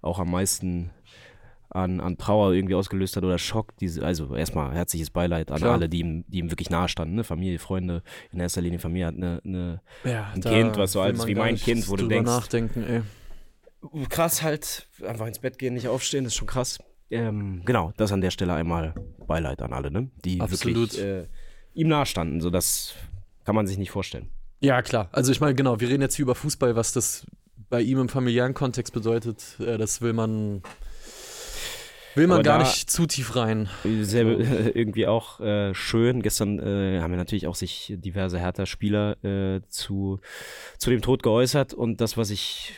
auch 0.00 0.18
am 0.18 0.30
meisten 0.30 0.90
an, 1.68 2.00
an 2.00 2.16
Trauer 2.16 2.52
irgendwie 2.54 2.74
ausgelöst 2.74 3.16
hat 3.16 3.24
oder 3.24 3.38
Schock. 3.38 3.76
Diese, 3.78 4.02
also 4.04 4.34
erstmal 4.34 4.72
herzliches 4.72 5.10
Beileid 5.10 5.50
an 5.50 5.58
Klar. 5.58 5.72
alle, 5.74 5.88
die 5.88 6.00
ihm, 6.00 6.24
die 6.28 6.38
ihm 6.38 6.50
wirklich 6.50 6.70
nahe 6.70 6.88
standen. 6.88 7.16
Ne? 7.16 7.24
Familie, 7.24 7.58
Freunde, 7.58 8.02
in 8.32 8.40
erster 8.40 8.62
Linie 8.62 8.78
Familie 8.78 9.06
hat 9.06 9.16
eine, 9.16 9.40
eine 9.44 9.82
Ja, 10.04 10.30
Ein 10.34 10.40
Kind, 10.40 10.76
was 10.78 10.92
so 10.92 11.00
alt 11.00 11.16
ist 11.16 11.26
wie 11.26 11.34
mein 11.34 11.56
Kind, 11.56 11.88
wo 11.88 11.96
du 11.96 12.06
denkst- 12.06 12.24
nachdenken, 12.30 12.84
ey. 12.84 13.02
krass 14.08 14.42
halt, 14.42 14.88
einfach 15.06 15.26
ins 15.26 15.40
Bett 15.40 15.58
gehen, 15.58 15.74
nicht 15.74 15.88
aufstehen, 15.88 16.24
ist 16.24 16.34
schon 16.36 16.46
krass. 16.46 16.78
Ähm, 17.10 17.62
genau, 17.64 17.92
das 17.96 18.10
an 18.12 18.20
der 18.20 18.30
Stelle 18.30 18.54
einmal 18.54 18.94
Beileid 19.26 19.60
an 19.62 19.72
alle, 19.72 19.90
ne? 19.90 20.10
Die 20.24 20.40
Absolut. 20.40 20.92
wirklich 20.94 21.04
äh, 21.04 21.26
ihm 21.76 21.88
nahestanden. 21.88 22.40
So, 22.40 22.50
das 22.50 22.94
kann 23.44 23.54
man 23.54 23.66
sich 23.66 23.78
nicht 23.78 23.90
vorstellen. 23.90 24.28
Ja, 24.60 24.82
klar. 24.82 25.08
Also 25.12 25.30
ich 25.30 25.40
meine, 25.40 25.54
genau, 25.54 25.80
wir 25.80 25.88
reden 25.88 26.02
jetzt 26.02 26.16
hier 26.16 26.24
über 26.24 26.34
Fußball, 26.34 26.74
was 26.74 26.92
das 26.92 27.26
bei 27.68 27.82
ihm 27.82 27.98
im 28.00 28.08
familiären 28.08 28.54
Kontext 28.54 28.92
bedeutet. 28.92 29.56
Äh, 29.60 29.78
das 29.78 30.00
will 30.00 30.12
man 30.12 30.62
will 32.16 32.26
man 32.26 32.36
Aber 32.38 32.42
gar 32.42 32.58
nicht 32.58 32.90
zu 32.90 33.06
tief 33.06 33.36
rein. 33.36 33.68
Selbe, 34.00 34.42
irgendwie 34.74 35.06
auch 35.06 35.40
äh, 35.40 35.74
schön. 35.74 36.22
Gestern 36.22 36.58
äh, 36.58 37.00
haben 37.00 37.10
wir 37.12 37.18
natürlich 37.18 37.46
auch 37.46 37.54
sich 37.54 37.92
diverse 37.96 38.38
Hertha-Spieler 38.38 39.16
äh, 39.24 39.60
zu, 39.68 40.20
zu 40.78 40.90
dem 40.90 41.02
Tod 41.02 41.22
geäußert. 41.22 41.74
Und 41.74 42.00
das, 42.00 42.16
was 42.16 42.30
ich 42.30 42.72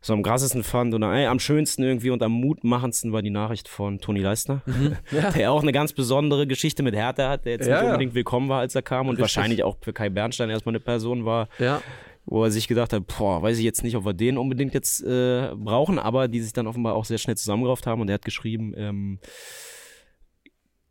so 0.00 0.12
am 0.12 0.22
krassesten 0.22 0.62
fand 0.62 0.94
oder 0.94 1.12
ey, 1.12 1.26
am 1.26 1.40
schönsten 1.40 1.82
irgendwie 1.82 2.10
und 2.10 2.22
am 2.22 2.32
mutmachendsten 2.32 3.12
war 3.12 3.22
die 3.22 3.30
Nachricht 3.30 3.68
von 3.68 3.98
Toni 4.00 4.20
Leistner, 4.20 4.62
Ja. 5.10 5.30
der 5.30 5.50
auch 5.52 5.62
eine 5.62 5.72
ganz 5.72 5.92
besondere 5.92 6.46
Geschichte 6.46 6.82
mit 6.82 6.94
Hertha 6.94 7.28
hat, 7.28 7.44
der 7.44 7.52
jetzt 7.52 7.66
Ja, 7.66 7.74
nicht 7.74 7.82
ja. 7.84 7.88
unbedingt 7.92 8.14
willkommen 8.14 8.48
war, 8.48 8.60
als 8.60 8.74
er 8.74 8.82
kam 8.82 9.06
und 9.08 9.16
Richtig. 9.16 9.22
wahrscheinlich 9.22 9.64
auch 9.64 9.76
für 9.80 9.92
Kai 9.92 10.10
Bernstein 10.10 10.50
erstmal 10.50 10.72
eine 10.74 10.80
Person 10.80 11.24
war, 11.24 11.48
ja. 11.58 11.80
Wo 12.26 12.44
er 12.44 12.50
sich 12.50 12.68
gedacht 12.68 12.92
hat, 12.92 13.06
boah, 13.06 13.42
weiß 13.42 13.58
ich 13.58 13.64
jetzt 13.64 13.82
nicht, 13.82 13.96
ob 13.96 14.04
wir 14.04 14.14
den 14.14 14.38
unbedingt 14.38 14.74
jetzt 14.74 15.02
äh, 15.02 15.52
brauchen, 15.54 15.98
aber 15.98 16.28
die 16.28 16.40
sich 16.40 16.52
dann 16.52 16.66
offenbar 16.66 16.94
auch 16.94 17.04
sehr 17.04 17.18
schnell 17.18 17.36
zusammengerauft 17.36 17.86
haben 17.86 18.00
und 18.00 18.08
er 18.08 18.14
hat 18.14 18.24
geschrieben, 18.24 18.72
ähm, 18.76 19.18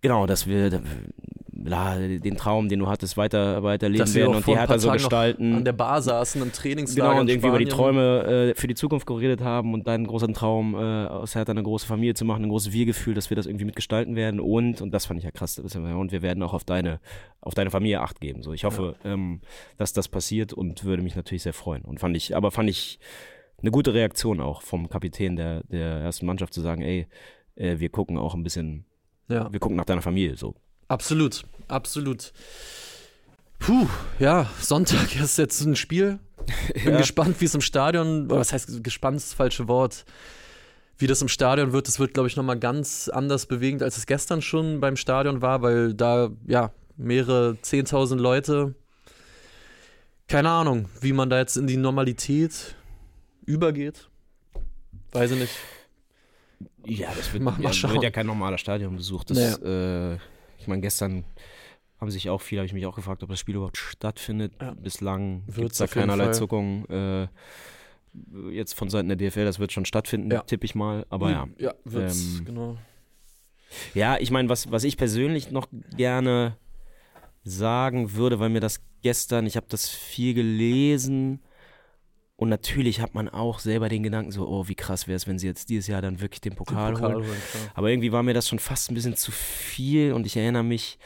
genau, 0.02 0.28
dass 0.28 0.48
wir 0.48 0.70
den 1.64 2.38
Traum, 2.38 2.70
den 2.70 2.80
du 2.80 2.88
hattest, 2.88 3.18
weiter, 3.18 3.64
weiter 3.64 3.88
leben 3.90 4.00
Dass 4.00 4.14
wir 4.14 4.24
werden 4.24 4.36
und 4.36 4.48
die 4.48 4.56
Hertha 4.58 4.78
so 4.78 4.92
gestalten. 4.92 5.56
An 5.56 5.66
der 5.66 5.74
Bar 5.74 6.02
saßen 6.02 6.42
im 6.42 6.52
Trainingslager 6.52 7.10
Genau, 7.12 7.22
und 7.22 7.30
irgendwie 7.30 7.48
über 7.48 7.60
die. 7.60 7.66
Träume 7.66 8.52
äh, 8.52 8.56
für 8.60 8.68
die 8.68 8.76
Zukunft 8.76 9.08
geredet 9.08 9.42
haben 9.42 9.74
und 9.74 9.88
deinen 9.88 10.06
großen 10.06 10.34
Traum, 10.34 10.76
äh, 10.76 10.78
aus 10.78 11.36
Hertha 11.36 11.52
eine 11.52 11.64
große 11.64 11.86
Familie 11.88 12.14
zu 12.14 12.26
machen, 12.26 12.44
ein 12.44 12.50
großes 12.50 12.72
Wir-Gefühl, 12.74 13.14
dass 13.14 13.30
wir 13.30 13.36
das 13.36 13.46
irgendwie 13.46 13.66
mitgestalten 13.66 14.16
werden 14.16 14.40
und, 14.40 14.82
und 14.82 14.92
das 14.92 15.06
fand 15.06 15.18
ich 15.20 15.24
ja 15.24 15.32
krass, 15.32 15.56
ja- 15.58 15.96
und 15.96 16.12
wir 16.12 16.22
werden 16.22 16.44
auch 16.44 16.54
auf 16.54 16.64
deine, 16.64 17.00
auf 17.42 17.54
deine 17.54 17.72
Familie 17.72 18.02
Acht 18.02 18.20
geben. 18.22 18.44
So, 18.44 18.54
ich 18.54 18.64
hoffe, 18.66 18.96
ähm, 19.06 19.42
dass 19.78 19.94
das 19.94 20.08
passiert 20.08 20.54
und 20.54 20.84
würde 20.84 21.02
mich 21.04 21.16
natürlich 21.16 21.44
sehr 21.44 21.54
freuen. 21.54 21.84
Und 21.84 22.00
fand 22.00 22.16
ich, 22.18 22.36
aber 22.36 22.52
fand 22.52 22.70
ich 22.70 23.00
eine 23.62 23.72
gute 23.72 23.94
Reaktion 23.94 24.42
auch 24.42 24.62
vom 24.62 24.90
Kapitän 24.90 25.36
der, 25.38 25.64
der 25.64 26.00
ersten 26.02 26.26
Mannschaft 26.26 26.54
zu 26.54 26.62
sagen, 26.62 26.82
ey, 26.82 27.08
äh, 27.56 27.80
wir 27.80 27.90
gucken 27.90 28.18
auch 28.18 28.36
ein 28.36 28.44
bisschen, 28.44 28.86
Ja. 29.30 29.52
wir 29.52 29.60
gucken 29.60 29.78
nach 29.78 29.86
deiner 29.86 30.02
Familie, 30.02 30.36
so. 30.36 30.56
Absolut, 30.90 31.44
absolut. 31.74 32.32
Puh, 33.60 33.88
ja, 34.20 34.50
Sonntag 34.60 35.16
ist 35.20 35.38
jetzt 35.38 35.62
ein 35.62 35.76
Spiel. 35.76 36.20
Bin 36.74 36.94
Ja. 36.94 36.98
gespannt, 36.98 37.40
wie 37.40 37.46
es 37.46 37.56
im 37.56 37.62
Stadion, 37.62 38.30
was 38.30 38.52
heißt 38.52 38.84
gespannt 38.84 39.18
ist 39.18 39.30
das 39.30 39.34
falsche 39.34 39.68
Wort, 39.70 40.04
wie 40.98 41.08
das 41.08 41.22
im 41.22 41.30
Stadion 41.30 41.72
wird. 41.72 41.88
Das 41.88 42.00
wird, 42.00 42.14
glaube 42.14 42.28
ich, 42.28 42.36
nochmal 42.36 42.60
ganz 42.60 43.08
anders 43.10 43.46
bewegend, 43.46 43.82
als 43.82 43.98
es 43.98 44.06
gestern 44.06 44.42
schon 44.42 44.82
beim 44.82 44.98
Stadion 44.98 45.42
war, 45.42 45.62
weil 45.62 45.94
da, 45.94 46.30
ja, 46.46 46.72
mehrere 46.98 47.58
10.000 47.64 48.16
Leute, 48.18 48.76
keine 50.28 50.50
Ahnung, 50.50 50.90
wie 51.02 51.14
man 51.14 51.30
da 51.30 51.38
jetzt 51.40 51.56
in 51.58 51.68
die 51.68 51.78
Normalität 51.78 52.76
übergeht. 53.46 54.10
Weiß 55.14 55.32
ich 55.32 55.40
nicht. 55.40 55.54
Ja, 56.86 57.10
das 57.16 57.32
wird, 57.32 57.44
Mal- 57.44 57.58
mal 57.60 57.72
ja, 57.74 57.90
wird 57.92 58.04
ja 58.04 58.12
kein 58.12 58.26
normaler 58.26 58.58
Stadionbesuch. 58.58 59.24
Das, 59.24 59.38
äh, 59.64 60.16
ich 60.60 60.68
meine, 60.68 60.82
gestern 60.82 61.24
haben 62.04 62.12
sich 62.12 62.30
auch 62.30 62.42
viele, 62.42 62.60
habe 62.62 62.66
ich 62.68 62.74
mich 62.74 62.86
auch 62.86 62.96
gefragt, 62.96 63.24
ob 63.24 63.30
das 63.30 63.40
Spiel 63.40 63.56
überhaupt 63.56 63.78
stattfindet. 63.78 64.54
Ja. 64.62 64.74
Bislang 64.74 65.44
gibt 65.48 65.72
es 65.72 65.78
da 65.80 65.88
keinerlei. 65.88 66.32
Zuckung. 66.32 66.86
Äh, 66.90 67.28
jetzt 68.52 68.74
von 68.74 68.90
Seiten 68.90 69.08
der 69.08 69.18
DFL, 69.18 69.46
das 69.46 69.58
wird 69.60 69.72
schon 69.72 69.86
stattfinden, 69.86 70.30
Ja. 70.32 70.42
tippe 70.42 70.66
ich 70.66 70.76
mal. 70.76 71.06
Aber 71.10 71.32
ja. 71.32 71.48
Ja, 71.58 71.74
wird's, 71.84 72.40
Ähm, 72.40 72.46
genau. 72.46 72.78
Ja, 73.96 74.18
ich 74.20 74.30
meine, 74.30 74.50
was, 74.50 74.70
was 74.72 74.84
ich 74.84 74.98
persönlich 74.98 75.50
noch 75.50 75.68
gerne 75.98 76.58
sagen 77.44 78.14
würde, 78.14 78.40
weil 78.40 78.50
mir 78.50 78.60
das 78.60 78.82
gestern, 79.02 79.48
ich 79.48 79.56
habe 79.56 79.66
das 79.70 79.90
viel 79.90 80.34
gelesen 80.34 81.40
und 82.36 82.50
natürlich 82.50 83.02
hat 83.02 83.16
man 83.16 83.30
auch 83.30 83.60
selber 83.60 83.90
den 83.90 84.04
Gedanken 84.04 84.32
so, 84.32 84.48
oh, 84.48 84.68
wie 84.68 84.76
krass 84.76 85.08
wäre 85.08 85.16
es, 85.16 85.28
wenn 85.28 85.40
sie 85.40 85.48
jetzt 85.48 85.70
dieses 85.70 85.88
Jahr 85.88 86.02
dann 86.02 86.22
wirklich 86.22 86.42
den 86.42 86.56
Pokal, 86.56 86.94
holen. 87.02 87.16
holen, 87.16 87.24
klar. 87.26 87.72
Aber 87.74 87.90
irgendwie 87.90 88.12
war 88.12 88.22
mir 88.24 88.34
das 88.34 88.48
schon 88.48 88.60
fast 88.60 88.92
ein 88.92 88.94
bisschen 88.96 89.16
zu 89.16 89.32
viel 89.32 90.14
und 90.14 90.26
ich 90.26 90.38
erinnere 90.38 90.64
mich, 90.64 91.00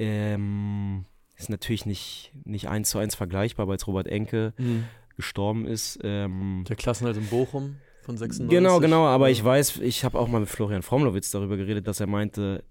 ähm, 0.00 1.04
ist 1.36 1.50
natürlich 1.50 1.86
nicht, 1.86 2.32
nicht 2.44 2.68
eins 2.68 2.90
zu 2.90 2.98
eins 2.98 3.14
vergleichbar, 3.14 3.66
weil 3.68 3.74
jetzt 3.74 3.86
Robert 3.86 4.06
Enke 4.08 4.52
Mhm. 4.58 4.84
gestorben 5.16 5.66
ist. 5.66 5.98
Ähm, 6.02 6.64
Der 6.68 6.76
Klassenhalt 6.76 7.16
in 7.16 7.26
Bochum 7.26 7.76
von 8.02 8.16
96. 8.16 8.48
genau, 8.48 8.80
genau, 8.80 9.06
aber 9.06 9.28
Ja. 9.28 9.32
ich 9.32 9.44
weiß, 9.44 9.76
ich 9.78 10.04
habe 10.04 10.18
auch 10.18 10.28
mal 10.28 10.40
mit 10.40 10.48
Florian 10.48 10.82
Fromlowitz 10.82 11.30
darüber 11.30 11.56
geredet, 11.56 11.86
dass 11.86 12.00
er 12.00 12.06
meinte, 12.06 12.64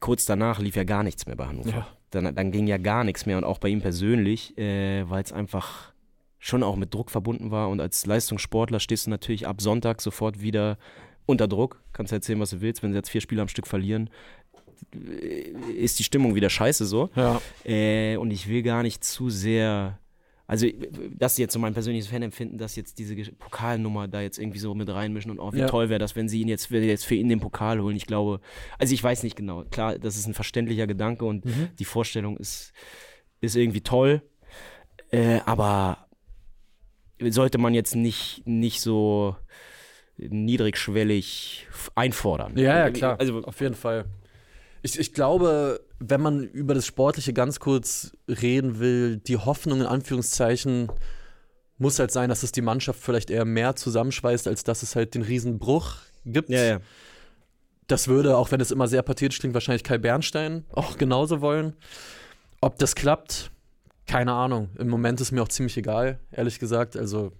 kurz 0.00 0.24
danach 0.26 0.58
lief 0.60 0.76
ja 0.76 0.84
gar 0.84 1.02
nichts 1.02 1.26
mehr 1.26 1.36
bei 1.36 1.46
Hannover. 1.46 1.70
Ja. 1.70 1.86
Dann, 2.10 2.34
dann 2.34 2.52
ging 2.52 2.66
ja 2.66 2.76
gar 2.78 3.02
nichts 3.04 3.26
mehr 3.26 3.38
und 3.38 3.44
auch 3.44 3.58
bei 3.58 3.68
ihm 3.68 3.80
persönlich, 3.80 4.56
äh, 4.58 5.08
weil 5.08 5.22
es 5.22 5.32
einfach 5.32 5.92
schon 6.38 6.62
auch 6.62 6.76
mit 6.76 6.92
Druck 6.92 7.10
verbunden 7.10 7.50
war 7.50 7.70
und 7.70 7.80
als 7.80 8.04
Leistungssportler 8.06 8.78
stehst 8.78 9.06
du 9.06 9.10
natürlich 9.10 9.46
ab 9.48 9.60
Sonntag 9.60 10.00
sofort 10.02 10.40
wieder 10.40 10.78
unter 11.26 11.48
Druck. 11.48 11.82
Kannst 11.94 12.12
erzählen, 12.12 12.38
was 12.38 12.50
du 12.50 12.60
willst, 12.60 12.82
wenn 12.82 12.92
sie 12.92 12.98
jetzt 12.98 13.08
vier 13.08 13.22
Spiele 13.22 13.40
am 13.40 13.48
Stück 13.48 13.66
verlieren, 13.66 14.10
ist 15.76 15.98
die 15.98 16.04
Stimmung 16.04 16.34
wieder 16.34 16.50
scheiße 16.50 16.84
so. 16.86 17.10
Ja. 17.16 17.40
Äh, 17.64 18.16
und 18.16 18.30
ich 18.30 18.48
will 18.48 18.62
gar 18.62 18.82
nicht 18.82 19.04
zu 19.04 19.30
sehr. 19.30 19.98
Also, 20.46 20.66
das 21.16 21.32
ist 21.32 21.38
jetzt 21.38 21.52
so 21.54 21.58
mein 21.58 21.72
persönliches 21.72 22.08
Fanempfinden, 22.10 22.58
dass 22.58 22.76
jetzt 22.76 22.98
diese 22.98 23.16
Pokalnummer 23.32 24.08
da 24.08 24.20
jetzt 24.20 24.38
irgendwie 24.38 24.58
so 24.58 24.74
mit 24.74 24.90
reinmischen 24.90 25.30
und 25.30 25.38
oh, 25.40 25.52
wie 25.54 25.60
Ja. 25.60 25.66
toll 25.66 25.88
wäre 25.88 25.98
das, 25.98 26.16
wenn 26.16 26.28
sie 26.28 26.42
ihn 26.42 26.48
jetzt, 26.48 26.70
wenn 26.70 26.84
jetzt 26.84 27.06
für 27.06 27.14
ihn 27.14 27.30
den 27.30 27.40
Pokal 27.40 27.80
holen. 27.80 27.96
Ich 27.96 28.04
glaube, 28.04 28.40
also 28.78 28.92
ich 28.92 29.02
weiß 29.02 29.22
nicht 29.22 29.36
genau. 29.36 29.64
Klar, 29.70 29.98
das 29.98 30.16
ist 30.16 30.26
ein 30.26 30.34
verständlicher 30.34 30.86
Gedanke 30.86 31.24
und 31.24 31.46
Mhm. 31.46 31.68
die 31.78 31.86
Vorstellung 31.86 32.36
ist, 32.36 32.74
ist 33.40 33.56
irgendwie 33.56 33.80
toll. 33.80 34.20
Äh, 35.10 35.40
aber 35.46 36.08
sollte 37.20 37.56
man 37.56 37.72
jetzt 37.72 37.94
nicht, 37.96 38.42
nicht 38.46 38.82
so 38.82 39.36
niedrigschwellig 40.18 41.66
einfordern. 41.94 42.56
Ja, 42.56 42.78
ja, 42.78 42.90
klar. 42.90 43.18
Also, 43.18 43.42
auf 43.44 43.60
jeden 43.60 43.74
Fall. 43.74 44.04
Ich, 44.84 44.98
ich 44.98 45.14
glaube, 45.14 45.80
wenn 45.98 46.20
man 46.20 46.44
über 46.44 46.74
das 46.74 46.84
Sportliche 46.84 47.32
ganz 47.32 47.58
kurz 47.58 48.14
reden 48.28 48.80
will, 48.80 49.16
die 49.16 49.38
Hoffnung 49.38 49.80
in 49.80 49.86
Anführungszeichen 49.86 50.92
muss 51.78 51.98
halt 51.98 52.10
sein, 52.10 52.28
dass 52.28 52.42
es 52.42 52.52
die 52.52 52.60
Mannschaft 52.60 53.00
vielleicht 53.00 53.30
eher 53.30 53.46
mehr 53.46 53.76
zusammenschweißt, 53.76 54.46
als 54.46 54.62
dass 54.62 54.82
es 54.82 54.94
halt 54.94 55.14
den 55.14 55.22
Riesenbruch 55.22 55.96
gibt. 56.26 56.50
Ja, 56.50 56.62
ja. 56.62 56.80
Das 57.86 58.08
würde, 58.08 58.36
auch 58.36 58.50
wenn 58.50 58.60
es 58.60 58.70
immer 58.70 58.86
sehr 58.86 59.00
pathetisch 59.00 59.38
klingt, 59.38 59.54
wahrscheinlich 59.54 59.84
Kai 59.84 59.96
Bernstein 59.96 60.66
auch 60.70 60.98
genauso 60.98 61.40
wollen. 61.40 61.74
Ob 62.60 62.78
das 62.78 62.94
klappt, 62.94 63.50
keine 64.06 64.34
Ahnung. 64.34 64.68
Im 64.78 64.90
Moment 64.90 65.18
ist 65.18 65.32
mir 65.32 65.42
auch 65.42 65.48
ziemlich 65.48 65.78
egal, 65.78 66.20
ehrlich 66.30 66.58
gesagt. 66.58 66.94
Also, 66.94 67.32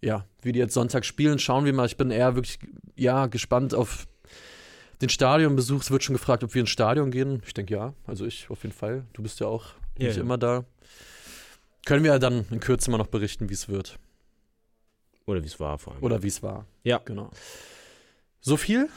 ja, 0.00 0.24
wie 0.40 0.52
die 0.52 0.60
jetzt 0.60 0.74
Sonntag 0.74 1.04
spielen, 1.04 1.40
schauen 1.40 1.64
wir 1.64 1.72
mal. 1.72 1.86
Ich 1.86 1.96
bin 1.96 2.12
eher 2.12 2.36
wirklich, 2.36 2.60
ja, 2.94 3.26
gespannt 3.26 3.74
auf 3.74 4.06
den 5.02 5.08
Stadionbesuch. 5.08 5.82
Es 5.82 5.90
wird 5.90 6.04
schon 6.04 6.14
gefragt, 6.14 6.44
ob 6.44 6.54
wir 6.54 6.60
ins 6.60 6.70
Stadion 6.70 7.10
gehen. 7.10 7.42
Ich 7.44 7.54
denke 7.54 7.74
ja. 7.74 7.94
Also 8.06 8.24
ich 8.24 8.48
auf 8.48 8.62
jeden 8.62 8.74
Fall. 8.74 9.04
Du 9.12 9.22
bist 9.22 9.40
ja 9.40 9.48
auch 9.48 9.66
Ja, 9.98 10.06
nicht 10.06 10.16
ja. 10.16 10.22
immer 10.22 10.38
da. 10.38 10.64
Können 11.84 12.04
wir 12.04 12.12
ja 12.12 12.18
dann 12.18 12.46
in 12.50 12.60
Kürze 12.60 12.90
mal 12.90 12.98
noch 12.98 13.08
berichten, 13.08 13.50
wie 13.50 13.54
es 13.54 13.68
wird. 13.68 13.98
Oder 15.26 15.42
wie 15.42 15.46
es 15.46 15.58
war 15.58 15.78
vor 15.78 15.94
allem. 15.94 16.02
Oder 16.02 16.22
wie 16.22 16.28
es 16.28 16.42
war. 16.42 16.66
Ja. 16.84 17.00
Genau. 17.04 17.30
So 18.40 18.56
viel? 18.56 18.88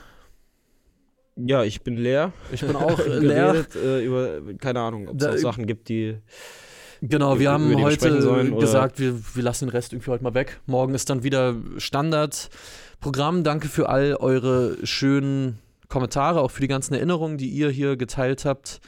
Ja, 1.35 1.63
ich 1.63 1.81
bin 1.81 1.97
leer. 1.97 2.31
Ich 2.51 2.61
bin 2.61 2.75
auch 2.75 2.99
äh, 2.99 3.19
leer. 3.19 3.53
Geredet, 3.53 3.75
äh, 3.75 4.05
über, 4.05 4.53
keine 4.57 4.79
Ahnung, 4.81 5.07
ob 5.09 5.19
es 5.19 5.27
auch 5.27 5.37
Sachen 5.37 5.65
gibt, 5.65 5.89
die. 5.89 6.17
Genau, 7.01 7.39
wir 7.39 7.51
haben 7.51 7.75
heute 7.81 8.21
sollen, 8.21 8.57
gesagt, 8.57 8.99
wir, 8.99 9.19
wir 9.35 9.43
lassen 9.43 9.65
den 9.65 9.71
Rest 9.71 9.91
irgendwie 9.91 10.11
heute 10.11 10.23
mal 10.23 10.33
weg. 10.33 10.61
Morgen 10.65 10.95
ist 10.95 11.09
dann 11.09 11.23
wieder 11.23 11.55
Standardprogramm. 11.77 13.43
Danke 13.43 13.67
für 13.67 13.89
all 13.89 14.15
eure 14.15 14.77
schönen 14.85 15.59
Kommentare, 15.87 16.41
auch 16.41 16.51
für 16.51 16.61
die 16.61 16.67
ganzen 16.67 16.93
Erinnerungen, 16.93 17.37
die 17.37 17.49
ihr 17.49 17.69
hier 17.69 17.97
geteilt 17.97 18.45
habt. 18.45 18.81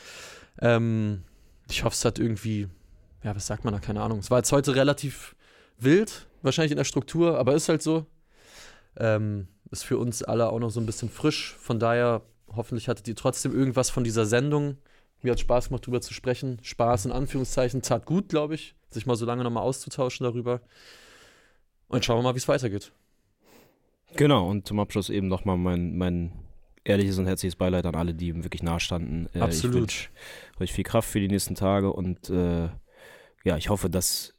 Ähm, 0.60 1.24
ich 1.70 1.84
hoffe, 1.84 1.94
es 1.94 2.06
hat 2.06 2.20
irgendwie, 2.20 2.68
ja, 3.24 3.36
was 3.36 3.48
sagt 3.48 3.64
man 3.64 3.74
da? 3.74 3.80
Keine 3.80 4.02
Ahnung. 4.02 4.20
Es 4.20 4.32
war 4.32 4.40
jetzt 4.40 4.52
heute 4.52 4.76
relativ 4.76 5.36
wild, 5.78 6.28
wahrscheinlich 6.42 6.72
in 6.72 6.78
der 6.78 6.84
Struktur, 6.84 7.38
aber 7.38 7.54
ist 7.54 7.70
halt 7.70 7.82
so. 7.82 8.06
Ähm, 8.98 9.48
ist 9.72 9.84
für 9.84 9.98
uns 9.98 10.24
alle 10.24 10.50
auch 10.50 10.60
noch 10.60 10.70
so 10.70 10.80
ein 10.80 10.86
bisschen 10.86 11.10
frisch. 11.10 11.56
Von 11.60 11.80
daher, 11.80 12.22
hoffentlich 12.56 12.88
hattet 12.88 13.08
ihr 13.08 13.16
trotzdem 13.16 13.54
irgendwas 13.54 13.90
von 13.90 14.04
dieser 14.04 14.26
Sendung. 14.26 14.78
Mir 15.22 15.32
hat 15.32 15.40
Spaß 15.40 15.68
gemacht, 15.68 15.84
darüber 15.84 16.02
zu 16.02 16.14
sprechen. 16.14 16.60
Spaß 16.62 17.06
in 17.06 17.12
Anführungszeichen, 17.12 17.82
tat 17.82 18.06
gut, 18.06 18.30
glaube 18.30 18.56
ich, 18.56 18.76
sich 18.90 19.06
mal 19.06 19.16
so 19.16 19.26
lange 19.26 19.44
nochmal 19.44 19.64
auszutauschen 19.64 20.24
darüber. 20.24 20.62
Und 21.88 22.06
schauen 22.06 22.20
wir 22.20 22.24
mal, 22.24 22.34
wie 22.34 22.40
es 22.40 22.48
weitergeht. 22.48 22.92
Genau, 24.16 24.50
und 24.50 24.68
zum 24.68 24.80
Abschluss 24.80 25.10
eben 25.10 25.28
nochmal 25.28 25.58
mein, 25.58 25.98
mein 25.98 26.32
ehrliches 26.88 27.18
und 27.18 27.28
herzliches 27.28 27.56
Beileid 27.56 27.86
an 27.86 27.96
alle, 27.96 28.14
die 28.14 28.30
ihm 28.30 28.44
wirklich 28.44 28.64
nahe 28.64 28.80
standen. 28.80 29.28
Äh, 29.34 29.40
Absolut. 29.40 29.76
Ich 29.76 29.82
wünsche 29.82 30.10
euch 30.60 30.74
viel 30.74 30.84
Kraft 30.84 31.10
für 31.10 31.20
die 31.20 31.28
nächsten 31.28 31.56
Tage 31.56 31.92
und 31.92 32.30
äh, 32.30 32.70
ja, 33.44 33.58
ich 33.58 33.70
hoffe, 33.70 33.90
dass 33.90 34.34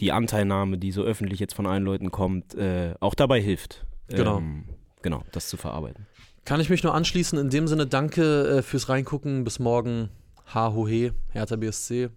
die 0.00 0.12
Anteilnahme, 0.12 0.78
die 0.78 0.92
so 0.92 1.02
öffentlich 1.02 1.40
jetzt 1.40 1.54
von 1.54 1.66
allen 1.66 1.84
Leuten 1.84 2.10
kommt, 2.10 2.54
äh, 2.54 2.94
auch 3.00 3.14
dabei 3.14 3.40
hilft. 3.40 3.86
Genau. 4.08 4.38
Ähm, 4.38 4.64
genau, 5.02 5.22
das 5.32 5.48
zu 5.48 5.56
verarbeiten. 5.56 6.06
Kann 6.44 6.60
ich 6.60 6.70
mich 6.70 6.82
nur 6.82 6.94
anschließen. 6.94 7.38
In 7.38 7.50
dem 7.50 7.68
Sinne, 7.68 7.86
danke 7.86 8.58
äh, 8.58 8.62
fürs 8.62 8.88
Reingucken. 8.88 9.44
Bis 9.44 9.58
morgen. 9.58 10.08
Ha, 10.54 10.72
ho, 10.72 10.88
he, 10.88 11.12
Hertha 11.30 11.56
BSC. 11.56 12.08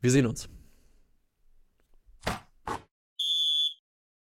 Wir 0.00 0.10
sehen 0.10 0.26
uns. 0.26 0.48